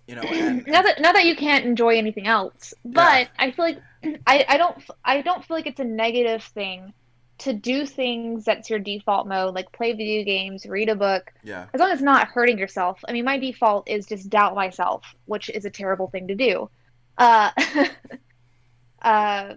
you 0.06 0.14
know, 0.16 0.22
and, 0.22 0.66
Not 0.66 0.84
that, 0.84 1.00
not 1.00 1.14
that 1.14 1.24
you 1.24 1.34
can't 1.36 1.64
enjoy 1.64 1.96
anything 1.96 2.26
else, 2.26 2.74
but 2.84 3.28
I 3.38 3.50
feel 3.50 3.64
like 3.64 3.78
I, 4.26 4.44
I 4.48 4.56
don't 4.58 4.76
I 5.04 5.22
don't 5.22 5.44
feel 5.44 5.56
like 5.56 5.66
it's 5.66 5.80
a 5.80 5.84
negative 5.84 6.42
thing 6.42 6.92
to 7.38 7.52
do 7.52 7.84
things 7.84 8.44
that's 8.44 8.70
your 8.70 8.78
default 8.78 9.26
mode, 9.26 9.54
like 9.54 9.72
play 9.72 9.92
video 9.92 10.22
games, 10.24 10.66
read 10.66 10.88
a 10.88 10.94
book, 10.94 11.32
yeah, 11.42 11.66
as 11.74 11.80
long 11.80 11.90
as 11.90 11.94
it's 11.94 12.02
not 12.04 12.28
hurting 12.28 12.58
yourself. 12.58 13.00
I 13.08 13.12
mean, 13.12 13.24
my 13.24 13.38
default 13.38 13.88
is 13.88 14.06
just 14.06 14.28
doubt 14.30 14.54
myself, 14.54 15.04
which 15.24 15.48
is 15.50 15.64
a 15.64 15.70
terrible 15.70 16.08
thing 16.08 16.28
to 16.28 16.34
do. 16.34 16.70
Uh, 17.18 17.50
uh, 19.02 19.54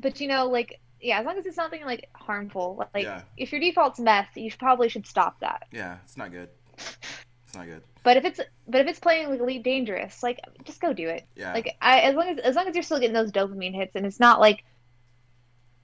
but 0.00 0.20
you 0.20 0.28
know, 0.28 0.46
like, 0.46 0.80
yeah, 1.00 1.20
as 1.20 1.26
long 1.26 1.38
as 1.38 1.46
it's 1.46 1.56
nothing 1.56 1.84
like 1.84 2.08
harmful, 2.14 2.84
like 2.94 3.04
Yeah. 3.04 3.22
if 3.36 3.52
your 3.52 3.60
default's 3.60 4.00
meth, 4.00 4.28
you 4.34 4.50
should, 4.50 4.58
probably 4.58 4.88
should 4.88 5.06
stop 5.06 5.38
that. 5.40 5.66
yeah. 5.72 5.98
It's 6.04 6.16
not 6.16 6.32
good. 6.32 6.48
It's 6.76 7.54
not 7.54 7.66
good. 7.66 7.82
But 8.08 8.16
if 8.16 8.24
it's 8.24 8.40
but 8.66 8.80
if 8.80 8.86
it's 8.86 9.00
playing 9.00 9.28
like 9.28 9.38
Elite 9.38 9.62
Dangerous, 9.62 10.22
like 10.22 10.40
just 10.64 10.80
go 10.80 10.94
do 10.94 11.10
it. 11.10 11.26
Yeah, 11.36 11.52
Like 11.52 11.76
I, 11.82 12.00
as 12.00 12.14
long 12.14 12.26
as 12.30 12.38
as 12.38 12.56
long 12.56 12.66
as 12.66 12.74
you're 12.74 12.82
still 12.82 12.98
getting 12.98 13.12
those 13.12 13.30
dopamine 13.30 13.74
hits, 13.74 13.96
and 13.96 14.06
it's 14.06 14.18
not 14.18 14.40
like, 14.40 14.64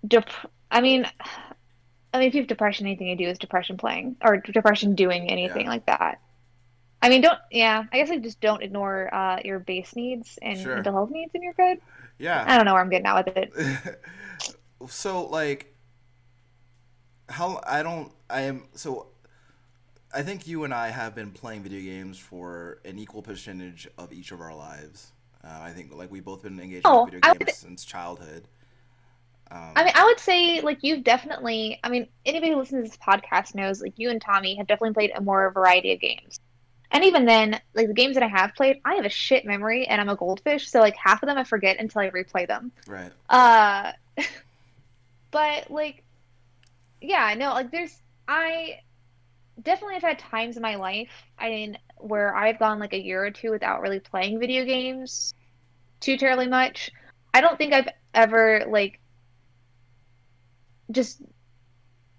dep- 0.09 0.31
I 0.71 0.81
mean, 0.81 1.05
I 2.15 2.19
mean, 2.19 2.29
if 2.29 2.35
you 2.35 2.41
have 2.41 2.49
depression, 2.49 2.87
anything 2.87 3.09
you 3.09 3.17
do 3.17 3.29
is 3.29 3.37
depression 3.39 3.77
playing 3.77 4.17
or 4.23 4.39
depression 4.39 4.95
doing 4.95 5.29
anything 5.29 5.65
Yeah. 5.67 5.69
like 5.69 5.85
that. 5.85 6.19
I 7.03 7.11
mean, 7.11 7.21
don't, 7.21 7.39
yeah, 7.51 7.85
I 7.93 7.99
guess 7.99 8.09
like 8.09 8.23
just 8.23 8.41
don't 8.41 8.63
ignore 8.63 9.15
uh, 9.15 9.41
your 9.45 9.59
base 9.59 9.95
needs 9.95 10.39
and 10.41 10.59
Sure. 10.59 10.77
mental 10.77 10.95
health 10.95 11.11
needs 11.11 11.33
and 11.35 11.43
you're 11.43 11.53
good. 11.53 11.79
Yeah. 12.19 12.43
I 12.49 12.57
don't 12.57 12.65
know 12.65 12.73
where 12.73 12.81
I'm 12.81 12.89
getting 12.89 13.05
at 13.07 13.27
with 13.27 13.37
it. 13.37 14.01
so 14.89 15.27
like 15.27 15.75
how 17.29 17.61
I 17.67 17.83
don't 17.83 18.13
I 18.31 18.43
am 18.43 18.63
so 18.73 19.09
I 20.15 20.23
think 20.23 20.47
you 20.47 20.65
and 20.65 20.73
I 20.73 20.91
have 20.91 21.15
been 21.15 21.31
playing 21.33 21.63
video 21.63 21.81
games 21.81 22.19
for 22.19 22.79
an 22.85 22.99
equal 22.99 23.23
percentage 23.23 23.89
of 23.99 24.13
each 24.13 24.31
of 24.33 24.41
our 24.41 24.55
lives. 24.55 25.13
Uh, 25.43 25.49
I 25.61 25.71
think 25.73 25.93
like 25.95 26.11
we've 26.11 26.25
both 26.25 26.43
been 26.43 26.59
engaged 26.61 26.87
Oh, 26.87 27.05
in 27.07 27.11
video 27.11 27.21
games 27.33 27.39
would- 27.41 27.51
since 27.55 27.85
childhood. 27.85 28.47
Um, 29.51 29.73
I 29.77 29.85
mean, 29.85 29.93
I 29.95 30.05
would 30.05 30.19
say 30.19 30.61
like 30.63 30.79
you've 30.83 31.05
definitely, 31.05 31.79
I 31.85 31.89
mean, 31.91 32.09
anybody 32.25 32.53
who 32.53 32.59
listens 32.59 32.85
to 32.85 32.91
this 32.91 32.99
podcast 32.99 33.55
knows 33.55 33.83
like 33.83 33.99
you 33.99 34.09
and 34.11 34.21
Tommy 34.21 34.55
have 34.57 34.67
definitely 34.67 34.95
played 34.95 35.13
a 35.15 35.21
more 35.21 35.51
variety 35.51 35.93
of 35.93 36.01
games. 36.01 36.41
And 36.91 37.05
even 37.05 37.25
then, 37.27 37.61
like 37.75 37.89
the 37.89 37.93
games 37.95 38.15
that 38.15 38.23
I 38.23 38.29
have 38.29 38.55
played, 38.55 38.81
I 38.85 38.95
have 38.95 39.05
a 39.05 39.09
shit 39.11 39.45
memory 39.45 39.87
and 39.87 40.01
I'm 40.01 40.09
a 40.09 40.17
goldfish, 40.17 40.71
so 40.71 40.81
like 40.81 40.97
half 40.97 41.23
of 41.23 41.27
them 41.29 41.37
I 41.37 41.45
forget 41.45 41.79
until 41.79 42.01
I 42.03 42.11
replay 42.11 42.47
them. 42.49 42.73
right. 42.87 43.11
Uh, 43.29 43.93
but 45.31 45.71
like, 45.71 46.03
yeah, 47.01 47.35
no, 47.37 47.51
like 47.53 47.71
there's 47.71 48.01
I 48.29 48.79
definitely 49.61 49.97
I've 49.97 50.03
had 50.03 50.19
times 50.19 50.57
in 50.57 50.63
my 50.63 50.77
life, 50.77 51.11
I 51.39 51.49
mean, 51.49 51.79
where 51.99 52.35
I've 52.35 52.59
gone 52.59 52.79
like 52.79 52.93
a 52.93 53.03
year 53.03 53.25
or 53.25 53.31
two 53.31 53.51
without 53.51 53.81
really 53.81 54.01
playing 54.01 54.39
video 54.39 54.65
games 54.65 55.35
too 56.01 56.17
terribly 56.17 56.49
much. 56.49 56.91
I 57.33 57.41
don't 57.41 57.57
think 57.57 57.73
I've 57.73 57.89
ever 58.13 58.65
like 58.69 59.01
just 60.91 61.23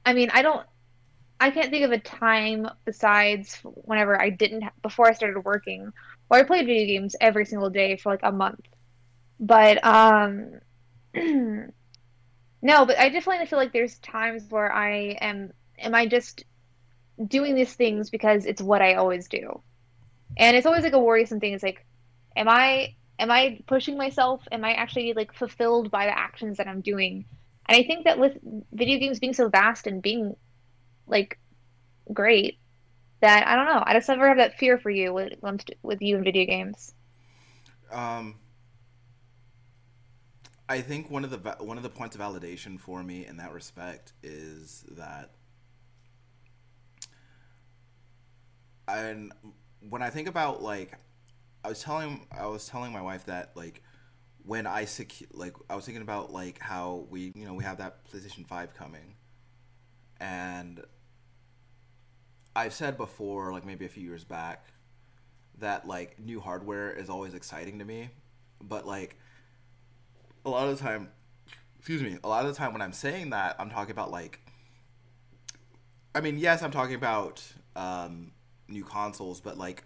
I 0.05 0.13
mean, 0.13 0.29
I 0.33 0.41
don't 0.41 0.65
I 1.39 1.51
can't 1.51 1.69
think 1.69 1.86
of 1.86 1.91
a 1.91 1.99
time 1.99 2.67
besides 2.86 3.59
whenever 3.63 4.19
I 4.19 4.29
didn't 4.29 4.63
before 4.81 5.07
I 5.07 5.13
started 5.13 5.43
working 5.43 5.91
where 6.27 6.39
I 6.39 6.43
played 6.43 6.65
video 6.65 6.88
games 6.88 7.15
every 7.21 7.45
single 7.45 7.69
day 7.69 7.97
for 7.97 8.11
like 8.11 8.21
a 8.23 8.31
month. 8.31 8.65
But 9.39 9.86
um 9.86 10.59
no, 11.13 11.71
but 12.61 12.97
I 12.97 13.09
definitely 13.09 13.45
feel 13.45 13.59
like 13.59 13.73
there's 13.73 13.99
times 13.99 14.45
where 14.49 14.71
I 14.71 15.17
am 15.21 15.51
am 15.77 15.93
I 15.93 16.07
just 16.07 16.43
doing 17.28 17.55
these 17.55 17.74
things 17.74 18.09
because 18.09 18.45
it's 18.45 18.61
what 18.61 18.82
I 18.82 18.95
always 18.95 19.28
do. 19.28 19.61
And 20.38 20.55
it's 20.55 20.66
always 20.66 20.84
like 20.84 20.93
a 20.93 20.99
worrisome 20.99 21.39
thing. 21.39 21.53
It's 21.53 21.63
like, 21.63 21.86
am 22.36 22.49
I 22.49 22.95
am 23.20 23.32
I 23.32 23.59
pushing 23.68 23.97
myself? 23.97 24.41
Am 24.51 24.66
I 24.66 24.74
actually 24.74 25.13
like 25.13 25.34
fulfilled 25.34 25.91
by 25.91 26.05
the 26.05 26.18
actions 26.18 26.57
that 26.57 26.68
I'm 26.68 26.82
doing? 26.82 27.26
And 27.68 27.78
I 27.78 27.84
think 27.84 28.05
that 28.05 28.20
with 28.20 28.38
video 28.72 28.99
games 28.99 29.20
being 29.20 29.34
so 29.34 29.49
vast 29.49 29.88
and 29.88 30.01
being 30.01 30.36
like 31.07 31.39
great, 32.13 32.59
that 33.22 33.47
I 33.47 33.55
don't 33.55 33.66
know. 33.66 33.84
I 33.86 33.93
just 33.93 34.07
never 34.07 34.28
have 34.28 34.38
that 34.38 34.57
fear 34.57 34.78
for 34.78 34.89
you 34.89 35.13
with 35.13 35.34
with 35.82 36.01
you 36.01 36.18
in 36.18 36.24
video 36.24 36.45
games. 36.45 36.93
Um, 37.91 38.36
I 40.68 40.82
think 40.82 41.09
one 41.09 41.24
of 41.24 41.32
the 41.32 41.55
one 41.59 41.78
of 41.78 41.84
the 41.84 41.89
points 41.89 42.16
of 42.16 42.22
validation 42.22 42.80
for 42.80 43.03
me 43.03 43.26
in 43.26 43.38
that 43.38 43.53
respect 43.53 44.13
is 44.24 44.84
that, 44.91 45.32
and 48.88 49.31
when 49.89 50.01
I 50.01 50.09
think 50.09 50.27
about 50.27 50.61
like, 50.61 50.97
I 51.63 51.69
was 51.69 51.81
telling 51.81 52.27
I 52.31 52.45
was 52.45 52.67
telling 52.67 52.91
my 52.91 53.01
wife 53.01 53.25
that 53.25 53.51
like 53.55 53.81
when 54.45 54.67
I 54.67 54.83
secu- 54.83 55.27
like 55.33 55.55
I 55.69 55.75
was 55.75 55.86
thinking 55.86 56.03
about 56.03 56.31
like 56.31 56.59
how 56.59 57.07
we 57.09 57.31
you 57.36 57.45
know 57.45 57.53
we 57.53 57.63
have 57.63 57.77
that 57.77 58.05
PlayStation 58.11 58.45
Five 58.47 58.73
coming, 58.75 59.15
and 60.19 60.83
I've 62.55 62.73
said 62.73 62.97
before 62.97 63.51
like 63.51 63.65
maybe 63.65 63.86
a 63.86 63.89
few 63.89 64.03
years 64.03 64.23
back 64.23 64.67
that 65.59 65.88
like 65.88 66.19
new 66.19 66.39
hardware 66.39 66.91
is 66.91 67.09
always 67.09 67.33
exciting 67.33 67.79
to 67.79 67.86
me, 67.86 68.09
but 68.61 68.86
like 68.86 69.17
a 70.45 70.49
lot 70.49 70.67
of 70.67 70.77
the 70.77 70.83
time, 70.83 71.09
excuse 71.77 72.01
me, 72.03 72.17
a 72.23 72.27
lot 72.27 72.45
of 72.45 72.53
the 72.53 72.57
time 72.57 72.71
when 72.73 72.81
I'm 72.81 72.93
saying 72.93 73.31
that, 73.31 73.55
I'm 73.59 73.69
talking 73.69 73.91
about 73.91 74.11
like, 74.11 74.39
I 76.13 76.21
mean, 76.21 76.38
yes, 76.38 76.61
I'm 76.61 76.71
talking 76.71 76.95
about 76.95 77.43
um, 77.75 78.31
new 78.68 78.84
consoles, 78.84 79.41
but 79.41 79.57
like 79.57 79.84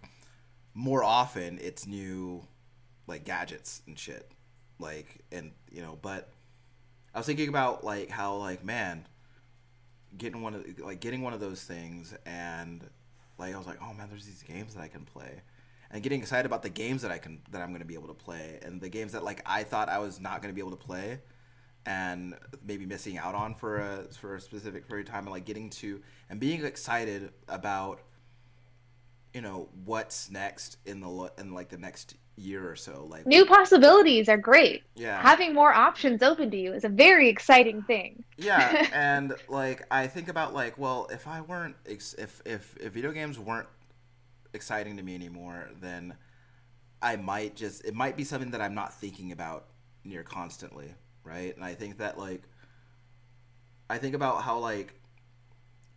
more 0.74 1.04
often 1.04 1.60
it's 1.62 1.86
new 1.88 2.44
like 3.08 3.26
gadgets 3.26 3.82
and 3.88 3.98
shit, 3.98 4.32
like 4.80 5.24
and 5.32 5.52
you 5.72 5.82
know, 5.82 5.98
but 6.02 6.30
I 7.14 7.20
was 7.20 7.26
thinking 7.26 7.50
about 7.50 7.84
like 7.84 8.10
how 8.10 8.36
like 8.36 8.64
man, 8.64 9.08
getting 10.18 10.42
one 10.42 10.54
of 10.54 10.80
like 10.80 11.00
getting 11.00 11.22
one 11.22 11.34
of 11.34 11.40
those 11.40 11.64
things 11.64 12.16
and 12.26 12.88
like 13.38 13.56
I 13.56 13.58
was 13.58 13.68
like, 13.68 13.80
oh 13.82 13.94
man, 13.94 14.08
there's 14.10 14.26
these 14.26 14.44
games 14.44 14.76
that 14.76 14.82
I 14.82 14.90
can 14.90 15.06
play, 15.06 15.42
and 15.92 16.04
getting 16.04 16.20
excited 16.20 16.46
about 16.46 16.62
the 16.62 16.70
games 16.70 17.02
that 17.02 17.12
I 17.12 17.18
can 17.18 17.42
that 17.52 17.62
I'm 17.62 17.70
going 17.70 17.80
to 17.80 17.88
be 17.88 17.94
able 17.94 18.10
to 18.10 18.14
play, 18.14 18.60
and 18.62 18.82
the 18.82 18.90
games 18.90 19.14
that 19.14 19.24
like 19.24 19.42
I 19.46 19.64
thought 19.64 19.90
I 19.90 20.00
was 20.00 20.20
not 20.20 20.42
going 20.42 20.54
to 20.54 20.56
be 20.56 20.62
able 20.62 20.78
to 20.78 20.86
play, 20.86 21.20
and 21.86 22.36
maybe 22.66 22.86
missing 22.86 23.18
out 23.18 23.36
on 23.36 23.56
for 23.56 23.78
a 23.78 24.04
for 24.14 24.36
a 24.36 24.42
specific 24.42 24.88
period 24.88 25.08
of 25.08 25.14
time, 25.14 25.24
and 25.24 25.32
like 25.32 25.46
getting 25.46 25.70
to 25.72 26.02
and 26.30 26.40
being 26.40 26.66
excited 26.66 27.32
about, 27.48 28.02
you 29.34 29.42
know, 29.42 29.70
what's 29.86 30.30
next 30.32 30.78
in 30.86 31.00
the 31.02 31.32
in 31.38 31.54
like 31.54 31.70
the 31.70 31.78
next 31.78 32.16
year 32.36 32.70
or 32.70 32.76
so, 32.76 33.06
like 33.10 33.26
New 33.28 33.46
possibilities 33.46 34.30
are 34.30 34.38
great. 34.38 34.84
yeah, 34.96 35.22
Having 35.22 35.54
more 35.54 35.74
options 35.74 36.24
open 36.24 36.50
to 36.52 36.58
you 36.58 36.74
is 36.74 36.84
a 36.86 36.90
very 36.90 37.28
exciting 37.30 37.82
thing. 37.84 38.24
yeah 38.38 38.88
and 38.94 39.34
like 39.50 39.84
i 39.92 40.08
think 40.08 40.30
about 40.30 40.54
like 40.54 40.78
well 40.78 41.08
if 41.12 41.28
i 41.28 41.42
weren't 41.42 41.76
ex- 41.86 42.16
if 42.18 42.42
if 42.46 42.76
if 42.80 42.94
video 42.94 43.12
games 43.12 43.38
weren't 43.38 43.68
exciting 44.54 44.96
to 44.98 45.04
me 45.04 45.14
anymore 45.16 45.70
then 45.82 46.16
i 47.02 47.16
might 47.18 47.56
just 47.58 47.84
it 47.86 47.94
might 47.94 48.16
be 48.18 48.24
something 48.24 48.52
that 48.52 48.62
i'm 48.62 48.74
not 48.74 48.94
thinking 48.94 49.32
about 49.34 49.66
near 50.06 50.24
constantly 50.24 50.88
right 51.24 51.54
and 51.56 51.64
i 51.66 51.74
think 51.74 51.98
that 51.98 52.18
like 52.18 52.44
i 53.90 53.98
think 53.98 54.16
about 54.16 54.42
how 54.42 54.58
like 54.58 54.94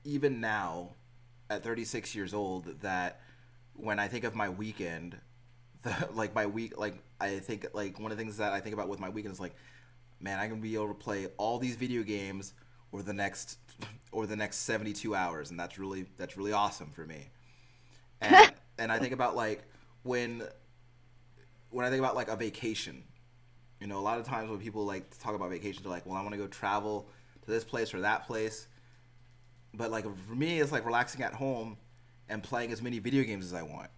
even 0.05 0.41
now 0.41 0.91
at 1.49 1.63
36 1.63 2.15
years 2.15 2.35
old 2.35 2.81
that 2.83 3.21
when 3.75 3.99
i 3.99 4.09
think 4.09 4.25
of 4.25 4.35
my 4.35 4.49
weekend 4.49 5.17
the, 5.83 6.09
like 6.15 6.35
my 6.35 6.47
week 6.47 6.79
like 6.79 7.03
i 7.21 7.39
think 7.39 7.67
like 7.73 7.99
one 7.99 8.13
of 8.13 8.19
the 8.19 8.23
things 8.23 8.37
that 8.37 8.53
i 8.53 8.61
think 8.61 8.75
about 8.75 8.89
with 8.89 9.01
my 9.01 9.09
weekend 9.09 9.33
is 9.33 9.41
like 9.41 9.55
man, 10.23 10.39
I'm 10.39 10.49
gonna 10.49 10.61
be 10.61 10.75
able 10.75 10.89
to 10.89 10.95
play 10.95 11.27
all 11.37 11.59
these 11.59 11.77
video 11.77 12.03
games 12.03 12.55
over 12.93 13.03
the 13.03 13.13
next 13.13 13.59
or 14.13 14.27
the 14.27 14.37
next 14.37 14.59
72 14.59 15.15
hours, 15.15 15.51
and 15.51 15.59
that's 15.59 15.79
really 15.79 16.07
that's 16.17 16.37
really 16.37 16.53
awesome 16.53 16.91
for 16.91 17.05
me. 17.05 17.29
And 18.23 18.53
and 18.79 18.93
I 18.93 19.01
think 19.01 19.13
about 19.13 19.35
like 19.35 19.65
when 20.05 20.45
when 21.71 21.85
I 21.85 21.91
think 21.91 21.99
about 21.99 22.15
like 22.15 22.29
a 22.29 22.37
vacation, 22.37 23.03
you 23.81 23.89
know, 23.89 23.99
a 23.99 24.01
lot 24.01 24.21
of 24.21 24.25
times 24.25 24.49
when 24.49 24.61
people 24.61 24.85
like 24.85 25.11
to 25.11 25.19
talk 25.19 25.35
about 25.35 25.51
vacations, 25.51 25.83
they're 25.83 25.91
like, 25.91 26.07
well, 26.07 26.15
I 26.15 26.21
want 26.21 26.31
to 26.31 26.39
go 26.39 26.47
travel 26.47 27.09
to 27.45 27.51
this 27.51 27.65
place 27.65 27.93
or 27.93 28.01
that 28.03 28.29
place. 28.29 28.69
But 29.75 29.91
like 29.91 30.05
for 30.05 30.35
me, 30.37 30.61
it's 30.61 30.71
like 30.71 30.87
relaxing 30.87 31.23
at 31.23 31.35
home 31.35 31.79
and 32.29 32.43
playing 32.43 32.73
as 32.73 32.83
many 32.83 32.99
video 32.99 33.23
games 33.25 33.45
as 33.47 33.55
I 33.55 33.63
want. 33.63 33.91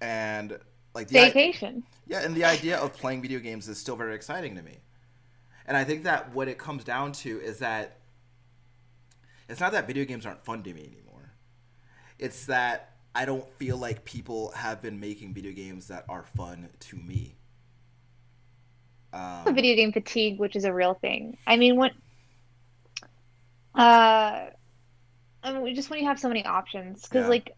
And 0.00 0.58
like 0.94 1.08
the 1.08 1.18
i- 1.20 1.24
Vacation. 1.26 1.82
yeah, 2.06 2.20
and 2.24 2.34
the 2.34 2.44
idea 2.44 2.78
of 2.78 2.94
playing 2.94 3.22
video 3.22 3.38
games 3.40 3.68
is 3.68 3.78
still 3.78 3.96
very 3.96 4.14
exciting 4.14 4.54
to 4.56 4.62
me. 4.62 4.78
And 5.66 5.76
I 5.76 5.84
think 5.84 6.04
that 6.04 6.32
what 6.32 6.48
it 6.48 6.58
comes 6.58 6.84
down 6.84 7.12
to 7.12 7.40
is 7.40 7.58
that 7.58 7.98
it's 9.48 9.60
not 9.60 9.72
that 9.72 9.86
video 9.86 10.04
games 10.04 10.24
aren't 10.26 10.44
fun 10.44 10.62
to 10.62 10.72
me 10.72 10.80
anymore. 10.82 11.32
It's 12.18 12.46
that 12.46 12.92
I 13.14 13.24
don't 13.24 13.46
feel 13.58 13.76
like 13.76 14.04
people 14.04 14.50
have 14.52 14.80
been 14.80 14.98
making 15.00 15.34
video 15.34 15.52
games 15.52 15.88
that 15.88 16.04
are 16.08 16.24
fun 16.36 16.68
to 16.80 16.96
me. 16.96 17.34
Um, 19.12 19.54
video 19.54 19.74
game 19.74 19.92
fatigue, 19.92 20.38
which 20.38 20.54
is 20.54 20.64
a 20.64 20.72
real 20.72 20.94
thing. 20.94 21.36
I 21.46 21.56
mean, 21.56 21.76
what? 21.76 21.92
uh, 23.74 24.46
I 25.42 25.52
mean, 25.52 25.74
just 25.74 25.90
when 25.90 26.00
you 26.00 26.06
have 26.06 26.18
so 26.18 26.28
many 26.28 26.44
options, 26.44 27.02
because 27.02 27.24
Yeah. 27.24 27.30
like 27.30 27.52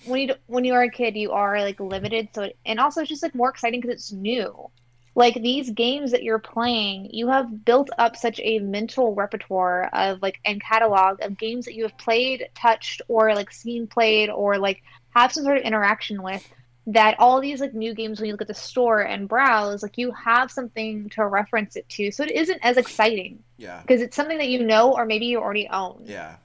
when 0.00 0.20
you 0.28 0.34
when 0.46 0.64
you 0.64 0.74
are 0.74 0.82
a 0.82 0.90
kid, 0.90 1.16
you 1.16 1.32
are 1.32 1.60
like 1.60 1.80
limited. 1.80 2.28
So, 2.34 2.42
it, 2.44 2.58
and 2.64 2.80
also 2.80 3.00
it's 3.00 3.08
just 3.10 3.22
like 3.22 3.34
more 3.34 3.50
exciting 3.50 3.80
because 3.80 3.94
it's 3.94 4.12
new. 4.12 4.70
Like 5.14 5.34
these 5.34 5.70
games 5.70 6.12
that 6.12 6.22
you're 6.22 6.38
playing, 6.38 7.10
you 7.12 7.28
have 7.28 7.64
built 7.64 7.90
up 7.98 8.16
such 8.16 8.40
a 8.42 8.60
mental 8.60 9.14
repertoire 9.14 9.86
of 9.92 10.22
like 10.22 10.38
and 10.44 10.62
catalog 10.62 11.20
of 11.22 11.36
games 11.36 11.64
that 11.64 11.74
you 11.74 11.82
have 11.84 11.98
played, 11.98 12.48
touched, 12.54 13.02
or 13.08 13.34
like 13.34 13.50
seen 13.52 13.86
played, 13.88 14.30
or 14.30 14.58
like 14.58 14.82
have 15.10 15.32
some 15.32 15.44
sort 15.44 15.58
of 15.58 15.64
interaction 15.64 16.22
with 16.22 16.42
that 16.88 17.16
all 17.18 17.40
these 17.40 17.60
like 17.60 17.74
new 17.74 17.94
games 17.94 18.18
when 18.18 18.26
you 18.26 18.32
look 18.32 18.40
at 18.40 18.48
the 18.48 18.54
store 18.54 19.00
and 19.00 19.28
browse 19.28 19.82
like 19.82 19.98
you 19.98 20.10
have 20.12 20.50
something 20.50 21.08
to 21.10 21.26
reference 21.26 21.76
it 21.76 21.86
to 21.88 22.10
so 22.10 22.22
it 22.22 22.30
isn't 22.30 22.58
as 22.62 22.78
exciting 22.78 23.44
yeah, 23.58 23.82
because 23.82 24.00
it's 24.00 24.16
something 24.16 24.38
that 24.38 24.48
you 24.48 24.64
know 24.64 24.94
or 24.94 25.04
maybe 25.04 25.26
you 25.26 25.38
already 25.38 25.68
own 25.68 26.02
yeah, 26.06 26.36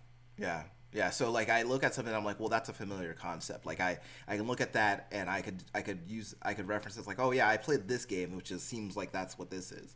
yeah, 0.44 0.64
yeah. 0.94 1.10
So 1.10 1.32
like 1.32 1.50
I 1.50 1.64
look 1.64 1.84
at 1.84 1.94
something, 1.94 2.14
I'm 2.14 2.26
like, 2.26 2.40
well, 2.40 2.50
that's 2.50 2.70
a 2.70 2.74
familiar 2.74 3.14
concept. 3.14 3.66
Like 3.66 3.80
I, 3.80 4.00
I 4.28 4.38
can 4.38 4.48
look 4.48 4.62
at 4.62 4.74
that 4.74 5.08
and 5.12 5.30
I 5.30 5.42
could, 5.42 5.64
I 5.74 5.82
could 5.82 6.00
use, 6.08 6.36
I 6.42 6.54
could 6.54 6.68
reference 6.68 6.98
it 6.98 7.08
like, 7.08 7.20
oh 7.20 7.32
yeah, 7.32 7.48
I 7.50 7.58
played 7.58 7.88
this 7.88 8.06
game, 8.06 8.36
which 8.36 8.48
just 8.50 8.68
seems 8.68 8.96
like 8.98 9.12
that's 9.12 9.38
what 9.40 9.50
this 9.50 9.72
is. 9.72 9.96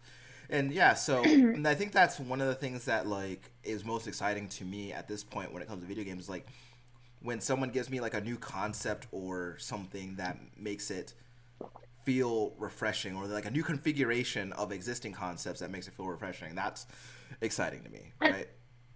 and 0.50 0.72
yeah, 0.72 0.94
so 0.94 1.24
and 1.58 1.68
I 1.68 1.76
think 1.76 1.92
that's 1.92 2.20
one 2.20 2.42
of 2.42 2.48
the 2.48 2.56
things 2.56 2.86
that 2.86 3.08
like 3.08 3.52
is 3.64 3.86
most 3.86 4.08
exciting 4.08 4.48
to 4.50 4.66
me 4.66 4.94
at 4.94 5.08
this 5.08 5.24
point 5.24 5.54
when 5.54 5.62
it 5.62 5.68
comes 5.68 5.82
to 5.82 5.88
video 5.88 6.04
games. 6.06 6.30
Like 6.30 6.48
when 7.22 7.42
someone 7.42 7.70
gives 7.72 7.90
me 7.90 8.00
like 8.02 8.14
a 8.14 8.22
new 8.22 8.38
concept 8.38 9.08
or 9.12 9.58
something 9.60 10.16
that 10.18 10.38
makes 10.58 10.92
it 10.92 11.14
feel 12.06 12.54
refreshing, 12.58 13.16
or 13.18 13.26
like 13.28 13.46
a 13.46 13.52
new 13.52 13.64
configuration 13.64 14.54
of 14.54 14.72
existing 14.72 15.12
concepts 15.14 15.60
that 15.60 15.72
makes 15.72 15.88
it 15.88 15.94
feel 15.96 16.08
refreshing. 16.08 16.56
That's 16.56 16.88
exciting 17.42 17.84
to 17.84 17.90
me, 17.90 18.14
right? 18.22 18.48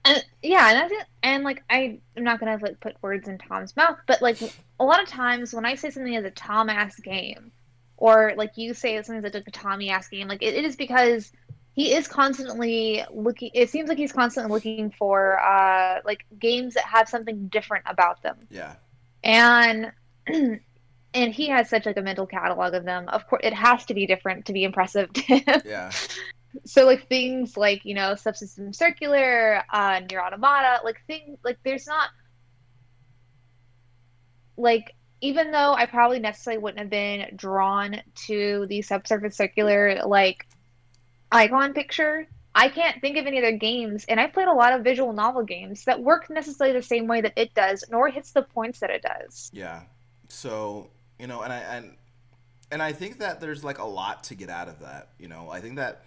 And 0.04 0.24
yeah, 0.42 0.70
and 0.70 0.78
that's 0.78 0.94
it. 0.94 1.08
And 1.24 1.44
like 1.44 1.64
I 1.70 2.00
am 2.18 2.24
not 2.24 2.40
gonna 2.40 2.58
like 2.62 2.80
put 2.80 2.96
words 3.02 3.28
in 3.28 3.38
Tom's 3.38 3.76
mouth, 3.76 3.98
but 4.08 4.22
like 4.22 4.42
a 4.80 4.84
lot 4.84 5.02
of 5.02 5.08
times 5.08 5.54
when 5.54 5.66
I 5.66 5.76
say 5.76 5.90
something 5.90 6.14
is 6.14 6.26
a 6.26 6.32
Tom 6.32 6.70
ass 6.70 6.96
game, 7.00 7.52
or 7.98 8.34
like 8.36 8.58
you 8.58 8.74
say 8.74 9.02
something 9.02 9.22
that's 9.22 9.36
like 9.36 9.48
a 9.48 9.52
Tommy 9.52 9.90
ass 9.90 10.08
game, 10.08 10.28
like 10.28 10.42
it, 10.42 10.56
it 10.56 10.66
is 10.66 10.76
because 10.76 11.32
he 11.74 11.94
is 11.94 12.08
constantly 12.08 13.04
looking. 13.12 13.52
It 13.54 13.70
seems 13.70 13.90
like 13.90 13.98
he's 13.98 14.12
constantly 14.12 14.52
looking 14.52 14.92
for 14.98 15.40
uh 15.40 16.00
like 16.04 16.26
games 16.40 16.74
that 16.74 16.86
have 16.86 17.08
something 17.08 17.48
different 17.48 17.86
about 17.88 18.24
them, 18.24 18.48
Yeah, 18.50 18.76
and 19.24 19.92
and 21.14 21.34
he 21.34 21.48
has 21.50 21.70
such 21.70 21.86
like 21.86 21.98
a 21.98 22.02
mental 22.02 22.26
catalog 22.26 22.74
of 22.74 22.86
them. 22.86 23.08
Of 23.08 23.28
course, 23.28 23.42
it 23.44 23.54
has 23.54 23.86
to 23.86 23.94
be 23.94 24.08
different 24.08 24.48
to 24.48 24.54
be 24.54 24.64
impressive 24.64 25.14
to 25.14 25.22
him. 25.22 25.62
yeah, 25.66 25.92
so 26.66 26.86
like 26.86 27.08
things 27.08 27.58
like 27.58 27.84
you 27.86 27.94
know 27.94 28.16
subsurface 28.16 28.78
circular 28.78 29.64
uh 29.72 30.00
NieR:Automata 30.02 30.84
like 30.84 31.02
things 31.08 31.38
like 31.44 31.58
there's 31.64 31.88
not 31.88 32.10
like 34.58 34.96
even 35.22 35.52
though 35.52 35.74
i 35.74 35.86
probably 35.86 36.20
necessarily 36.20 36.62
wouldn't 36.62 36.80
have 36.80 36.90
been 36.90 37.36
drawn 37.36 38.02
to 38.16 38.66
the 38.70 38.82
subsurface 38.82 39.36
circular 39.36 40.02
like 40.06 40.48
icon 41.32 41.74
picture 41.74 42.28
i 42.54 42.68
can't 42.70 43.02
think 43.02 43.18
of 43.18 43.26
any 43.26 43.40
other 43.40 43.58
games 43.58 44.06
and 44.10 44.20
i've 44.20 44.34
played 44.34 44.48
a 44.48 44.54
lot 44.54 44.74
of 44.74 44.84
visual 44.84 45.14
novel 45.14 45.44
games 45.44 45.86
that 45.86 46.02
work 46.02 46.30
necessarily 46.30 46.78
the 46.78 46.84
same 46.84 47.08
way 47.08 47.22
that 47.22 47.34
it 47.36 47.54
does 47.54 47.84
nor 47.90 48.10
hits 48.10 48.32
the 48.34 48.42
points 48.42 48.80
that 48.80 48.90
it 48.90 49.02
does 49.02 49.50
yeah. 49.54 49.82
So 50.32 50.90
you 51.20 51.28
know, 51.28 51.42
and 51.42 51.54
I 51.54 51.58
and 51.58 51.96
and 52.72 52.82
I 52.82 52.94
think 52.94 53.20
that 53.20 53.40
there's 53.40 53.64
like 53.64 53.78
a 53.78 53.86
lot 53.86 54.24
to 54.26 54.36
get 54.36 54.50
out 54.50 54.68
of 54.68 54.80
that. 54.80 55.10
You 55.20 55.28
know, 55.28 55.50
I 55.52 55.62
think 55.62 55.76
that 55.76 56.06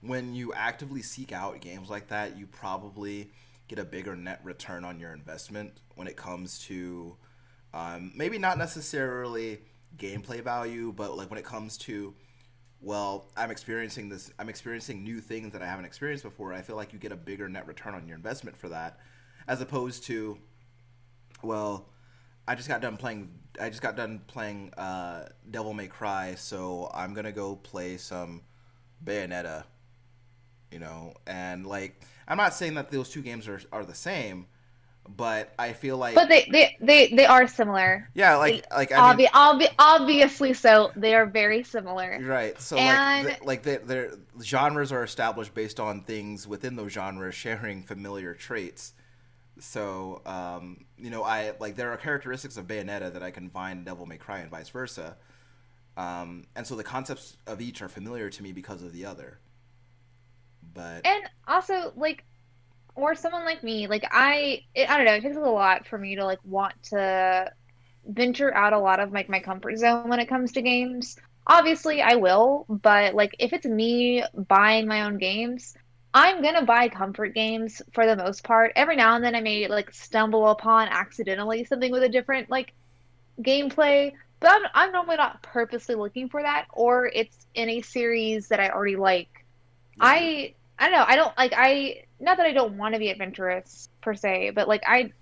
when 0.00 0.34
you 0.34 0.52
actively 0.54 1.02
seek 1.02 1.32
out 1.32 1.60
games 1.60 1.90
like 1.90 2.08
that, 2.08 2.36
you 2.36 2.46
probably 2.46 3.30
get 3.68 3.78
a 3.78 3.84
bigger 3.84 4.16
net 4.16 4.40
return 4.42 4.84
on 4.84 4.98
your 4.98 5.12
investment 5.12 5.72
when 5.94 6.08
it 6.08 6.16
comes 6.16 6.58
to 6.66 7.16
um, 7.72 8.12
maybe 8.16 8.38
not 8.38 8.58
necessarily 8.58 9.60
gameplay 9.96 10.42
value, 10.42 10.92
but 10.92 11.16
like 11.16 11.30
when 11.30 11.38
it 11.38 11.44
comes 11.44 11.76
to 11.78 12.14
well, 12.82 13.30
I'm 13.36 13.50
experiencing 13.50 14.08
this. 14.08 14.32
I'm 14.38 14.48
experiencing 14.48 15.04
new 15.04 15.20
things 15.20 15.52
that 15.52 15.62
I 15.62 15.66
haven't 15.66 15.84
experienced 15.84 16.24
before. 16.24 16.52
I 16.54 16.62
feel 16.62 16.76
like 16.76 16.92
you 16.92 16.98
get 16.98 17.12
a 17.12 17.16
bigger 17.16 17.48
net 17.48 17.66
return 17.66 17.94
on 17.94 18.08
your 18.08 18.16
investment 18.16 18.56
for 18.56 18.70
that, 18.70 18.98
as 19.46 19.60
opposed 19.60 20.04
to, 20.04 20.38
well, 21.42 21.90
I 22.48 22.54
just 22.54 22.68
got 22.68 22.80
done 22.80 22.96
playing. 22.96 23.30
I 23.60 23.68
just 23.68 23.82
got 23.82 23.96
done 23.96 24.22
playing 24.26 24.72
uh, 24.78 25.28
Devil 25.50 25.74
May 25.74 25.88
Cry, 25.88 26.34
so 26.36 26.90
I'm 26.94 27.12
gonna 27.12 27.32
go 27.32 27.56
play 27.56 27.98
some 27.98 28.42
Bayonetta. 29.04 29.64
You 30.72 30.78
know, 30.78 31.14
and 31.26 31.66
like 31.66 32.00
I'm 32.28 32.36
not 32.36 32.54
saying 32.54 32.74
that 32.74 32.90
those 32.90 33.10
two 33.10 33.22
games 33.22 33.48
are 33.48 33.60
are 33.72 33.84
the 33.84 33.94
same, 33.94 34.46
but 35.16 35.52
I 35.58 35.72
feel 35.72 35.96
like 35.96 36.14
but 36.14 36.28
they 36.28 36.48
they 36.50 36.76
they, 36.80 37.08
they 37.08 37.26
are 37.26 37.46
similar 37.48 38.08
yeah, 38.14 38.36
like 38.36 38.64
like 38.72 38.92
I 38.92 39.14
mean, 39.14 39.26
Obvi- 39.28 39.30
obvi- 39.32 39.74
obviously 39.78 40.52
so 40.54 40.92
they 40.94 41.14
are 41.14 41.26
very 41.26 41.64
similar 41.64 42.18
Right. 42.22 42.60
So 42.60 42.76
And- 42.76 43.26
like, 43.26 43.38
the, 43.38 43.46
like 43.46 43.62
the, 43.62 43.86
their 43.86 44.10
genres 44.42 44.92
are 44.92 45.02
established 45.02 45.54
based 45.54 45.80
on 45.80 46.02
things 46.02 46.46
within 46.46 46.76
those 46.76 46.92
genres 46.92 47.34
sharing 47.34 47.82
familiar 47.82 48.34
traits. 48.34 48.94
So 49.58 50.22
um, 50.24 50.84
you 50.96 51.10
know, 51.10 51.24
I 51.24 51.52
like 51.58 51.76
there 51.76 51.90
are 51.90 51.96
characteristics 51.96 52.56
of 52.56 52.66
Bayonetta 52.66 53.12
that 53.12 53.22
I 53.22 53.30
can 53.30 53.50
find 53.50 53.84
Devil 53.84 54.06
May 54.06 54.18
Cry 54.18 54.38
and 54.38 54.50
vice 54.50 54.68
versa. 54.68 55.16
Um, 55.96 56.44
and 56.54 56.66
so 56.66 56.76
the 56.76 56.84
concepts 56.84 57.36
of 57.46 57.60
each 57.60 57.82
are 57.82 57.88
familiar 57.88 58.30
to 58.30 58.42
me 58.42 58.52
because 58.52 58.82
of 58.82 58.92
the 58.92 59.04
other. 59.04 59.38
But 60.74 61.06
and 61.06 61.22
also 61.46 61.92
like 61.96 62.24
or 62.94 63.14
someone 63.14 63.44
like 63.44 63.62
me 63.62 63.86
like 63.86 64.04
i 64.10 64.62
it, 64.74 64.90
i 64.90 64.96
don't 64.96 65.06
know 65.06 65.14
it 65.14 65.22
takes 65.22 65.36
a 65.36 65.40
lot 65.40 65.86
for 65.86 65.98
me 65.98 66.16
to 66.16 66.24
like 66.24 66.40
want 66.44 66.74
to 66.82 67.50
venture 68.06 68.54
out 68.54 68.72
a 68.72 68.78
lot 68.78 69.00
of 69.00 69.12
like 69.12 69.28
my 69.28 69.40
comfort 69.40 69.76
zone 69.78 70.08
when 70.08 70.20
it 70.20 70.28
comes 70.28 70.52
to 70.52 70.62
games. 70.62 71.18
Obviously 71.46 72.00
i 72.02 72.14
will 72.14 72.66
but 72.68 73.14
like 73.14 73.34
if 73.38 73.52
it's 73.52 73.66
me 73.66 74.22
buying 74.48 74.86
my 74.86 75.02
own 75.02 75.18
games 75.18 75.74
i'm 76.14 76.42
gonna 76.42 76.64
buy 76.64 76.88
comfort 76.88 77.34
games 77.34 77.82
for 77.92 78.06
the 78.06 78.16
most 78.16 78.44
part. 78.44 78.72
Every 78.76 78.96
now 78.96 79.16
and 79.16 79.24
then 79.24 79.34
i 79.34 79.40
may 79.40 79.66
like 79.68 79.92
stumble 79.92 80.48
upon 80.48 80.88
accidentally 80.88 81.64
something 81.64 81.90
with 81.90 82.02
a 82.02 82.08
different 82.08 82.50
like 82.50 82.72
gameplay 83.42 84.12
but 84.38 84.50
i'm, 84.50 84.62
I'm 84.74 84.92
normally 84.92 85.16
not 85.16 85.42
purposely 85.42 85.94
looking 85.94 86.28
for 86.28 86.42
that 86.42 86.66
or 86.72 87.06
it's 87.06 87.46
in 87.54 87.68
a 87.68 87.80
series 87.80 88.48
that 88.48 88.60
i 88.60 88.68
already 88.70 88.96
like 88.96 89.39
I 90.00 90.54
I 90.78 90.88
don't 90.88 90.98
know. 90.98 91.04
I 91.06 91.16
don't 91.16 91.36
like 91.38 91.52
I 91.56 92.04
not 92.20 92.36
that 92.38 92.46
I 92.46 92.52
don't 92.52 92.76
want 92.76 92.94
to 92.94 92.98
be 92.98 93.10
adventurous 93.10 93.88
per 94.00 94.14
se, 94.14 94.50
but 94.50 94.68
like 94.68 94.82
I 94.86 95.12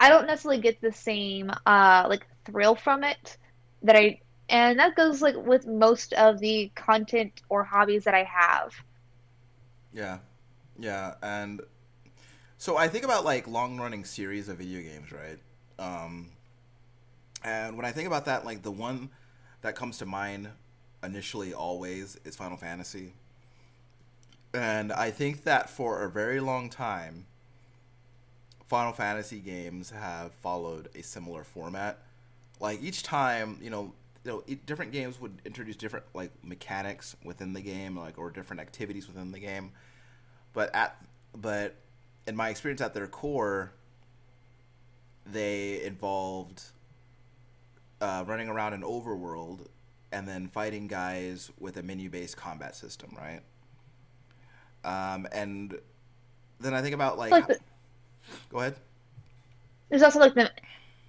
I 0.00 0.08
don't 0.08 0.26
necessarily 0.26 0.60
get 0.60 0.80
the 0.80 0.92
same 0.92 1.50
uh 1.66 2.06
like 2.08 2.26
thrill 2.44 2.74
from 2.76 3.04
it 3.04 3.38
that 3.82 3.96
I 3.96 4.20
and 4.48 4.78
that 4.78 4.94
goes 4.96 5.22
like 5.22 5.36
with 5.36 5.66
most 5.66 6.12
of 6.14 6.38
the 6.40 6.70
content 6.74 7.42
or 7.48 7.64
hobbies 7.64 8.04
that 8.04 8.14
I 8.14 8.24
have. 8.24 8.74
Yeah, 9.92 10.18
yeah, 10.78 11.14
and 11.22 11.62
so 12.58 12.76
I 12.76 12.88
think 12.88 13.04
about 13.04 13.24
like 13.24 13.46
long 13.46 13.78
running 13.78 14.04
series 14.04 14.48
of 14.48 14.58
video 14.58 14.80
games, 14.82 15.12
right? 15.12 15.38
Um, 15.78 16.30
and 17.42 17.76
when 17.76 17.86
I 17.86 17.92
think 17.92 18.06
about 18.06 18.24
that, 18.26 18.44
like 18.44 18.62
the 18.62 18.70
one 18.72 19.10
that 19.62 19.76
comes 19.76 19.98
to 19.98 20.06
mind 20.06 20.48
initially 21.02 21.54
always 21.54 22.18
is 22.24 22.36
Final 22.36 22.56
Fantasy. 22.56 23.14
And 24.54 24.92
I 24.92 25.10
think 25.10 25.42
that 25.44 25.68
for 25.68 26.02
a 26.02 26.08
very 26.08 26.38
long 26.38 26.70
time, 26.70 27.26
Final 28.68 28.92
Fantasy 28.92 29.40
games 29.40 29.90
have 29.90 30.32
followed 30.34 30.88
a 30.94 31.02
similar 31.02 31.42
format. 31.42 31.98
Like 32.60 32.80
each 32.80 33.02
time, 33.02 33.58
you 33.60 33.68
know, 33.68 33.92
you 34.24 34.30
know, 34.30 34.56
different 34.64 34.92
games 34.92 35.20
would 35.20 35.42
introduce 35.44 35.76
different 35.76 36.06
like 36.14 36.30
mechanics 36.42 37.16
within 37.24 37.52
the 37.52 37.60
game, 37.60 37.98
like 37.98 38.16
or 38.16 38.30
different 38.30 38.60
activities 38.60 39.08
within 39.08 39.32
the 39.32 39.40
game. 39.40 39.72
But 40.52 40.72
at 40.74 40.96
but 41.36 41.74
in 42.26 42.36
my 42.36 42.48
experience, 42.48 42.80
at 42.80 42.94
their 42.94 43.08
core, 43.08 43.72
they 45.26 45.82
involved 45.82 46.62
uh, 48.00 48.24
running 48.26 48.48
around 48.48 48.72
an 48.72 48.82
overworld 48.82 49.66
and 50.12 50.28
then 50.28 50.46
fighting 50.46 50.86
guys 50.86 51.50
with 51.58 51.76
a 51.76 51.82
menu-based 51.82 52.36
combat 52.36 52.76
system, 52.76 53.12
right? 53.18 53.40
Um, 54.84 55.26
and 55.32 55.78
then 56.60 56.74
I 56.74 56.82
think 56.82 56.94
about 56.94 57.18
like, 57.18 57.30
Like 57.32 57.46
the, 57.46 57.58
go 58.50 58.58
ahead. 58.58 58.76
there's 59.90 60.02
also 60.02 60.18
like 60.20 60.34
the 60.34 60.50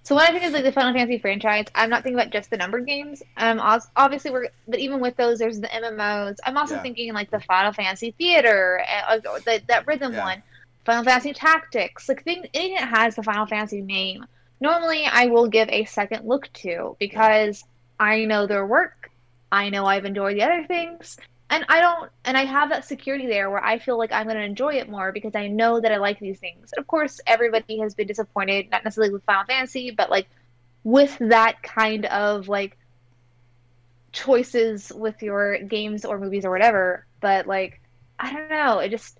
so 0.04 0.14
when 0.14 0.24
I 0.24 0.30
think 0.32 0.44
of 0.44 0.52
like 0.52 0.62
the 0.64 0.70
Final 0.72 0.94
Fantasy 0.94 1.18
franchise, 1.18 1.66
I'm 1.74 1.90
not 1.90 2.04
thinking 2.04 2.18
about 2.20 2.32
just 2.32 2.48
the 2.50 2.56
numbered 2.56 2.86
games. 2.86 3.22
Um, 3.36 3.60
obviously 3.96 4.30
we're 4.30 4.48
but 4.68 4.78
even 4.78 5.00
with 5.00 5.16
those, 5.16 5.38
there's 5.40 5.60
the 5.60 5.66
MMOs. 5.68 6.36
I'm 6.44 6.56
also 6.56 6.76
Yeah. 6.76 6.80
thinking 6.80 7.12
like 7.12 7.30
the 7.30 7.40
Final 7.40 7.72
Fantasy 7.72 8.14
Theater, 8.16 8.82
uh, 9.08 9.18
the, 9.44 9.62
that 9.68 9.86
rhythm 9.88 10.14
Yeah. 10.14 10.18
one, 10.18 10.42
Final 10.84 11.02
Fantasy 11.04 11.32
Tactics, 11.32 12.08
like 12.08 12.22
thing 12.22 12.44
anything 12.54 12.76
that 12.76 12.88
has 12.88 13.16
the 13.16 13.24
Final 13.24 13.46
Fantasy 13.46 13.82
name. 13.82 14.24
Normally, 14.60 15.04
I 15.06 15.26
will 15.26 15.48
give 15.48 15.68
a 15.70 15.84
second 15.86 16.24
look 16.26 16.52
to 16.54 16.96
because 17.00 17.64
I 17.98 18.24
know 18.26 18.46
their 18.46 18.64
work. 18.66 19.10
I 19.50 19.70
know 19.70 19.86
I've 19.86 20.04
enjoyed 20.04 20.36
the 20.36 20.44
other 20.44 20.64
things, 20.66 21.16
and 21.48 21.64
I 21.68 21.80
don't, 21.80 22.10
and 22.24 22.36
I 22.36 22.44
have 22.44 22.70
that 22.70 22.84
security 22.84 23.26
there 23.26 23.50
where 23.50 23.64
I 23.64 23.78
feel 23.78 23.96
like 23.98 24.12
I'm 24.12 24.24
going 24.24 24.36
to 24.36 24.42
enjoy 24.42 24.74
it 24.74 24.88
more 24.88 25.12
because 25.12 25.34
I 25.34 25.46
know 25.46 25.80
that 25.80 25.92
I 25.92 25.98
like 25.98 26.18
these 26.18 26.38
things. 26.38 26.72
And 26.72 26.80
of 26.80 26.86
course, 26.88 27.20
everybody 27.26 27.78
has 27.78 27.94
been 27.94 28.08
disappointed, 28.08 28.70
not 28.70 28.84
necessarily 28.84 29.12
with 29.12 29.22
Final 29.24 29.44
Fantasy, 29.44 29.92
but 29.92 30.10
like 30.10 30.26
with 30.82 31.16
that 31.20 31.62
kind 31.62 32.06
of 32.06 32.48
like 32.48 32.76
choices 34.12 34.92
with 34.92 35.22
your 35.22 35.58
games 35.58 36.04
or 36.04 36.18
movies 36.18 36.44
or 36.44 36.50
whatever. 36.50 37.06
But 37.20 37.46
like, 37.46 37.80
I 38.18 38.32
don't 38.32 38.50
know, 38.50 38.80
it 38.80 38.88
just 38.88 39.18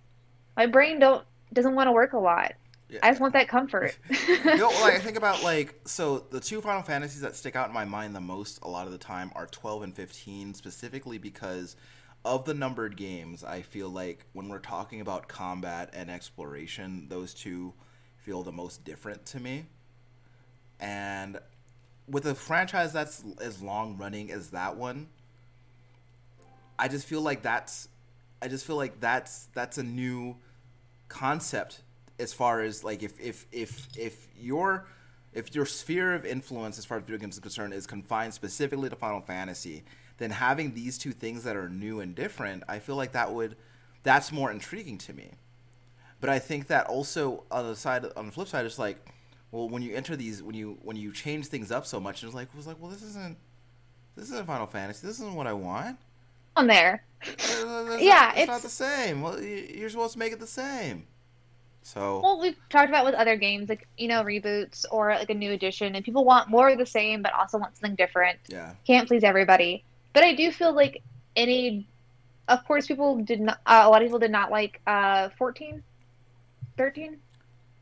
my 0.56 0.66
brain 0.66 0.98
don't 0.98 1.24
doesn't 1.52 1.74
want 1.74 1.86
to 1.86 1.92
work 1.92 2.12
a 2.12 2.18
lot. 2.18 2.54
Yeah. 2.88 3.00
I 3.02 3.10
just 3.10 3.20
want 3.20 3.32
that 3.34 3.48
comfort. 3.48 3.96
you 4.28 4.56
know, 4.56 4.68
like 4.80 4.94
I 4.94 4.98
think 4.98 5.16
about 5.16 5.42
like 5.44 5.74
so 5.84 6.24
the 6.30 6.40
two 6.40 6.60
Final 6.60 6.82
Fantasies 6.82 7.20
that 7.20 7.36
stick 7.36 7.54
out 7.54 7.68
in 7.68 7.74
my 7.74 7.84
mind 7.84 8.14
the 8.14 8.20
most 8.20 8.58
a 8.62 8.68
lot 8.68 8.86
of 8.86 8.92
the 8.92 8.98
time 8.98 9.30
are 9.34 9.46
12 9.46 9.82
and 9.84 9.94
15 9.94 10.54
specifically 10.54 11.18
because 11.18 11.76
of 12.26 12.44
the 12.44 12.54
numbered 12.54 12.96
games. 12.96 13.44
I 13.44 13.62
feel 13.62 13.88
like 13.88 14.26
when 14.32 14.48
we're 14.48 14.58
talking 14.58 15.00
about 15.00 15.28
combat 15.28 15.90
and 15.94 16.10
exploration, 16.10 17.06
those 17.08 17.32
two 17.32 17.72
feel 18.16 18.42
the 18.42 18.50
most 18.50 18.84
different 18.84 19.24
to 19.26 19.40
me. 19.40 19.66
And 20.80 21.38
with 22.08 22.26
a 22.26 22.34
franchise 22.34 22.92
that's 22.92 23.22
as 23.40 23.62
long 23.62 23.96
running 23.96 24.32
as 24.32 24.50
that 24.50 24.76
one, 24.76 25.06
I 26.78 26.88
just 26.88 27.06
feel 27.06 27.22
like 27.22 27.42
that's 27.42 27.88
I 28.42 28.48
just 28.48 28.66
feel 28.66 28.76
like 28.76 29.00
that's 29.00 29.46
that's 29.54 29.78
a 29.78 29.84
new 29.84 30.36
concept 31.08 31.82
as 32.18 32.32
far 32.32 32.60
as 32.60 32.82
like 32.82 33.04
if 33.04 33.20
if 33.20 33.46
if 33.52 33.86
if 33.96 34.26
your 34.36 34.88
if 35.32 35.54
your 35.54 35.64
sphere 35.64 36.12
of 36.12 36.26
influence 36.26 36.76
as 36.76 36.84
far 36.84 36.98
as 36.98 37.04
video 37.04 37.18
games 37.18 37.36
is 37.36 37.40
concerned 37.40 37.72
is 37.72 37.86
confined 37.86 38.34
specifically 38.34 38.90
to 38.90 38.96
Final 38.96 39.20
Fantasy, 39.20 39.84
then 40.18 40.30
having 40.30 40.74
these 40.74 40.98
two 40.98 41.12
things 41.12 41.44
that 41.44 41.56
are 41.56 41.68
new 41.68 42.00
and 42.00 42.14
different, 42.14 42.64
I 42.68 42.78
feel 42.78 42.96
like 42.96 43.12
that 43.12 43.32
would 43.32 43.56
that's 44.02 44.32
more 44.32 44.50
intriguing 44.50 44.98
to 44.98 45.12
me. 45.12 45.32
But 46.20 46.30
I 46.30 46.38
think 46.38 46.68
that 46.68 46.86
also 46.86 47.44
on 47.50 47.66
the 47.66 47.76
side 47.76 48.06
on 48.16 48.26
the 48.26 48.32
flip 48.32 48.48
side, 48.48 48.64
it's 48.66 48.78
like, 48.78 48.98
well, 49.50 49.68
when 49.68 49.82
you 49.82 49.94
enter 49.94 50.16
these, 50.16 50.42
when 50.42 50.54
you 50.54 50.78
when 50.82 50.96
you 50.96 51.12
change 51.12 51.46
things 51.48 51.70
up 51.70 51.86
so 51.86 52.00
much, 52.00 52.24
it's 52.24 52.34
like 52.34 52.48
it 52.48 52.56
was 52.56 52.66
like, 52.66 52.80
well, 52.80 52.90
this 52.90 53.02
isn't 53.02 53.36
this 54.16 54.26
isn't 54.30 54.46
Final 54.46 54.66
Fantasy. 54.66 55.06
This 55.06 55.20
isn't 55.20 55.34
what 55.34 55.46
I 55.46 55.54
want. 55.54 55.98
On 56.56 56.66
there. 56.66 57.04
That's 57.24 58.02
Yeah, 58.02 58.32
not, 58.34 58.36
it's 58.36 58.46
not 58.46 58.62
the 58.62 58.68
same. 58.68 59.20
Well, 59.22 59.40
you're 59.42 59.90
supposed 59.90 60.14
to 60.14 60.18
make 60.18 60.32
it 60.32 60.40
the 60.40 60.46
same. 60.46 61.06
So 61.82 62.22
Well, 62.22 62.40
we've 62.40 62.56
talked 62.70 62.88
about 62.88 63.04
with 63.04 63.14
other 63.14 63.36
games, 63.36 63.68
like 63.68 63.86
you 63.96 64.08
know, 64.08 64.22
reboots 64.24 64.84
or 64.90 65.10
like 65.14 65.30
a 65.30 65.34
new 65.34 65.52
edition, 65.52 65.94
and 65.94 66.04
people 66.04 66.24
want 66.24 66.48
more 66.50 66.68
of 66.70 66.78
the 66.78 66.86
same, 66.86 67.22
but 67.22 67.32
also 67.34 67.58
want 67.58 67.76
something 67.76 67.96
different. 67.96 68.38
yeah, 68.48 68.74
Can't 68.86 69.08
please 69.08 69.24
everybody. 69.24 69.84
But 70.16 70.24
I 70.24 70.32
do 70.32 70.50
feel 70.50 70.72
like 70.72 71.02
any, 71.36 71.86
of 72.48 72.64
course, 72.64 72.86
people 72.86 73.18
did 73.22 73.38
not. 73.38 73.58
Uh, 73.66 73.82
a 73.84 73.90
lot 73.90 74.00
of 74.00 74.06
people 74.08 74.18
did 74.18 74.30
not 74.30 74.50
like 74.50 74.80
uh, 74.86 75.28
14, 75.36 75.82
13. 76.78 77.18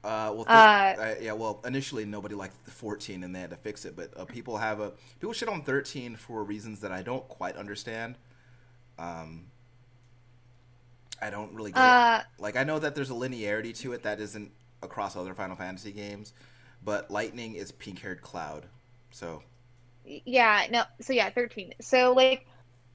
uh, 0.03 0.33
well, 0.35 0.35
th- 0.39 0.49
Uh, 0.49 0.51
uh, 0.51 1.15
yeah. 1.21 1.33
Well, 1.33 1.61
initially 1.65 2.05
nobody 2.05 2.35
liked 2.35 2.65
the 2.65 2.73
14, 2.73 3.23
and 3.23 3.33
they 3.33 3.39
had 3.39 3.51
to 3.51 3.57
fix 3.57 3.85
it. 3.85 3.95
But 3.95 4.11
uh, 4.17 4.25
people 4.25 4.57
have 4.57 4.81
a 4.81 4.91
people 5.21 5.33
shit 5.33 5.49
on 5.49 5.63
13 5.63 6.17
for 6.17 6.43
reasons 6.43 6.81
that 6.81 6.91
I 6.91 7.03
don't 7.03 7.29
quite 7.29 7.55
understand. 7.55 8.17
Um, 8.99 9.45
I 11.23 11.31
don't 11.31 11.55
really 11.55 11.71
get. 11.71 11.83
it. 11.85 11.87
Uh, 11.89 12.23
Like 12.41 12.57
I 12.57 12.65
know 12.65 12.81
that 12.81 12.97
there's 12.97 13.11
a 13.11 13.15
linearity 13.15 13.79
to 13.79 13.93
it 13.93 14.03
that 14.03 14.19
isn't 14.19 14.51
across 14.83 15.15
other 15.15 15.35
Final 15.35 15.55
Fantasy 15.55 15.93
games, 15.93 16.33
but 16.85 17.13
Lightning 17.13 17.55
is 17.55 17.71
pink-haired 17.71 18.23
Cloud, 18.23 18.67
so 19.13 19.45
yeah, 20.05 20.67
no. 20.71 20.85
So 21.01 21.13
yeah, 21.13 21.31
13. 21.31 21.75
So 21.81 22.13
like, 22.13 22.47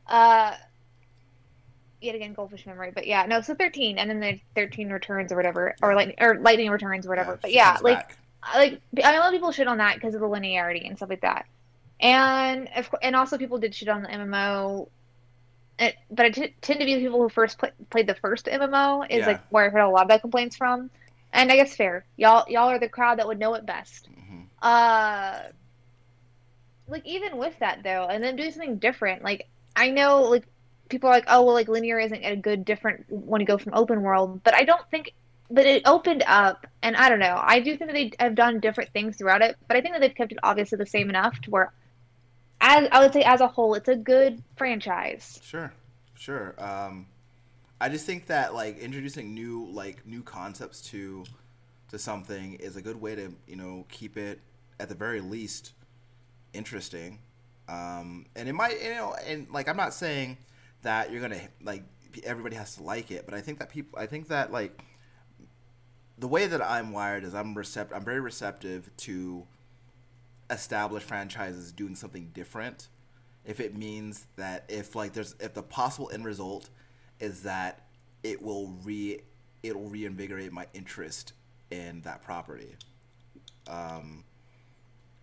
uh, 0.07 0.55
yet 2.01 2.15
again, 2.15 2.33
goldfish 2.33 2.65
memory. 2.65 2.91
But 2.93 3.07
yeah, 3.07 3.25
no. 3.25 3.41
So 3.41 3.55
13, 3.55 3.97
and 3.97 4.09
then 4.09 4.19
the 4.19 4.39
13 4.55 4.89
returns 4.89 5.31
or 5.31 5.35
whatever, 5.35 5.75
or 5.81 5.95
like 5.95 6.15
or 6.19 6.39
lightning 6.39 6.69
returns 6.69 7.05
or 7.05 7.09
whatever. 7.09 7.37
but 7.41 7.51
yeah, 7.51 7.77
like. 7.81 7.97
back. 7.97 8.17
like 8.55 8.81
I 9.03 9.11
mean, 9.11 9.15
a 9.15 9.19
lot 9.19 9.27
of 9.27 9.33
people 9.33 9.51
shit 9.51 9.67
on 9.67 9.79
that 9.79 9.95
because 9.95 10.13
of 10.15 10.21
the 10.21 10.27
linearity 10.27 10.87
and 10.87 10.95
stuff 10.97 11.09
like 11.09 11.21
that, 11.21 11.45
and 11.99 12.69
of 12.75 12.89
and 13.01 13.15
also 13.15 13.37
people 13.37 13.57
did 13.57 13.75
shit 13.75 13.89
on 13.89 14.01
the 14.03 14.07
MMO. 14.09 14.87
It, 15.77 15.95
but 16.11 16.25
I 16.25 16.29
t- 16.31 16.53
tend 16.61 16.79
to 16.81 16.85
be 16.85 16.95
the 16.95 17.01
people 17.01 17.21
who 17.21 17.29
first 17.29 17.57
play, 17.57 17.71
played 17.89 18.05
the 18.07 18.15
first 18.15 18.45
MMO 18.47 19.05
is 19.09 19.19
Yeah. 19.19 19.27
like 19.27 19.41
where 19.49 19.65
I've 19.65 19.71
heard 19.71 19.79
a 19.81 19.89
lot 19.89 20.03
of 20.03 20.07
that 20.09 20.21
complaints 20.21 20.55
from, 20.57 20.89
and 21.33 21.51
I 21.51 21.55
guess 21.57 21.75
fair. 21.75 22.05
Y'all 22.17 22.45
y'all 22.49 22.69
are 22.69 22.79
the 22.79 22.89
crowd 22.89 23.19
that 23.19 23.27
would 23.27 23.39
know 23.39 23.53
it 23.55 23.65
best. 23.65 24.07
Mhm. 24.11 24.45
Uh, 24.61 25.39
like 26.89 27.05
even 27.05 27.37
with 27.37 27.57
that 27.59 27.83
though, 27.83 28.07
and 28.09 28.23
then 28.23 28.35
doing 28.35 28.51
something 28.51 28.77
different. 28.77 29.23
Like 29.23 29.47
I 29.75 29.89
know 29.89 30.23
like 30.23 30.45
people 30.89 31.09
are 31.09 31.13
like, 31.13 31.25
oh 31.27 31.43
well, 31.43 31.53
like 31.53 31.67
linear 31.67 31.99
isn't 31.99 32.23
a 32.23 32.35
good 32.35 32.65
different 32.65 33.05
when 33.09 33.41
you 33.41 33.47
go 33.47 33.57
from 33.57 33.73
open 33.73 34.01
world, 34.01 34.43
but 34.43 34.53
I 34.53 34.63
don't 34.63 34.89
think. 34.89 35.13
But 35.51 35.65
it 35.65 35.81
opened 35.87 36.23
up, 36.27 36.67
and 36.83 36.95
I 36.95 37.09
don't 37.09 37.19
know. 37.19 37.41
I 37.43 37.59
do 37.59 37.75
think 37.75 37.89
that 37.89 37.93
they 37.93 38.11
have 38.19 38.35
done 38.35 38.59
different 38.59 38.91
things 38.93 39.17
throughout 39.17 39.41
it, 39.41 39.55
but 39.67 39.77
I 39.77 39.81
think 39.81 39.95
that 39.95 40.01
they've 40.01 40.13
kept 40.13 40.31
it 40.31 40.37
obviously 40.43 40.77
the 40.77 40.85
same 40.85 41.09
enough 41.09 41.41
to 41.41 41.49
where, 41.49 41.73
as 42.61 42.87
I 42.91 43.01
would 43.01 43.13
say, 43.13 43.23
as 43.23 43.41
a 43.41 43.47
whole, 43.47 43.73
it's 43.73 43.89
a 43.89 43.95
good 43.95 44.43
franchise. 44.57 45.39
Sure, 45.43 45.73
sure. 46.13 46.53
Um, 46.59 47.07
I 47.81 47.89
just 47.89 48.05
think 48.05 48.27
that 48.27 48.53
like 48.53 48.77
introducing 48.77 49.33
new 49.33 49.65
like 49.71 50.05
new 50.05 50.21
concepts 50.21 50.81
to 50.91 51.23
to 51.89 51.97
something 51.97 52.53
is 52.55 52.75
a 52.75 52.81
good 52.81 53.01
way 53.01 53.15
to 53.15 53.33
you 53.47 53.55
know 53.55 53.85
keep 53.89 54.17
it 54.17 54.39
at 54.79 54.89
the 54.89 54.95
very 54.95 55.21
least 55.21 55.73
interesting. 56.53 57.19
Um, 57.67 58.25
and 58.35 58.49
it 58.49 58.53
might 58.53 58.81
you 58.83 58.95
know 58.95 59.15
and 59.25 59.47
like 59.51 59.67
I'm 59.67 59.77
not 59.77 59.93
saying 59.93 60.37
that 60.81 61.11
you're 61.11 61.21
gonna 61.21 61.41
like 61.61 61.83
everybody 62.23 62.55
has 62.55 62.75
to 62.77 62.83
like 62.83 63.11
it, 63.11 63.25
but 63.25 63.33
I 63.33 63.41
think 63.41 63.59
that 63.59 63.69
people 63.69 63.99
I 63.99 64.05
think 64.05 64.27
that 64.29 64.51
like 64.51 64.81
the 66.17 66.27
way 66.27 66.47
that 66.47 66.61
I'm 66.61 66.91
wired 66.91 67.23
is 67.23 67.33
I'm 67.33 67.55
recept 67.55 67.93
I'm 67.93 68.03
very 68.03 68.19
receptive 68.19 68.89
to 68.97 69.45
established 70.49 71.07
franchises 71.07 71.71
doing 71.71 71.95
something 71.95 72.31
different 72.33 72.87
if 73.45 73.59
it 73.59 73.75
means 73.75 74.27
that 74.35 74.65
if 74.67 74.95
like 74.95 75.13
there's 75.13 75.35
if 75.39 75.53
the 75.53 75.63
possible 75.63 76.09
end 76.13 76.25
result 76.25 76.69
is 77.19 77.43
that 77.43 77.87
it 78.23 78.41
will 78.41 78.67
re 78.83 79.21
it'll 79.63 79.89
reinvigorate 79.89 80.51
my 80.51 80.65
interest 80.73 81.33
in 81.71 82.01
that 82.01 82.23
property 82.23 82.75
um 83.67 84.23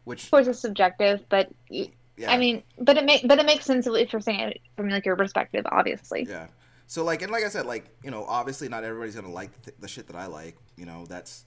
which 0.07 0.25
Of 0.25 0.31
course, 0.31 0.47
it's 0.47 0.61
subjective, 0.61 1.21
but 1.29 1.51
yeah 1.69 1.89
I 2.33 2.39
mean, 2.39 2.63
but 2.79 2.97
it 2.97 3.05
make 3.05 3.29
but 3.29 3.39
it 3.39 3.45
makes 3.45 3.67
sense 3.67 3.87
if 3.87 4.13
you're 4.13 4.23
saying 4.23 4.41
it 4.41 4.61
from 4.77 4.89
like 4.89 5.05
your 5.05 5.17
perspective, 5.17 5.67
obviously. 5.71 6.25
yeah 6.29 6.47
so 6.89 7.03
like 7.03 7.21
and 7.23 7.33
like 7.33 7.45
i 7.45 7.49
said 7.49 7.67
like 7.67 7.85
you 8.05 8.13
know 8.13 8.25
obviously 8.29 8.69
not 8.69 8.85
everybody's 8.85 9.17
gonna 9.17 9.29
like 9.29 9.51
the, 9.63 9.73
the 9.81 9.89
shit 9.89 10.07
that 10.07 10.15
i 10.15 10.27
like 10.27 10.57
you 10.77 10.87
know 10.87 11.05
that's 11.07 11.45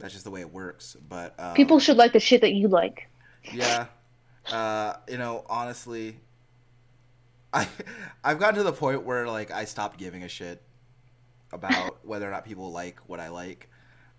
that's 0.00 0.12
just 0.12 0.24
the 0.24 0.30
way 0.32 0.40
it 0.40 0.52
works 0.52 0.96
but 1.08 1.32
um, 1.38 1.54
People 1.54 1.78
should 1.78 1.96
like 1.96 2.12
the 2.12 2.18
shit 2.20 2.40
that 2.40 2.52
you 2.52 2.66
like. 2.68 3.08
Yeah. 3.52 3.86
Uh, 4.50 4.94
you 5.08 5.18
know, 5.18 5.44
honestly, 5.48 6.16
I 7.52 7.68
I've 8.24 8.38
gotten 8.38 8.56
to 8.56 8.62
the 8.62 8.72
point 8.72 9.04
where 9.04 9.26
like 9.26 9.50
I 9.50 9.64
stopped 9.64 9.98
giving 9.98 10.22
a 10.22 10.28
shit 10.28 10.60
about 11.52 12.04
whether 12.04 12.26
or 12.28 12.30
not 12.30 12.44
people 12.44 12.72
like 12.72 12.98
what 13.06 13.20
I 13.20 13.28
like. 13.28 13.68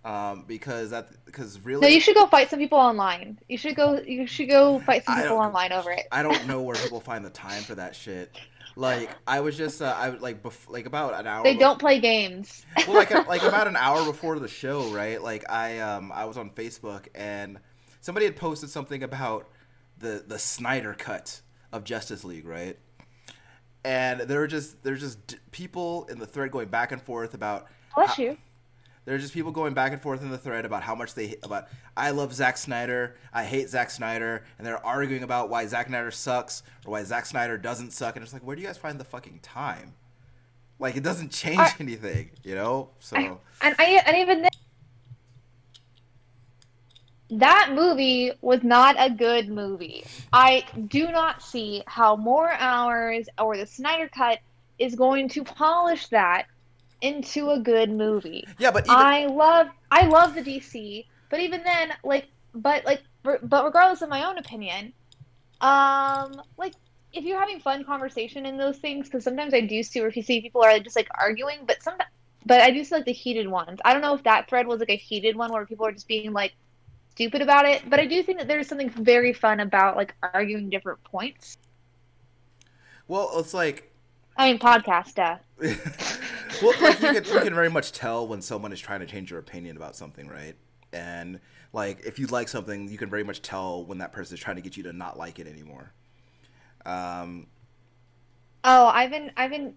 Um, 0.05 0.45
because 0.47 0.91
that 0.91 1.09
because 1.25 1.59
really 1.61 1.81
No, 1.81 1.87
you 1.87 1.99
should 1.99 2.15
go 2.15 2.27
fight 2.27 2.51
some 2.51 2.59
people 2.59 2.77
online. 2.77 3.39
You 3.49 3.57
should 3.57 3.75
go. 3.75 3.99
You 3.99 4.27
should 4.27 4.49
go 4.49 4.77
fight 4.79 5.03
some 5.03 5.19
people 5.19 5.37
online 5.37 5.73
over 5.73 5.91
it. 5.91 6.05
I 6.11 6.21
don't 6.21 6.45
know 6.45 6.61
where 6.61 6.75
people 6.83 6.99
find 6.99 7.25
the 7.25 7.31
time 7.31 7.63
for 7.63 7.73
that 7.75 7.95
shit. 7.95 8.37
Like 8.75 9.09
I 9.25 9.39
was 9.39 9.57
just 9.57 9.81
uh, 9.81 9.95
I 9.97 10.09
like 10.09 10.43
bef- 10.43 10.69
like 10.69 10.85
about 10.85 11.19
an 11.19 11.25
hour. 11.25 11.43
They 11.43 11.55
bef- 11.55 11.59
don't 11.59 11.79
play 11.79 11.99
games. 11.99 12.65
well, 12.87 12.93
like 12.97 13.09
like 13.27 13.41
about 13.41 13.67
an 13.67 13.75
hour 13.77 14.05
before 14.11 14.37
the 14.37 14.47
show, 14.47 14.89
right? 14.93 15.19
Like 15.21 15.49
I 15.49 15.79
um 15.79 16.11
I 16.11 16.25
was 16.25 16.37
on 16.37 16.51
Facebook 16.51 17.07
and 17.15 17.57
somebody 18.01 18.27
had 18.27 18.35
posted 18.35 18.69
something 18.69 19.01
about 19.01 19.49
the 19.97 20.23
the 20.27 20.37
Snyder 20.37 20.93
cut 20.93 21.41
of 21.71 21.83
Justice 21.83 22.23
League, 22.23 22.45
right? 22.45 22.77
And 23.83 24.21
there 24.21 24.39
were 24.39 24.47
just 24.47 24.83
there's 24.83 24.99
just 24.99 25.25
d- 25.25 25.37
people 25.51 26.05
in 26.11 26.19
the 26.19 26.27
thread 26.27 26.51
going 26.51 26.67
back 26.67 26.91
and 26.91 27.01
forth 27.01 27.33
about 27.33 27.67
Bless 27.95 28.17
you. 28.17 28.37
There's 29.05 29.21
just 29.21 29.33
people 29.33 29.51
going 29.51 29.73
back 29.73 29.93
and 29.93 30.01
forth 30.01 30.21
in 30.21 30.29
the 30.31 30.37
thread 30.37 30.65
about 30.65 30.83
how 30.83 30.95
much 30.95 31.13
they 31.13 31.35
about 31.43 31.67
I 31.95 32.09
love 32.11 32.33
Zack 32.33 32.57
Snyder, 32.57 33.15
I 33.31 33.43
hate 33.43 33.69
Zack 33.69 33.89
Snyder, 33.91 34.43
and 34.57 34.65
they're 34.65 34.83
arguing 34.85 35.23
about 35.23 35.49
why 35.49 35.65
Zack 35.67 35.87
Snyder 35.87 36.11
sucks 36.11 36.63
or 36.85 36.91
why 36.91 37.03
Zack 37.03 37.25
Snyder 37.25 37.57
doesn't 37.57 37.91
suck, 37.93 38.15
and 38.15 38.23
it's 38.23 38.33
like, 38.33 38.43
where 38.43 38.55
do 38.55 38.61
you 38.61 38.67
guys 38.67 38.77
find 38.77 38.99
the 38.99 39.03
fucking 39.05 39.39
time? 39.41 39.93
Like 40.79 40.97
it 40.97 41.03
doesn't 41.03 41.31
change 41.31 41.59
I- 41.59 41.73
anything, 41.79 42.31
you 42.43 42.55
know. 42.55 42.89
So 42.99 43.15
I- 43.15 43.37
And 43.61 43.75
I 43.79 44.01
and 44.05 44.17
even 44.17 44.41
then, 44.41 44.51
that 47.31 47.71
movie 47.73 48.31
was 48.41 48.63
not 48.63 48.95
a 48.99 49.09
good 49.09 49.49
movie. 49.49 50.05
I 50.33 50.63
do 50.87 51.11
not 51.11 51.41
see 51.41 51.83
how 51.87 52.15
more 52.15 52.51
hours 52.53 53.27
or 53.39 53.57
the 53.57 53.65
Snyder 53.65 54.09
cut 54.09 54.39
is 54.77 54.95
going 54.95 55.29
to 55.29 55.43
polish 55.43 56.07
that 56.07 56.45
into 57.05 57.51
a 57.51 57.59
good 57.59 57.91
movie. 57.91 58.45
yeah, 58.57 58.71
but 58.71 58.85
even, 58.85 58.95
I 58.95 59.25
love 59.27 59.67
I 59.91 60.07
love 60.07 60.35
the 60.35 60.41
DC, 60.41 61.05
but 61.29 61.39
even 61.39 61.63
then, 61.63 61.93
like, 62.03 62.27
but 62.53 62.85
like, 62.85 63.01
re- 63.23 63.37
but 63.43 63.63
regardless 63.63 64.01
of 64.01 64.09
my 64.09 64.25
own 64.25 64.37
opinion, 64.37 64.93
um, 65.61 66.41
like 66.57 66.73
if 67.13 67.23
you're 67.23 67.39
having 67.39 67.59
fun 67.59 67.83
conversation 67.83 68.45
in 68.45 68.57
those 68.57 68.77
things, 68.77 69.07
because 69.07 69.23
sometimes 69.23 69.53
I 69.53 69.61
do 69.61 69.83
see 69.83 70.01
where 70.01 70.09
you 70.09 70.21
see 70.21 70.41
people 70.41 70.63
are 70.63 70.79
just 70.79 70.95
like 70.95 71.07
arguing, 71.19 71.59
but 71.65 71.81
some, 71.81 71.95
but 72.45 72.61
I 72.61 72.71
do 72.71 72.83
see 72.83 72.95
like 72.95 73.05
the 73.05 73.13
heated 73.13 73.47
ones. 73.47 73.79
I 73.85 73.93
don't 73.93 74.01
know 74.01 74.15
if 74.15 74.23
that 74.23 74.49
thread 74.49 74.67
was 74.67 74.79
like 74.79 74.89
a 74.89 74.97
heated 74.97 75.35
one 75.35 75.51
where 75.51 75.65
people 75.65 75.85
are 75.85 75.91
just 75.91 76.07
being 76.07 76.33
like 76.33 76.53
stupid 77.11 77.41
about 77.41 77.65
it, 77.65 77.89
but 77.89 77.99
I 77.99 78.05
do 78.05 78.21
think 78.23 78.39
that 78.39 78.47
there's 78.47 78.67
something 78.67 78.89
very 78.89 79.31
fun 79.31 79.59
about 79.59 79.95
like 79.95 80.13
arguing 80.33 80.69
different 80.69 81.03
points. 81.03 81.57
well, 83.07 83.31
it's 83.35 83.53
like 83.53 83.91
I 84.37 84.51
mean, 84.51 84.59
podcast, 84.59 85.17
uh, 85.17 85.37
well, 86.61 86.73
like 86.81 87.01
you 87.01 87.13
can 87.13 87.23
you 87.25 87.39
can 87.43 87.53
very 87.53 87.69
much 87.69 87.91
tell 87.91 88.27
when 88.27 88.41
someone 88.41 88.71
is 88.71 88.79
trying 88.79 88.99
to 88.99 89.05
change 89.05 89.31
your 89.31 89.39
opinion 89.39 89.77
about 89.77 89.95
something, 89.95 90.27
right? 90.27 90.55
And 90.93 91.39
like 91.73 92.05
if 92.05 92.19
you 92.19 92.27
like 92.27 92.47
something, 92.47 92.87
you 92.87 92.97
can 92.97 93.09
very 93.09 93.23
much 93.23 93.41
tell 93.41 93.85
when 93.85 93.97
that 93.99 94.11
person 94.11 94.35
is 94.35 94.39
trying 94.39 94.55
to 94.55 94.61
get 94.61 94.77
you 94.77 94.83
to 94.83 94.93
not 94.93 95.17
like 95.17 95.39
it 95.39 95.47
anymore. 95.47 95.93
Um, 96.85 97.47
Oh, 98.67 98.87
I've 98.87 99.11
been, 99.11 99.31
I've 99.37 99.51
been, 99.51 99.75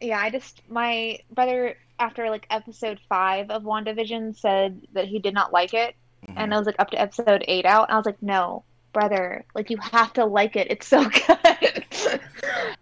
yeah. 0.00 0.18
I 0.18 0.28
just 0.28 0.60
my 0.68 1.20
brother 1.30 1.76
after 2.00 2.28
like 2.30 2.46
episode 2.50 2.98
five 3.08 3.48
of 3.48 3.62
WandaVision 3.62 4.36
said 4.36 4.80
that 4.92 5.06
he 5.06 5.20
did 5.20 5.34
not 5.34 5.52
like 5.52 5.72
it, 5.72 5.94
mhm. 6.26 6.34
and 6.36 6.52
I 6.52 6.58
was 6.58 6.66
like 6.66 6.74
up 6.80 6.90
to 6.90 7.00
episode 7.00 7.44
eight 7.46 7.64
out, 7.64 7.88
and 7.88 7.94
I 7.94 7.96
was 7.96 8.06
like, 8.06 8.20
no, 8.20 8.64
brother, 8.92 9.44
like 9.54 9.70
you 9.70 9.78
have 9.78 10.12
to 10.14 10.24
like 10.24 10.56
it. 10.56 10.66
It's 10.68 10.88
so 10.88 11.04
good. 11.08 11.84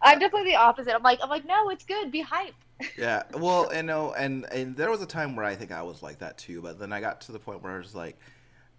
I'm 0.00 0.18
definitely 0.18 0.50
the 0.50 0.56
opposite. 0.56 0.94
I'm 0.94 1.02
like, 1.02 1.18
I'm 1.22 1.28
like, 1.28 1.44
no, 1.44 1.68
it's 1.68 1.84
good. 1.84 2.10
Be 2.10 2.22
hype. 2.22 2.54
Yeah, 2.96 3.22
well, 3.34 3.68
and 3.68 3.86
no, 3.86 4.12
and 4.12 4.46
and 4.52 4.76
there 4.76 4.90
was 4.90 5.02
a 5.02 5.06
time 5.06 5.36
where 5.36 5.44
I 5.44 5.54
think 5.54 5.72
I 5.72 5.82
was 5.82 6.02
like 6.02 6.18
that 6.18 6.38
too, 6.38 6.60
but 6.62 6.78
then 6.78 6.92
I 6.92 7.00
got 7.00 7.20
to 7.22 7.32
the 7.32 7.38
point 7.38 7.62
where 7.62 7.72
I 7.74 7.78
was 7.78 7.94
like, 7.94 8.18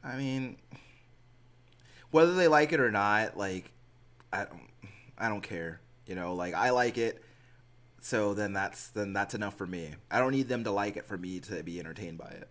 I 0.04 0.16
mean, 0.18 0.58
whether 2.12 2.34
they 2.34 2.48
like 2.48 2.74
it 2.74 2.80
or 2.80 2.92
not, 2.92 3.38
like, 3.38 3.72
I 4.32 4.46
don't, 4.46 4.70
I 5.18 5.30
don't 5.30 5.42
care, 5.42 5.82
you 6.06 6.16
know, 6.16 6.36
like 6.36 6.54
I 6.54 6.72
like 6.72 6.98
it, 6.98 7.24
so 8.02 8.34
then 8.34 8.54
that's 8.54 8.90
then 8.90 9.14
that's 9.14 9.34
enough 9.34 9.56
for 9.58 9.68
me. 9.68 9.92
I 10.12 10.20
don't 10.20 10.32
need 10.32 10.48
them 10.50 10.64
to 10.66 10.72
like 10.72 10.98
it 10.98 11.06
for 11.06 11.18
me 11.18 11.40
to 11.42 11.64
be 11.64 11.80
entertained 11.80 12.18
by 12.18 12.30
it. 12.30 12.50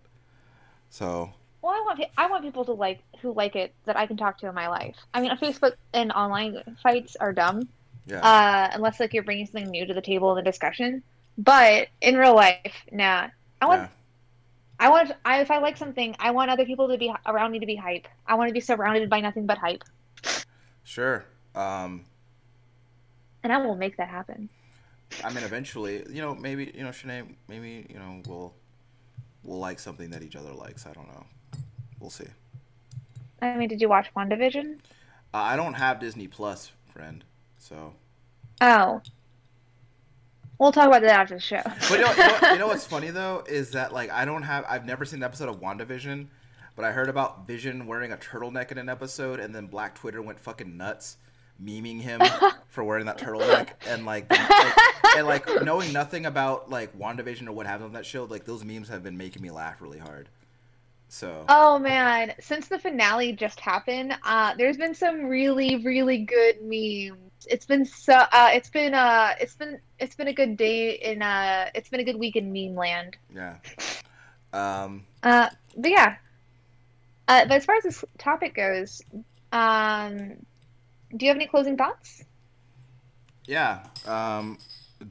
So 0.90 1.32
Well, 1.62 1.72
I 1.72 1.80
want 1.86 2.00
I 2.16 2.26
want 2.28 2.44
people 2.44 2.64
to 2.66 2.72
like 2.72 3.00
who 3.20 3.32
like 3.32 3.55
it 3.57 3.74
that 3.84 3.96
I 3.96 4.07
can 4.07 4.16
talk 4.16 4.38
to 4.38 4.48
in 4.48 4.55
my 4.55 4.68
life. 4.68 4.96
I 5.14 5.20
mean, 5.20 5.30
Facebook 5.36 5.74
and 5.94 6.11
online 6.12 6.62
fights 6.82 7.16
are 7.16 7.32
dumb, 7.32 7.68
yeah, 8.07 8.20
uh, 8.20 8.70
unless 8.74 8.98
like 9.00 9.14
you're 9.14 9.22
bringing 9.22 9.46
something 9.46 9.70
new 9.70 9.86
to 9.86 9.94
the 9.94 10.03
table 10.03 10.30
in 10.36 10.44
the 10.44 10.50
discussion. 10.50 11.03
But 11.38 11.88
in 12.00 12.16
real 12.16 12.34
life, 12.34 12.84
nah. 12.90 13.28
I 13.60 13.66
want 13.66 13.88
I 14.78 14.88
want 14.90 15.12
I, 15.24 15.40
if 15.40 15.50
I 15.50 15.58
like 15.58 15.76
something, 15.76 16.14
I 16.18 16.30
want 16.32 16.50
other 16.50 16.64
people 16.66 16.88
to 16.88 16.98
be 16.98 17.12
around 17.26 17.52
me 17.52 17.60
to 17.60 17.66
be 17.66 17.76
hype. 17.76 18.08
I 18.26 18.34
want 18.34 18.48
to 18.48 18.52
be 18.54 18.60
surrounded 18.60 19.08
by 19.10 19.20
nothing 19.20 19.46
but 19.46 19.58
hype, 19.58 19.84
sure. 20.84 21.24
Um, 21.54 22.04
and 23.42 23.52
I 23.52 23.58
will 23.58 23.76
make 23.76 23.96
that 23.98 24.08
happen. 24.08 24.48
I 25.22 25.30
mean, 25.30 25.44
eventually, 25.44 26.04
you 26.10 26.20
know, 26.22 26.34
maybe 26.34 26.72
you 26.74 26.82
know, 26.82 26.90
Shanae, 26.90 27.34
maybe 27.48 27.86
you 27.88 27.98
know, 27.98 28.22
we'll 28.26 28.54
we'll 29.42 29.58
like 29.58 29.78
something 29.78 30.10
that 30.10 30.22
each 30.22 30.36
other 30.36 30.52
likes. 30.52 30.86
I 30.86 30.92
don't 30.92 31.08
know. 31.08 31.26
We'll 32.00 32.10
see. 32.10 32.28
I 33.42 33.56
mean, 33.56 33.68
did 33.68 33.80
you 33.80 33.88
watch 33.88 34.08
WandaVision? 34.16 34.78
Uh, 35.34 35.36
I 35.36 35.56
don't 35.56 35.74
have 35.74 36.00
Disney 36.00 36.28
Plus, 36.28 36.72
friend. 36.92 37.24
So, 37.58 37.94
Oh. 38.60 39.02
We'll 40.62 40.70
talk 40.70 40.86
about 40.86 41.02
that 41.02 41.18
after 41.18 41.34
the 41.34 41.40
show. 41.40 41.60
but 41.64 41.90
you 41.90 41.98
know, 41.98 42.12
you, 42.12 42.16
know, 42.18 42.52
you 42.52 42.58
know 42.60 42.66
what's 42.68 42.86
funny 42.96 43.10
though 43.10 43.42
is 43.48 43.72
that 43.72 43.92
like 43.92 44.10
I 44.10 44.24
don't 44.24 44.44
have. 44.44 44.64
I've 44.68 44.86
never 44.86 45.04
seen 45.04 45.18
an 45.18 45.24
episode 45.24 45.48
of 45.48 45.60
WandaVision, 45.60 46.28
but 46.76 46.84
I 46.84 46.92
heard 46.92 47.08
about 47.08 47.48
Vision 47.48 47.88
wearing 47.88 48.12
a 48.12 48.16
turtleneck 48.16 48.70
in 48.70 48.78
an 48.78 48.88
episode, 48.88 49.40
and 49.40 49.52
then 49.52 49.66
Black 49.66 49.96
Twitter 49.96 50.22
went 50.22 50.38
fucking 50.38 50.76
nuts, 50.76 51.16
memeing 51.60 52.00
him 52.00 52.20
for 52.68 52.84
wearing 52.84 53.06
that 53.06 53.18
turtleneck, 53.18 53.70
and 53.88 54.06
like, 54.06 54.30
like 54.30 54.76
and 55.16 55.26
like 55.26 55.64
knowing 55.64 55.92
nothing 55.92 56.26
about 56.26 56.70
like 56.70 56.96
WandaVision 56.96 57.48
or 57.48 57.52
what 57.52 57.66
happened 57.66 57.86
on 57.86 57.92
that 57.94 58.06
show, 58.06 58.22
like 58.22 58.44
those 58.44 58.64
memes 58.64 58.88
have 58.88 59.02
been 59.02 59.16
making 59.16 59.42
me 59.42 59.50
laugh 59.50 59.82
really 59.82 59.98
hard. 59.98 60.28
So 61.12 61.44
Oh 61.46 61.78
man, 61.78 62.32
since 62.40 62.68
the 62.68 62.78
finale 62.78 63.34
just 63.34 63.60
happened, 63.60 64.16
uh, 64.24 64.54
there's 64.56 64.78
been 64.78 64.94
some 64.94 65.24
really, 65.24 65.76
really 65.76 66.24
good 66.24 66.62
memes. 66.62 67.46
It's 67.46 67.66
been 67.66 67.84
so, 67.84 68.14
uh, 68.14 68.48
it's 68.54 68.70
been, 68.70 68.94
uh, 68.94 69.34
it's 69.38 69.54
been, 69.54 69.78
it's 69.98 70.14
been 70.14 70.28
a 70.28 70.32
good 70.32 70.56
day 70.56 70.92
in, 70.92 71.20
uh, 71.20 71.68
it's 71.74 71.90
been 71.90 72.00
a 72.00 72.04
good 72.04 72.16
week 72.16 72.36
in 72.36 72.50
meme 72.50 72.74
land. 72.74 73.18
yeah. 73.32 73.56
Um, 74.54 75.04
Uh, 75.22 75.50
but 75.76 75.90
yeah. 75.90 76.16
Uh, 77.28 77.44
but 77.44 77.52
as 77.56 77.66
far 77.66 77.76
as 77.76 77.82
this 77.82 78.04
topic 78.16 78.54
goes, 78.54 79.02
um, 79.52 80.16
do 81.14 81.26
you 81.26 81.28
have 81.28 81.36
any 81.36 81.46
closing 81.46 81.76
thoughts? 81.76 82.24
Yeah. 83.44 83.84
Um, 84.06 84.56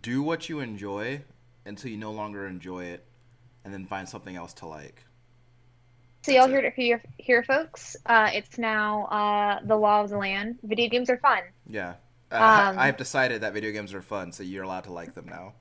do 0.01 0.23
what 0.23 0.49
you 0.49 0.61
enjoy 0.61 1.21
until 1.67 1.91
you 1.91 1.97
no 1.97 2.11
longer 2.11 2.47
enjoy 2.47 2.85
it, 2.85 3.05
and 3.63 3.71
then 3.71 3.85
find 3.85 4.09
something 4.09 4.35
else 4.35 4.53
to 4.53 4.65
like. 4.65 5.03
So 6.23 6.31
y'all 6.31 6.47
heard 6.47 6.65
it 6.65 6.73
here, 6.75 7.01
here, 7.17 7.41
folks. 7.43 7.95
Uh, 8.05 8.29
it's 8.33 8.57
now 8.59 9.05
uh, 9.05 9.59
the 9.65 9.75
law 9.75 10.03
of 10.03 10.09
the 10.09 10.17
land. 10.17 10.59
Video 10.63 10.87
games 10.87 11.09
are 11.09 11.17
fun. 11.17 11.39
Yeah. 11.67 11.95
Uh, 12.31 12.69
Um, 12.71 12.79
I've 12.79 12.97
decided 12.97 13.41
that 13.41 13.53
video 13.53 13.71
games 13.71 13.93
are 13.93 14.01
fun, 14.03 14.31
so 14.31 14.43
you're 14.43 14.63
allowed 14.63 14.83
to 14.85 14.93
like 14.93 15.15
them 15.15 15.25
now. 15.27 15.53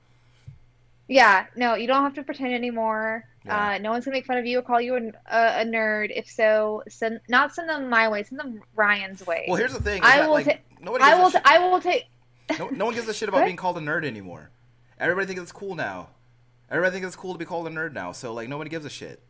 Yeah, 1.07 1.47
no, 1.55 1.73
you 1.75 1.87
don't 1.87 2.03
have 2.03 2.13
to 2.13 2.23
pretend 2.23 2.53
anymore. 2.53 3.25
Yeah. 3.43 3.71
Uh, 3.71 3.77
no 3.79 3.89
one's 3.91 4.05
gonna 4.05 4.15
make 4.15 4.25
fun 4.25 4.37
of 4.37 4.45
you 4.45 4.59
or 4.59 4.61
call 4.61 4.79
you 4.79 4.95
a, 4.95 4.99
a, 5.35 5.61
a 5.61 5.65
nerd. 5.65 6.11
If 6.15 6.29
so, 6.29 6.83
send 6.87 7.19
not 7.27 7.53
send 7.53 7.67
them 7.67 7.89
my 7.89 8.07
way. 8.07 8.23
Send 8.23 8.39
them 8.39 8.61
Ryan's 8.75 9.25
way. 9.25 9.45
Well, 9.47 9.57
here's 9.57 9.73
the 9.73 9.81
thing: 9.81 10.03
I 10.03 10.17
that, 10.19 10.27
will 10.27 10.35
like, 10.35 10.45
ta- 10.45 10.57
nobody 10.79 11.03
I 11.03 11.15
will. 11.15 11.31
T- 11.31 11.39
I 11.43 11.57
will 11.57 11.81
take. 11.81 12.05
no, 12.59 12.69
no 12.69 12.85
one 12.85 12.93
gives 12.93 13.09
a 13.09 13.13
shit 13.13 13.27
about 13.29 13.43
being 13.43 13.57
called 13.57 13.77
a 13.77 13.81
nerd 13.81 14.05
anymore. 14.05 14.51
Everybody 14.99 15.25
thinks 15.27 15.41
it's 15.41 15.51
cool 15.51 15.75
now. 15.75 16.09
Everybody 16.69 16.93
thinks 16.93 17.07
it's 17.07 17.15
cool 17.17 17.33
to 17.33 17.39
be 17.39 17.45
called 17.45 17.67
a 17.67 17.71
nerd 17.71 17.91
now. 17.93 18.11
So 18.13 18.31
like 18.33 18.47
nobody 18.47 18.69
gives 18.69 18.85
a 18.85 18.89
shit. 18.89 19.21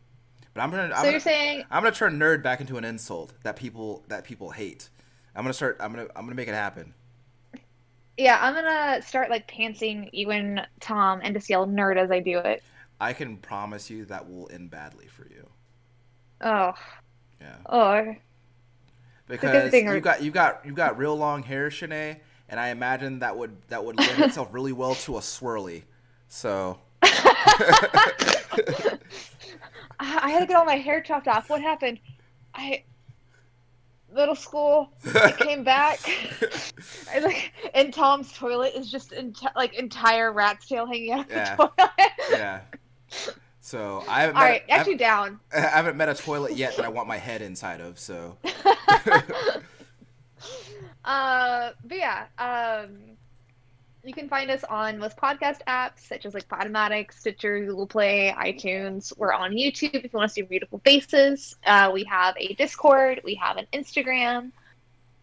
But 0.54 0.62
I'm 0.62 0.72
gonna. 0.72 0.84
I'm 0.84 0.90
So 0.92 0.96
gonna, 0.98 1.12
you're 1.12 1.20
saying 1.20 1.64
I'm 1.72 1.84
gonna 1.84 1.96
turn 1.96 2.20
nerd 2.20 2.44
back 2.44 2.60
into 2.62 2.78
an 2.78 2.84
insult 2.84 3.34
that 3.44 3.56
people 3.56 4.04
that 4.10 4.24
people 4.24 4.52
hate. 4.52 4.90
I'm 5.36 5.44
gonna 5.44 5.54
start. 5.54 5.78
I'm 5.80 5.92
gonna. 5.94 6.08
I'm 6.16 6.26
gonna 6.26 6.36
make 6.36 6.48
it 6.50 6.54
happen. 6.54 6.94
Yeah, 8.18 8.38
I'm 8.42 8.54
gonna 8.54 9.02
start 9.02 9.30
like 9.30 9.50
pantsing 9.50 10.10
you 10.12 10.32
and 10.32 10.68
Tom 10.80 11.22
and 11.24 11.34
just 11.34 11.50
yell 11.50 11.66
nerd 11.66 11.98
as 11.98 12.12
I 12.12 12.20
do 12.20 12.38
it. 12.40 12.62
I 13.00 13.14
can 13.14 13.38
promise 13.38 13.90
you 13.90 14.06
that 14.06 14.30
will 14.30 14.50
end 14.52 14.70
badly 14.70 15.08
for 15.08 15.24
you. 15.30 15.48
Oh, 16.42 16.74
Yeah. 17.40 17.56
oh. 17.68 18.16
Because 19.28 19.74
you 19.74 19.88
or- 19.90 20.00
got 20.02 20.22
you 20.22 20.32
got 20.32 20.66
you 20.66 20.74
got 20.74 20.98
real 20.98 21.16
long 21.16 21.42
hair, 21.44 21.70
Shanae, 21.70 22.18
and 22.50 22.60
I 22.60 22.68
imagine 22.70 23.20
that 23.20 23.38
would 23.38 23.56
that 23.70 23.86
would 23.86 23.98
lend 23.98 24.22
itself 24.22 24.50
really 24.52 24.74
well 24.74 24.96
to 24.96 25.18
a 25.18 25.22
swirly. 25.22 25.84
So 26.28 26.78
I 30.02 30.32
had 30.32 30.40
to 30.40 30.46
get 30.48 30.56
all 30.56 30.66
my 30.66 30.76
hair 30.78 31.02
chopped 31.02 31.28
off. 31.28 31.50
What 31.50 31.62
happened? 31.62 32.00
I 32.56 32.84
middle 34.14 34.36
school. 34.36 34.92
I 35.14 35.32
came 35.32 35.64
back. 35.64 36.00
I 37.14 37.20
like, 37.20 37.54
and 37.74 37.94
Tom's 37.94 38.34
toilet 38.34 38.74
is 38.76 38.92
just 38.92 39.12
enti- 39.12 39.56
like 39.56 39.74
entire 39.76 40.32
rat's 40.34 40.68
tail 40.68 40.86
hanging 40.86 41.12
out 41.12 41.26
of 41.26 41.32
Yeah. 41.32 41.56
the 41.56 41.68
toilet. 41.68 41.92
yeah. 42.32 42.62
So 43.62 44.04
I 44.08 44.22
haven't 44.22 44.36
All 44.36 44.42
met, 44.42 44.50
right, 44.50 44.64
I 44.70 44.74
actually 44.76 44.96
down. 44.96 45.40
I 45.56 45.60
haven't 45.60 45.96
met 45.98 46.10
a 46.10 46.16
toilet 46.16 46.56
yet 46.58 46.76
that 46.78 46.86
I 46.86 46.90
want 46.90 47.08
my 47.08 47.18
head 47.18 47.42
inside 47.42 47.80
of. 47.80 48.00
So 48.00 48.38
uh, 51.06 51.72
but 51.86 51.98
yeah, 51.98 52.26
um, 52.38 52.98
you 54.04 54.14
can 54.14 54.28
find 54.28 54.50
us 54.50 54.64
on 54.64 54.98
most 54.98 55.18
podcast 55.18 55.60
apps 55.68 56.00
such 56.00 56.26
as 56.26 56.34
like 56.34 56.48
Podomatic, 56.48 57.14
Stitcher, 57.14 57.66
Google 57.66 57.88
Play, 57.88 58.34
iTunes. 58.38 59.16
We're 59.18 59.34
on 59.34 59.52
YouTube 59.52 59.94
if 59.94 60.04
you 60.06 60.10
want 60.14 60.30
to 60.30 60.34
see 60.34 60.42
beautiful 60.42 60.80
faces. 60.84 61.56
Uh, 61.66 61.92
we 61.94 62.04
have 62.06 62.36
a 62.38 62.54
Discord. 62.56 63.22
We 63.24 63.36
have 63.36 63.58
an 63.58 63.68
Instagram, 63.74 64.52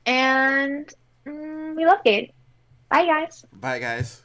and 0.06 0.92
mm, 1.26 1.76
we 1.76 1.86
love 1.86 2.04
Gate. 2.04 2.32
Bye, 2.88 3.06
guys. 3.06 3.44
bye, 3.52 3.78
guys. 3.78 4.22